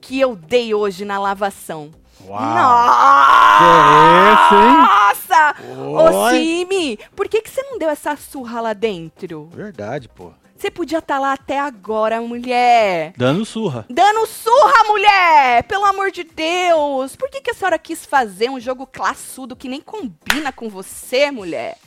que 0.00 0.18
eu 0.18 0.34
dei 0.34 0.74
hoje 0.74 1.04
na 1.04 1.18
lavação. 1.18 1.90
Uau. 2.26 2.40
Nossa! 4.80 5.54
Ô, 5.78 6.24
Oi. 6.24 6.32
Simi, 6.34 6.98
por 7.16 7.28
que, 7.28 7.42
que 7.42 7.50
você 7.50 7.62
não 7.62 7.78
deu 7.78 7.88
essa 7.90 8.16
surra 8.16 8.60
lá 8.60 8.72
dentro? 8.72 9.48
Verdade, 9.52 10.08
pô. 10.08 10.32
Você 10.56 10.70
podia 10.70 10.98
estar 10.98 11.18
lá 11.18 11.32
até 11.32 11.58
agora, 11.58 12.20
mulher. 12.20 13.12
Dando 13.16 13.44
surra. 13.44 13.84
Dando 13.90 14.24
surra, 14.26 14.84
mulher! 14.86 15.64
Pelo 15.64 15.84
amor 15.84 16.12
de 16.12 16.22
Deus! 16.22 17.16
Por 17.16 17.28
que, 17.28 17.40
que 17.40 17.50
a 17.50 17.54
senhora 17.54 17.76
quis 17.78 18.06
fazer 18.06 18.48
um 18.48 18.60
jogo 18.60 18.86
classudo 18.86 19.56
que 19.56 19.68
nem 19.68 19.80
combina 19.80 20.52
com 20.52 20.68
você, 20.68 21.32
mulher? 21.32 21.78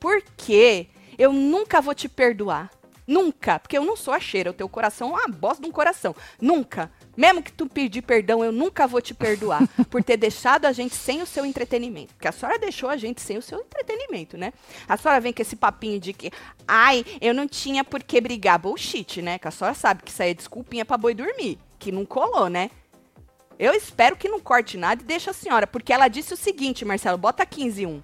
Por 0.00 0.20
quê? 0.36 0.88
Eu 1.16 1.32
nunca 1.32 1.80
vou 1.80 1.94
te 1.94 2.08
perdoar. 2.08 2.70
Nunca. 3.06 3.60
Porque 3.60 3.78
eu 3.78 3.84
não 3.84 3.96
sou 3.96 4.12
a 4.12 4.18
cheira. 4.18 4.50
O 4.50 4.54
teu 4.54 4.68
coração 4.68 5.10
é 5.10 5.20
uma 5.20 5.28
bosta 5.28 5.62
de 5.62 5.68
um 5.68 5.72
coração. 5.72 6.14
Nunca. 6.40 6.90
Mesmo 7.16 7.42
que 7.42 7.52
tu 7.52 7.66
pedir 7.66 8.02
perdão, 8.02 8.44
eu 8.44 8.52
nunca 8.52 8.86
vou 8.86 9.00
te 9.00 9.14
perdoar 9.14 9.66
por 9.90 10.02
ter 10.04 10.16
deixado 10.16 10.66
a 10.66 10.72
gente 10.72 10.94
sem 10.94 11.22
o 11.22 11.26
seu 11.26 11.44
entretenimento. 11.46 12.14
Porque 12.14 12.28
a 12.28 12.32
senhora 12.32 12.58
deixou 12.58 12.88
a 12.88 12.96
gente 12.96 13.20
sem 13.20 13.38
o 13.38 13.42
seu 13.42 13.60
entretenimento, 13.60 14.36
né? 14.36 14.52
A 14.88 14.96
senhora 14.96 15.20
vem 15.20 15.32
com 15.32 15.42
esse 15.42 15.56
papinho 15.56 15.98
de 15.98 16.12
que, 16.12 16.30
ai, 16.66 17.04
eu 17.20 17.32
não 17.32 17.48
tinha 17.48 17.82
por 17.82 18.02
que 18.02 18.20
brigar. 18.20 18.58
Bullshit, 18.58 19.22
né? 19.22 19.38
Que 19.38 19.48
a 19.48 19.50
senhora 19.50 19.74
sabe 19.74 20.02
que 20.02 20.10
isso 20.10 20.22
aí 20.22 20.30
é 20.30 20.34
desculpinha 20.34 20.84
pra 20.84 20.98
boi 20.98 21.14
dormir. 21.14 21.58
Que 21.78 21.90
não 21.90 22.04
colou, 22.04 22.48
né? 22.48 22.70
Eu 23.58 23.72
espero 23.72 24.16
que 24.16 24.28
não 24.28 24.38
corte 24.38 24.76
nada 24.76 25.02
e 25.02 25.06
deixe 25.06 25.30
a 25.30 25.32
senhora, 25.32 25.66
porque 25.66 25.92
ela 25.92 26.08
disse 26.08 26.34
o 26.34 26.36
seguinte, 26.36 26.84
Marcelo, 26.84 27.16
bota 27.16 27.46
15 27.46 27.82
e 27.82 27.86
1. 27.86 28.02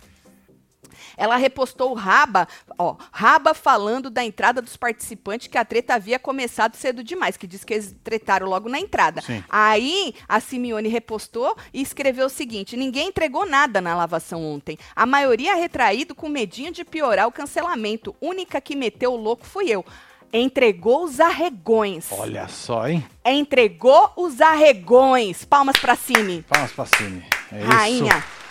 Ela 1.16 1.36
repostou 1.36 1.90
o 1.90 1.94
Raba, 1.94 2.46
ó, 2.78 2.96
Raba 3.10 3.54
falando 3.54 4.10
da 4.10 4.24
entrada 4.24 4.60
dos 4.62 4.76
participantes 4.76 5.46
que 5.46 5.58
a 5.58 5.64
treta 5.64 5.94
havia 5.94 6.18
começado 6.18 6.74
cedo 6.76 7.02
demais, 7.02 7.36
que 7.36 7.46
diz 7.46 7.64
que 7.64 7.74
eles 7.74 7.94
tretaram 8.02 8.46
logo 8.46 8.68
na 8.68 8.78
entrada. 8.78 9.20
Sim. 9.22 9.42
Aí 9.48 10.14
a 10.28 10.40
Simeone 10.40 10.88
repostou 10.88 11.56
e 11.72 11.80
escreveu 11.80 12.26
o 12.26 12.30
seguinte: 12.30 12.76
ninguém 12.76 13.08
entregou 13.08 13.46
nada 13.46 13.80
na 13.80 13.94
lavação 13.94 14.44
ontem. 14.44 14.78
A 14.94 15.06
maioria 15.06 15.54
retraído 15.54 16.14
com 16.14 16.28
medinho 16.28 16.72
de 16.72 16.84
piorar 16.84 17.26
o 17.26 17.32
cancelamento. 17.32 18.14
Única 18.20 18.60
que 18.60 18.74
meteu 18.76 19.12
o 19.12 19.16
louco 19.16 19.46
fui 19.46 19.68
eu. 19.70 19.84
Entregou 20.32 21.04
os 21.04 21.20
arregões. 21.20 22.06
Olha 22.10 22.48
só, 22.48 22.88
hein? 22.88 23.04
Entregou 23.22 24.10
os 24.16 24.40
arregões. 24.40 25.44
Palmas 25.44 25.76
pra 25.78 25.94
Cine. 25.94 26.42
Palmas 26.48 26.72
pra 26.72 26.86
cima. 26.86 27.22
É 27.52 27.62
Rainha. 27.62 28.16
isso. 28.16 28.41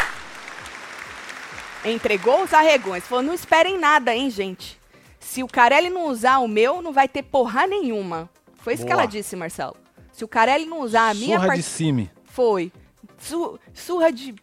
Entregou 1.86 2.44
os 2.44 2.54
arregões. 2.54 3.04
Falou, 3.06 3.24
não 3.24 3.34
esperem 3.34 3.78
nada, 3.78 4.16
hein, 4.16 4.30
gente. 4.30 4.80
Se 5.20 5.42
o 5.44 5.48
Carelli 5.48 5.90
não 5.90 6.08
usar 6.08 6.40
o 6.40 6.48
meu, 6.48 6.82
não 6.82 6.92
vai 6.94 7.08
ter 7.08 7.24
porra 7.24 7.66
nenhuma. 7.68 8.30
Foi 8.58 8.74
isso 8.74 8.86
que 8.86 8.92
ela 8.92 9.06
disse, 9.06 9.36
Marcelo. 9.36 9.76
Se 10.12 10.24
o 10.24 10.28
Carelli 10.28 10.66
não 10.66 10.82
usar 10.82 11.10
a 11.10 11.14
minha 11.14 11.38
Surra 11.38 11.48
part- 11.48 11.58
de 11.60 11.64
cime. 11.64 12.12
Foi. 12.26 12.72
Su- 13.18 13.60
surra 13.74 14.12
de 14.12 14.36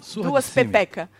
Surra 0.00 0.28
duas 0.28 0.46
de 0.46 0.52
pepeca. 0.52 1.10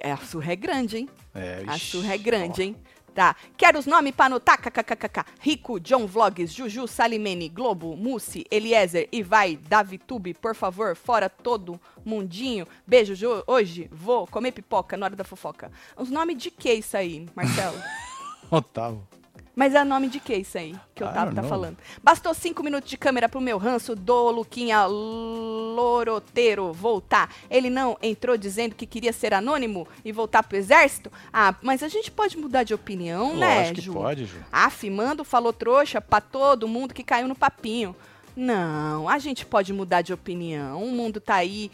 É, 0.00 0.12
a 0.12 0.16
surra 0.18 0.52
é 0.52 0.56
grande, 0.56 0.98
hein? 0.98 1.08
É, 1.34 1.62
A 1.66 1.78
surra 1.78 2.14
é 2.14 2.18
grande, 2.18 2.62
hein? 2.62 2.76
Tá. 3.14 3.34
Quero 3.56 3.78
os 3.78 3.86
nomes 3.86 4.14
pra 4.14 4.26
anotar. 4.26 4.60
kkkk. 4.60 5.24
Rico, 5.40 5.80
John 5.80 6.06
Vlogs, 6.06 6.52
Juju, 6.52 6.86
Salimene, 6.86 7.48
Globo, 7.48 7.96
Mussi, 7.96 8.44
Eliezer, 8.50 9.08
Ivai, 9.12 9.56
Davitube, 9.56 10.34
por 10.34 10.54
favor, 10.54 10.94
fora 10.96 11.28
todo 11.28 11.80
mundinho. 12.04 12.66
Beijo, 12.86 13.14
Ju. 13.14 13.42
Hoje 13.46 13.88
vou 13.92 14.26
comer 14.26 14.52
pipoca 14.52 14.96
na 14.96 15.06
hora 15.06 15.16
da 15.16 15.24
fofoca. 15.24 15.70
Os 15.96 16.10
nomes 16.10 16.36
de 16.36 16.50
que 16.50 16.72
isso 16.72 16.96
aí, 16.96 17.26
Marcelo? 17.34 17.76
Otávio. 18.50 19.19
Mas 19.60 19.74
é 19.74 19.84
nome 19.84 20.08
de 20.08 20.18
que 20.20 20.34
isso 20.34 20.56
aí 20.56 20.74
que 20.94 21.04
o 21.04 21.06
Otávio 21.06 21.34
tá 21.34 21.42
know. 21.42 21.50
falando? 21.50 21.76
Bastou 22.02 22.32
cinco 22.32 22.62
minutos 22.62 22.88
de 22.88 22.96
câmera 22.96 23.28
pro 23.28 23.42
meu 23.42 23.58
ranço 23.58 23.94
do 23.94 24.30
Luquinha 24.30 24.86
Loroteiro 24.86 26.72
voltar. 26.72 27.28
Ele 27.50 27.68
não 27.68 27.94
entrou 28.02 28.38
dizendo 28.38 28.74
que 28.74 28.86
queria 28.86 29.12
ser 29.12 29.34
anônimo 29.34 29.86
e 30.02 30.12
voltar 30.12 30.44
pro 30.44 30.56
exército? 30.56 31.12
Ah, 31.30 31.54
mas 31.60 31.82
a 31.82 31.88
gente 31.88 32.10
pode 32.10 32.38
mudar 32.38 32.62
de 32.62 32.72
opinião, 32.72 33.36
né, 33.36 33.58
Lógico 33.58 33.74
que 33.74 33.82
Ju? 33.82 33.92
pode, 33.92 34.24
Ju. 34.24 34.38
Afimando 34.50 35.24
falou 35.24 35.52
trouxa 35.52 36.00
pra 36.00 36.22
todo 36.22 36.66
mundo 36.66 36.94
que 36.94 37.04
caiu 37.04 37.28
no 37.28 37.36
papinho. 37.36 37.94
Não, 38.34 39.10
a 39.10 39.18
gente 39.18 39.44
pode 39.44 39.74
mudar 39.74 40.00
de 40.00 40.14
opinião. 40.14 40.82
O 40.82 40.90
mundo 40.90 41.20
tá 41.20 41.34
aí. 41.34 41.70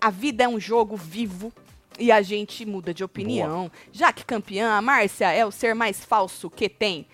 A 0.00 0.08
vida 0.08 0.44
é 0.44 0.48
um 0.48 0.58
jogo 0.58 0.96
vivo 0.96 1.52
e 1.98 2.10
a 2.10 2.22
gente 2.22 2.64
muda 2.64 2.92
de 2.92 3.04
opinião. 3.04 3.70
Já 3.92 4.12
que 4.12 4.24
campeã, 4.24 4.72
a 4.72 4.82
Márcia 4.82 5.32
é 5.32 5.44
o 5.44 5.50
ser 5.50 5.74
mais 5.74 6.04
falso 6.04 6.50
que 6.50 6.68
tem. 6.68 7.06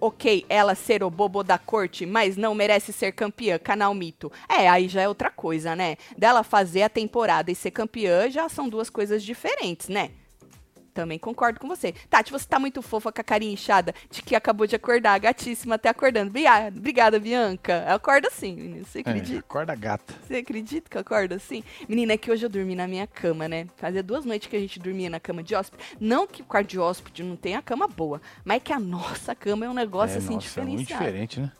Ok, 0.00 0.46
ela 0.48 0.76
ser 0.76 1.02
o 1.02 1.10
bobo 1.10 1.42
da 1.42 1.58
corte, 1.58 2.06
mas 2.06 2.36
não 2.36 2.54
merece 2.54 2.92
ser 2.92 3.12
campeã, 3.12 3.58
canal 3.58 3.92
mito. 3.92 4.30
É, 4.48 4.68
aí 4.68 4.88
já 4.88 5.02
é 5.02 5.08
outra 5.08 5.28
coisa, 5.28 5.74
né? 5.74 5.96
Dela 6.16 6.44
fazer 6.44 6.82
a 6.82 6.88
temporada 6.88 7.50
e 7.50 7.54
ser 7.54 7.72
campeã 7.72 8.30
já 8.30 8.48
são 8.48 8.68
duas 8.68 8.88
coisas 8.88 9.24
diferentes, 9.24 9.88
né? 9.88 10.12
Também 10.98 11.16
concordo 11.16 11.60
com 11.60 11.68
você. 11.68 11.92
Tati, 12.10 12.32
você 12.32 12.44
tá 12.44 12.58
muito 12.58 12.82
fofa 12.82 13.12
com 13.12 13.20
a 13.20 13.22
carinha 13.24 13.52
inchada 13.52 13.94
de 14.10 14.20
que 14.20 14.34
acabou 14.34 14.66
de 14.66 14.74
acordar, 14.74 15.16
gatíssima 15.20 15.76
até 15.76 15.88
acordando. 15.88 16.28
Bia- 16.28 16.72
Obrigada, 16.76 17.20
Bianca. 17.20 17.84
Eu 17.88 17.94
acordo 17.94 18.26
assim, 18.26 18.56
menina. 18.56 18.84
Você 18.84 18.98
É, 18.98 19.00
acredita? 19.02 19.38
acorda 19.38 19.76
gata. 19.76 20.12
Você 20.26 20.34
acredita 20.38 20.90
que 20.90 20.96
eu 20.96 21.00
acordo 21.00 21.34
assim? 21.36 21.62
Menina, 21.88 22.14
é 22.14 22.16
que 22.16 22.32
hoje 22.32 22.44
eu 22.44 22.50
dormi 22.50 22.74
na 22.74 22.88
minha 22.88 23.06
cama, 23.06 23.46
né? 23.46 23.68
Fazia 23.76 24.02
duas 24.02 24.24
noites 24.24 24.48
que 24.48 24.56
a 24.56 24.58
gente 24.58 24.80
dormia 24.80 25.08
na 25.08 25.20
cama 25.20 25.40
de 25.40 25.54
hóspede. 25.54 25.84
Não 26.00 26.26
que 26.26 26.42
o 26.42 26.44
quarto 26.44 26.66
de 26.70 26.80
hóspede 26.80 27.22
não 27.22 27.36
tenha 27.36 27.62
cama 27.62 27.86
boa, 27.86 28.20
mas 28.44 28.60
que 28.60 28.72
a 28.72 28.80
nossa 28.80 29.36
cama 29.36 29.66
é 29.66 29.70
um 29.70 29.74
negócio 29.74 30.16
é, 30.16 30.18
assim 30.18 30.34
nossa, 30.34 30.60
é 30.60 30.64
muito 30.64 30.78
diferenciado. 30.80 31.04
diferente, 31.04 31.40
né? 31.40 31.52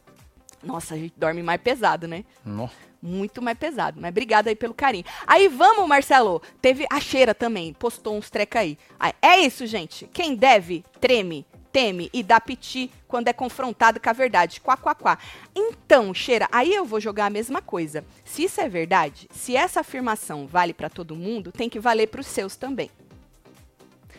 Nossa, 0.62 0.94
a 0.94 0.98
gente 0.98 1.14
dorme 1.16 1.42
mais 1.42 1.60
pesado, 1.60 2.06
né? 2.08 2.24
Nó. 2.44 2.68
Muito 3.00 3.40
mais 3.40 3.56
pesado. 3.56 4.00
Mas 4.00 4.10
obrigada 4.10 4.50
aí 4.50 4.56
pelo 4.56 4.74
carinho. 4.74 5.04
Aí 5.26 5.48
vamos, 5.48 5.86
Marcelo. 5.86 6.42
Teve 6.60 6.86
a 6.90 7.00
Cheira 7.00 7.34
também. 7.34 7.72
Postou 7.72 8.16
uns 8.16 8.28
treca 8.28 8.60
aí. 8.60 8.76
Aí, 8.98 9.12
É 9.22 9.38
isso, 9.38 9.66
gente. 9.66 10.08
Quem 10.12 10.34
deve, 10.34 10.84
treme, 11.00 11.46
teme 11.72 12.10
e 12.12 12.22
dá 12.22 12.40
piti 12.40 12.90
quando 13.06 13.28
é 13.28 13.32
confrontado 13.32 14.00
com 14.00 14.10
a 14.10 14.12
verdade. 14.12 14.60
Quá, 14.60 14.76
quá, 14.76 14.94
quá. 14.94 15.18
Então, 15.54 16.12
Cheira, 16.12 16.48
aí 16.50 16.74
eu 16.74 16.84
vou 16.84 17.00
jogar 17.00 17.26
a 17.26 17.30
mesma 17.30 17.62
coisa. 17.62 18.04
Se 18.24 18.44
isso 18.44 18.60
é 18.60 18.68
verdade, 18.68 19.28
se 19.30 19.54
essa 19.54 19.80
afirmação 19.80 20.46
vale 20.46 20.74
pra 20.74 20.90
todo 20.90 21.14
mundo, 21.14 21.52
tem 21.52 21.68
que 21.68 21.78
valer 21.78 22.08
pros 22.08 22.26
seus 22.26 22.56
também. 22.56 22.90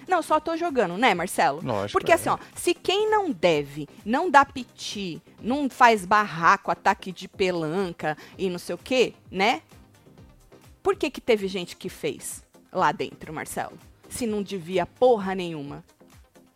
Não, 0.10 0.24
só 0.24 0.40
tô 0.40 0.58
jogando, 0.58 0.98
né, 0.98 1.14
Marcelo? 1.14 1.62
Lógico, 1.64 2.00
Porque 2.00 2.12
é. 2.12 2.16
assim, 2.16 2.30
ó, 2.30 2.38
se 2.56 2.74
quem 2.74 3.12
não 3.12 3.32
deve, 3.32 3.88
não 4.04 4.30
dá 4.30 4.44
piti, 4.44 5.22
não 5.40 5.70
faz 5.70 6.04
barraco, 6.04 6.72
ataque 6.72 7.12
de 7.12 7.28
pelanca 7.28 8.18
e 8.36 8.50
não 8.50 8.58
sei 8.58 8.74
o 8.74 8.78
quê, 8.78 9.14
né? 9.30 9.62
Por 10.82 10.96
que 10.96 11.12
que 11.12 11.22
teve 11.22 11.48
gente 11.48 11.76
que 11.76 11.90
fez 11.90 12.44
lá 12.74 12.92
dentro, 12.92 13.32
Marcelo? 13.32 13.78
Se 14.10 14.26
não 14.26 14.42
devia 14.42 14.88
porra 14.88 15.36
nenhuma. 15.36 15.84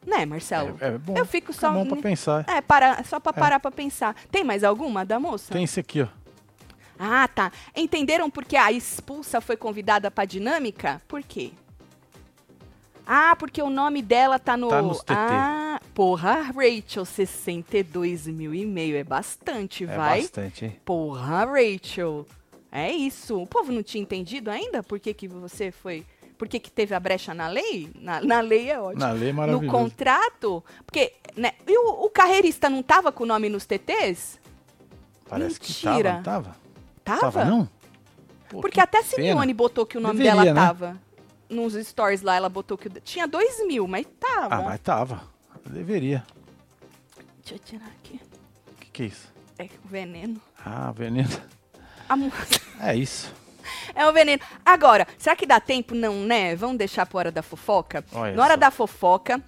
Né, 0.05 0.25
Marcelo? 0.25 0.75
É, 0.81 0.87
é 0.87 0.97
bom. 0.97 1.13
Eu 1.15 1.25
fico 1.25 1.53
só... 1.53 1.69
É 1.69 1.73
bom 1.73 1.85
pra 1.85 1.97
pensar. 1.97 2.45
É, 2.49 2.59
para, 2.59 3.03
só 3.03 3.19
pra 3.19 3.31
parar 3.31 3.59
pra 3.59 3.71
pensar. 3.71 4.15
Tem 4.31 4.43
mais 4.43 4.63
alguma 4.63 5.05
da 5.05 5.19
moça? 5.19 5.53
Tem 5.53 5.63
esse 5.63 5.79
aqui, 5.79 6.01
ó. 6.01 6.07
Ah, 6.97 7.27
tá. 7.27 7.51
Entenderam 7.75 8.29
por 8.29 8.45
que 8.45 8.57
a 8.57 8.71
expulsa 8.71 9.39
foi 9.39 9.55
convidada 9.55 10.09
pra 10.09 10.25
dinâmica? 10.25 11.01
Por 11.07 11.21
quê? 11.21 11.51
Ah, 13.05 13.35
porque 13.37 13.61
o 13.61 13.69
nome 13.69 14.01
dela 14.01 14.39
tá 14.39 14.55
no. 14.55 14.69
Tá 14.69 14.81
nos 14.81 14.99
TT. 14.99 15.13
Ah, 15.13 15.79
porra, 15.93 16.41
Rachel, 16.41 17.03
62 17.05 18.27
mil 18.27 18.53
e 18.53 18.65
meio. 18.65 18.95
É 18.95 19.03
bastante, 19.03 19.83
É 19.83 19.87
vai. 19.87 20.21
bastante, 20.21 20.65
hein? 20.65 20.77
Porra, 20.85 21.45
Rachel. 21.45 22.25
É 22.71 22.91
isso. 22.91 23.37
O 23.41 23.45
povo 23.45 23.71
não 23.71 23.83
tinha 23.83 24.01
entendido 24.01 24.49
ainda 24.49 24.81
por 24.81 24.99
que, 24.99 25.13
que 25.13 25.27
você 25.27 25.71
foi. 25.71 26.05
Por 26.37 26.47
que, 26.47 26.59
que 26.59 26.71
teve 26.71 26.95
a 26.95 26.99
brecha 26.99 27.33
na 27.33 27.47
lei? 27.47 27.89
Na, 27.95 28.19
na 28.21 28.41
lei 28.41 28.69
é 28.71 28.79
ótimo. 28.79 28.99
Na 28.99 29.11
lei 29.11 29.29
é 29.29 29.31
no 29.31 29.37
maravilhoso. 29.37 29.71
contrato? 29.71 30.63
Porque, 30.85 31.13
né? 31.37 31.51
E 31.67 31.77
o, 31.77 32.05
o 32.05 32.09
carreirista 32.09 32.69
não 32.69 32.81
tava 32.81 33.11
com 33.11 33.23
o 33.23 33.27
nome 33.27 33.47
nos 33.49 33.65
TTs? 33.65 34.39
Parece 35.29 35.59
que 35.59 35.67
Mentira. 35.87 36.03
tava, 36.03 36.15
não 36.15 36.23
tava? 36.23 36.55
Tava? 37.03 37.21
Tava, 37.21 37.45
não? 37.45 37.69
Pô, 38.49 38.61
Porque 38.61 38.75
que 38.75 38.79
até. 38.81 39.03
Simeone 39.03 39.53
botou 39.53 39.85
que 39.85 39.97
o 39.97 40.01
nome 40.01 40.19
Deveria, 40.19 40.41
dela 40.43 40.53
né? 40.53 40.67
tava. 40.67 41.01
Nos 41.49 41.73
stories 41.73 42.21
lá, 42.21 42.35
ela 42.35 42.49
botou 42.49 42.77
que. 42.77 42.89
Tinha 43.01 43.27
dois 43.27 43.65
mil, 43.67 43.87
mas 43.87 44.05
tava. 44.19 44.55
Ah, 44.55 44.61
mas 44.61 44.79
tava. 44.79 45.21
Deveria. 45.65 46.23
Deixa 47.39 47.55
eu 47.55 47.59
tirar 47.59 47.87
aqui. 47.87 48.19
O 48.71 48.75
que, 48.75 48.89
que 48.91 49.03
é 49.03 49.05
isso? 49.07 49.33
É 49.59 49.65
o 49.65 49.87
veneno. 49.87 50.41
Ah, 50.65 50.91
veneno. 50.91 51.29
A 52.09 52.87
É 52.89 52.95
isso. 52.95 53.31
É 53.95 54.05
o 54.05 54.11
veneno. 54.11 54.41
Agora, 54.65 55.07
será 55.17 55.35
que 55.37 55.45
dá 55.45 55.57
tempo? 55.59 55.95
Não, 55.95 56.15
né? 56.15 56.53
Vamos 56.55 56.77
deixar 56.77 57.05
pra 57.05 57.17
hora 57.19 57.31
da 57.31 57.41
fofoca? 57.41 58.03
Olha 58.11 58.35
Na 58.35 58.43
hora 58.43 58.53
só. 58.55 58.59
da 58.59 58.71
fofoca, 58.71 59.41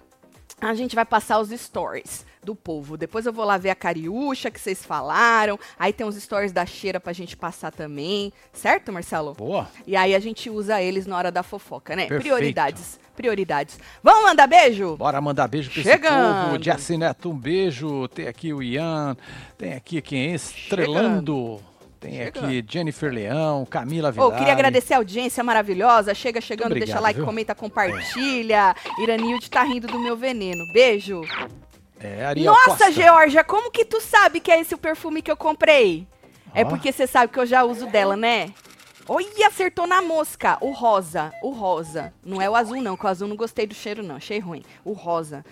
a 0.60 0.72
gente 0.74 0.94
vai 0.94 1.04
passar 1.04 1.38
os 1.38 1.50
stories 1.50 2.24
do 2.46 2.54
povo. 2.54 2.96
Depois 2.96 3.26
eu 3.26 3.32
vou 3.32 3.44
lá 3.44 3.58
ver 3.58 3.70
a 3.70 3.74
cariúcha 3.74 4.50
que 4.50 4.58
vocês 4.60 4.84
falaram. 4.84 5.58
Aí 5.78 5.92
tem 5.92 6.06
os 6.06 6.14
stories 6.16 6.52
da 6.52 6.64
cheira 6.64 6.98
pra 6.98 7.12
gente 7.12 7.36
passar 7.36 7.70
também. 7.72 8.32
Certo, 8.52 8.92
Marcelo? 8.92 9.34
Boa. 9.34 9.68
E 9.86 9.94
aí 9.96 10.14
a 10.14 10.18
gente 10.20 10.48
usa 10.48 10.80
eles 10.80 11.06
na 11.06 11.18
hora 11.18 11.30
da 11.32 11.42
fofoca, 11.42 11.94
né? 11.94 12.02
Perfeito. 12.06 12.22
Prioridades. 12.22 12.98
Prioridades. 13.16 13.78
Vamos 14.02 14.24
mandar 14.24 14.46
beijo? 14.46 14.96
Bora 14.96 15.20
mandar 15.20 15.48
beijo 15.48 15.70
pra 15.70 15.82
Chegando. 15.82 16.36
esse 16.38 16.50
povo. 16.50 16.62
Jesse 16.62 16.96
Neto, 16.96 17.30
um 17.30 17.36
beijo. 17.36 18.06
Tem 18.08 18.28
aqui 18.28 18.52
o 18.52 18.62
Ian. 18.62 19.16
Tem 19.58 19.72
aqui 19.74 20.00
quem 20.00 20.32
é? 20.32 20.34
Estrelando. 20.34 21.60
Tem 21.98 22.12
Chegando. 22.12 22.44
aqui 22.44 22.64
Jennifer 22.68 23.10
Leão, 23.10 23.64
Camila 23.64 24.10
Ô, 24.10 24.12
Vilar. 24.12 24.36
queria 24.38 24.52
agradecer 24.52 24.92
a 24.92 24.98
audiência 24.98 25.42
maravilhosa. 25.42 26.14
Chega 26.14 26.42
chegando, 26.42 26.68
Muito 26.70 26.80
deixa 26.84 26.92
obrigado, 26.92 27.02
like, 27.04 27.16
viu? 27.18 27.24
comenta, 27.26 27.54
compartilha. 27.54 28.76
Iranilde 29.00 29.50
tá 29.50 29.62
rindo 29.62 29.86
do 29.86 29.98
meu 29.98 30.14
veneno. 30.14 30.62
Beijo. 30.74 31.22
É, 31.98 32.24
Ariel 32.26 32.52
Nossa, 32.52 32.70
Costa. 32.70 32.92
Georgia, 32.92 33.42
como 33.42 33.70
que 33.70 33.84
tu 33.84 34.00
sabe 34.00 34.40
que 34.40 34.50
é 34.50 34.60
esse 34.60 34.74
o 34.74 34.78
perfume 34.78 35.22
que 35.22 35.30
eu 35.30 35.36
comprei? 35.36 36.06
É 36.54 36.64
Ó. 36.64 36.68
porque 36.68 36.92
você 36.92 37.06
sabe 37.06 37.32
que 37.32 37.38
eu 37.38 37.46
já 37.46 37.64
uso 37.64 37.86
dela, 37.86 38.16
né? 38.16 38.52
Olha, 39.08 39.46
acertou 39.46 39.86
na 39.86 40.02
mosca. 40.02 40.58
O 40.60 40.72
rosa, 40.72 41.32
o 41.42 41.50
rosa. 41.50 42.12
Não 42.24 42.42
é 42.42 42.50
o 42.50 42.56
azul, 42.56 42.82
não, 42.82 42.96
que 42.96 43.06
o 43.06 43.08
azul 43.08 43.28
não 43.28 43.36
gostei 43.36 43.66
do 43.66 43.74
cheiro, 43.74 44.02
não. 44.02 44.16
Achei 44.16 44.40
ruim. 44.40 44.64
O 44.84 44.92
rosa. 44.92 45.44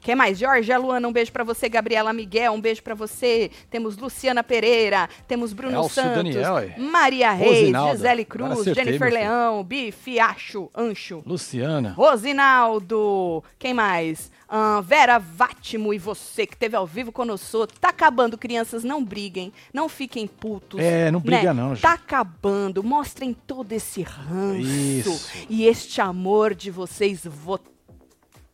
Quem 0.00 0.14
mais? 0.14 0.38
Jorge, 0.38 0.74
Luana, 0.76 1.06
um 1.06 1.12
beijo 1.12 1.30
pra 1.32 1.44
você. 1.44 1.68
Gabriela 1.68 2.12
Miguel, 2.12 2.52
um 2.52 2.60
beijo 2.60 2.82
pra 2.82 2.94
você. 2.94 3.50
Temos 3.70 3.96
Luciana 3.96 4.42
Pereira, 4.42 5.08
temos 5.28 5.52
Bruno 5.52 5.76
Elcio 5.76 6.02
Santos, 6.02 6.14
Daniel, 6.34 6.54
ué. 6.54 6.74
Maria 6.78 7.32
Reis, 7.32 7.58
Rosinaldo. 7.60 7.96
Gisele 7.96 8.24
Cruz, 8.24 8.52
acertei, 8.60 8.84
Jennifer. 8.84 9.12
Leão, 9.12 9.62
Bife, 9.62 10.18
Acho, 10.18 10.70
Ancho. 10.74 11.22
Luciana. 11.26 11.92
Rosinaldo, 11.96 13.42
quem 13.58 13.74
mais? 13.74 14.30
Ahn, 14.48 14.80
Vera 14.82 15.18
Vátimo 15.18 15.94
e 15.94 15.98
você 15.98 16.44
que 16.46 16.56
teve 16.56 16.74
ao 16.76 16.86
vivo 16.86 17.12
conosco. 17.12 17.66
Tá 17.80 17.90
acabando, 17.90 18.36
crianças, 18.36 18.82
não 18.82 19.04
briguem, 19.04 19.52
não 19.72 19.88
fiquem 19.88 20.26
putos. 20.26 20.80
É, 20.80 21.10
não 21.10 21.20
briga 21.20 21.54
né? 21.54 21.62
não, 21.62 21.68
gente. 21.74 21.82
Tá 21.82 21.92
acabando, 21.92 22.82
mostrem 22.82 23.32
todo 23.46 23.70
esse 23.72 24.02
ranço 24.02 24.60
Isso. 24.60 25.46
e 25.48 25.64
este 25.66 26.00
amor 26.00 26.54
de 26.54 26.70
vocês 26.70 27.20
vo- 27.24 27.60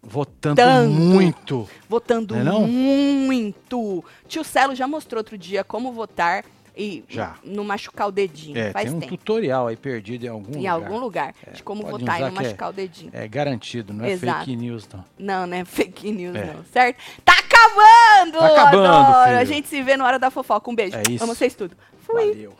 Votando 0.09 0.57
Tanto. 0.57 0.90
muito. 0.90 1.68
votando 1.88 2.34
Não 2.36 2.40
é 2.40 2.44
não? 2.44 2.66
muito. 2.66 4.04
Tio 4.28 4.44
Celo 4.44 4.74
já 4.74 4.86
mostrou 4.86 5.18
outro 5.20 5.36
dia 5.36 5.64
como 5.64 5.92
votar 5.92 6.44
e 6.76 7.02
Já. 7.09 7.36
não 7.42 7.64
machucar 7.64 8.07
o 8.09 8.12
dedinho. 8.12 8.57
É, 8.59 8.70
Faz 8.70 8.86
tem 8.86 8.96
um 8.96 9.00
tempo. 9.00 9.16
tutorial 9.16 9.66
aí 9.66 9.76
perdido 9.76 10.24
em 10.26 10.28
algum 10.28 10.52
Em 10.52 10.57
lugar. 10.59 10.72
algum 10.72 10.98
lugar 10.98 11.34
de 11.52 11.62
como 11.62 11.82
votar 11.86 12.18
e 12.18 12.20
não 12.20 12.28
é- 12.28 12.30
machucar 12.30 12.68
o 12.70 12.72
dedinho. 12.72 13.11
É 13.14 13.26
garantido, 13.26 13.92
não 13.94 14.04
é 14.04 14.11
Exato. 14.12 14.40
fake 14.40 14.57
news, 14.57 14.86
não. 14.92 15.04
Não, 15.18 15.46
né? 15.46 15.64
Fake 15.64 16.12
news, 16.12 16.36
É. 16.36 16.44
não. 16.54 16.64
Certo? 16.72 16.98
Tá 17.24 17.32
acabando! 17.38 18.38
Tá 18.38 18.46
acabando, 18.62 18.86
Adoro! 18.86 19.24
filho. 19.24 19.38
A 19.38 19.44
gente 19.44 19.68
se 19.68 19.82
vê 19.82 19.96
na 19.96 20.04
hora 20.04 20.18
da 20.18 20.30
fofoca. 20.30 20.70
Um 20.70 20.74
beijo. 20.74 20.96
É 20.96 21.02
isso. 21.11 21.24
Amo 21.24 21.34
vocês 21.34 21.54
tudo. 21.54 21.74
Fui. 22.07 22.26
Valeu. 22.32 22.54